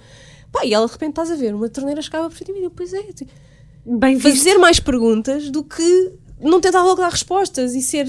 Pá, 0.52 0.64
e 0.64 0.72
ela 0.72 0.86
de 0.86 0.92
repente 0.92 1.10
estás 1.10 1.30
a 1.30 1.36
ver, 1.36 1.54
uma 1.54 1.68
torneira 1.68 2.00
chegava 2.00 2.28
perfeitamente. 2.28 2.64
Eu, 2.64 2.70
Pois 2.70 2.92
é, 2.94 3.04
Bem 3.84 4.18
fazer 4.20 4.58
mais 4.58 4.78
perguntas 4.80 5.50
do 5.50 5.62
que 5.64 6.12
não 6.40 6.60
tentar 6.60 6.82
logo 6.84 7.00
dar 7.00 7.10
respostas 7.10 7.74
e 7.74 7.80
ser. 7.82 8.06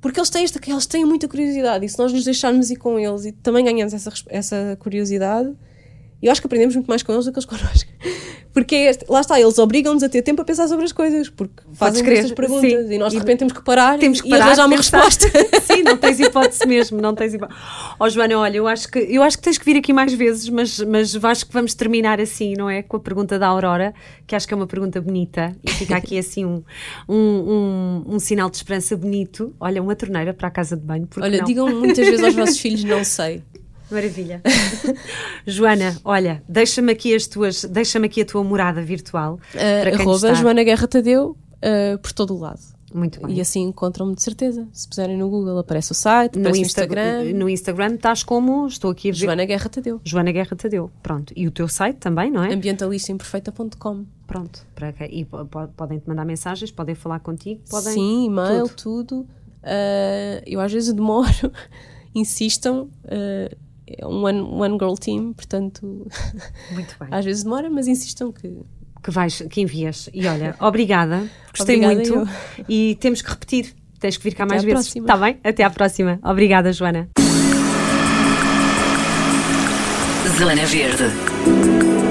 Porque 0.00 0.20
eles 0.20 0.30
têm, 0.30 0.44
esta, 0.44 0.60
eles 0.64 0.86
têm 0.86 1.04
muita 1.04 1.26
curiosidade 1.26 1.84
e 1.84 1.88
se 1.88 1.98
nós 1.98 2.12
nos 2.12 2.24
deixarmos 2.24 2.70
ir 2.70 2.76
com 2.76 2.98
eles 2.98 3.24
e 3.24 3.32
também 3.32 3.64
ganhamos 3.64 3.92
essa, 3.92 4.12
essa 4.28 4.76
curiosidade, 4.78 5.52
eu 6.22 6.32
acho 6.32 6.40
que 6.40 6.46
aprendemos 6.46 6.74
muito 6.74 6.88
mais 6.88 7.02
com 7.02 7.12
eles 7.12 7.24
do 7.24 7.32
que 7.32 7.38
eles 7.38 7.46
connosco. 7.46 7.90
Porque 8.52 8.74
é 8.74 8.90
este- 8.90 9.04
lá 9.08 9.20
está, 9.20 9.38
eles 9.40 9.58
obrigam-nos 9.58 10.02
a 10.02 10.08
ter 10.08 10.22
tempo 10.22 10.42
a 10.42 10.44
pensar 10.44 10.66
sobre 10.66 10.84
as 10.84 10.90
coisas, 10.90 11.28
porque 11.28 11.62
fazem 11.74 12.04
estas 12.08 12.32
perguntas 12.32 12.88
sim. 12.88 12.94
e 12.94 12.98
nós 12.98 13.12
de 13.12 13.18
E 13.18 13.20
repente 13.20 13.40
temos 13.40 13.52
que 13.52 13.62
parar 13.62 13.98
Temos 13.98 14.18
e, 14.18 14.22
que 14.22 14.28
e 14.28 14.30
parar, 14.30 14.46
arranjar 14.46 14.66
uma 14.66 14.76
resposta. 14.76 15.28
Sim, 15.62 15.82
não 15.82 15.96
tens 15.96 16.18
hipótese 16.18 16.66
mesmo, 16.66 17.00
não 17.00 17.14
tens 17.14 17.34
hipótese. 17.34 17.60
Ó 18.00 18.08
Joana, 18.08 18.38
olha, 18.38 18.56
eu 18.56 18.66
acho 18.66 18.90
que 18.90 18.98
eu 18.98 19.22
acho 19.22 19.36
que 19.36 19.44
tens 19.44 19.58
que 19.58 19.64
vir 19.64 19.76
aqui 19.76 19.92
mais 19.92 20.12
vezes, 20.12 20.48
mas, 20.48 20.80
mas 20.80 21.24
acho 21.24 21.46
que 21.46 21.52
vamos 21.52 21.74
terminar 21.74 22.20
assim, 22.20 22.54
não 22.56 22.68
é? 22.68 22.82
Com 22.82 22.96
a 22.96 23.00
pergunta 23.00 23.38
da 23.38 23.46
Aurora, 23.46 23.94
que 24.26 24.34
acho 24.34 24.48
que 24.48 24.54
é 24.54 24.56
uma 24.56 24.66
pergunta 24.66 25.00
bonita 25.00 25.54
e 25.62 25.70
fica 25.70 25.96
aqui 25.96 26.18
assim 26.18 26.44
um, 26.44 26.64
um, 27.08 27.14
um, 28.08 28.14
um 28.14 28.18
sinal 28.18 28.50
de 28.50 28.56
esperança 28.56 28.96
bonito. 28.96 29.54
Olha, 29.60 29.80
uma 29.80 29.94
torneira 29.94 30.32
para 30.34 30.48
a 30.48 30.50
casa 30.50 30.76
de 30.76 30.82
banho. 30.82 31.06
Olha, 31.20 31.38
não? 31.38 31.44
digam 31.44 31.68
muitas 31.68 32.04
vezes 32.08 32.24
aos 32.24 32.34
vossos 32.34 32.58
filhos, 32.58 32.82
não 32.82 33.04
sei. 33.04 33.42
Maravilha. 33.90 34.42
Joana, 35.46 35.96
olha, 36.04 36.42
deixa-me 36.48 36.92
aqui 36.92 37.14
as 37.14 37.26
tuas, 37.26 37.64
deixa-me 37.64 38.06
aqui 38.06 38.22
a 38.22 38.24
tua 38.26 38.44
morada 38.44 38.82
virtual. 38.82 39.38
para 39.52 39.90
Uh, 39.92 39.96
quem 39.96 40.00
arroba 40.06 40.28
está. 40.28 40.34
Joana 40.34 40.62
Guerra 40.62 40.86
Tadeu 40.86 41.36
uh, 41.56 41.98
por 41.98 42.12
todo 42.12 42.34
o 42.34 42.38
lado. 42.38 42.60
Muito 42.94 43.20
bem. 43.20 43.36
E 43.36 43.40
assim 43.42 43.60
encontram-me 43.64 44.14
de 44.14 44.22
certeza. 44.22 44.66
Se 44.72 44.88
puserem 44.88 45.16
no 45.18 45.28
Google, 45.28 45.58
aparece 45.58 45.92
o 45.92 45.94
site, 45.94 46.36
no, 46.36 46.40
aparece 46.48 46.58
o 46.60 46.62
Insta- 46.64 46.80
Instagram. 46.84 47.24
no 47.34 47.48
Instagram 47.48 47.94
estás 47.96 48.22
como, 48.22 48.66
estou 48.66 48.90
aqui 48.90 49.10
a 49.10 49.12
ver, 49.12 49.18
Joana 49.18 49.44
Guerra 49.44 49.68
Tadeu. 49.68 50.00
Joana 50.02 50.32
Guerra 50.32 50.56
Tadeu. 50.56 50.90
Pronto. 51.02 51.32
E 51.36 51.46
o 51.46 51.50
teu 51.50 51.68
site 51.68 51.96
também, 51.96 52.30
não 52.30 52.42
é? 52.42 52.54
Ambientalistaimperfeita.com. 52.54 54.06
Pronto. 54.26 54.66
Para 54.74 54.92
que- 54.94 55.04
e 55.04 55.24
po- 55.26 55.44
po- 55.44 55.68
podem 55.76 55.98
te 55.98 56.08
mandar 56.08 56.24
mensagens, 56.24 56.70
podem 56.70 56.94
falar 56.94 57.20
contigo, 57.20 57.60
podem. 57.68 57.92
Sim, 57.92 58.26
e-mail, 58.26 58.68
tudo. 58.70 59.20
Uh, 59.62 60.40
eu 60.46 60.58
às 60.60 60.72
vezes 60.72 60.90
demoro, 60.94 61.52
insistam. 62.14 62.88
uh, 63.04 63.67
é 63.98 64.06
um 64.06 64.24
one, 64.24 64.40
one 64.40 64.78
girl 64.78 64.94
team, 64.94 65.32
portanto, 65.32 66.06
Muito 66.72 66.96
bem. 66.98 67.08
às 67.10 67.24
vezes 67.24 67.44
demora, 67.44 67.70
mas 67.70 67.86
insistam 67.86 68.32
que. 68.32 68.52
Que 69.02 69.10
vais, 69.12 69.40
que 69.48 69.60
envias. 69.60 70.10
E 70.12 70.26
olha, 70.26 70.56
obrigada. 70.60 71.28
Gostei 71.56 71.76
Obrigada, 71.84 72.16
muito. 72.16 72.30
E 72.68 72.96
temos 73.00 73.22
que 73.22 73.30
repetir. 73.30 73.74
Tens 74.00 74.16
que 74.16 74.24
vir 74.24 74.34
cá 74.34 74.44
Até 74.44 74.54
mais 74.54 74.62
à 74.62 74.66
vezes. 74.66 74.80
próxima. 74.86 75.04
Está 75.06 75.16
bem? 75.16 75.38
Até 75.44 75.62
à 75.64 75.70
próxima. 75.70 76.20
Obrigada, 76.24 76.72
Joana. 76.72 77.08
Zona 80.38 80.64
Verde. 80.66 82.07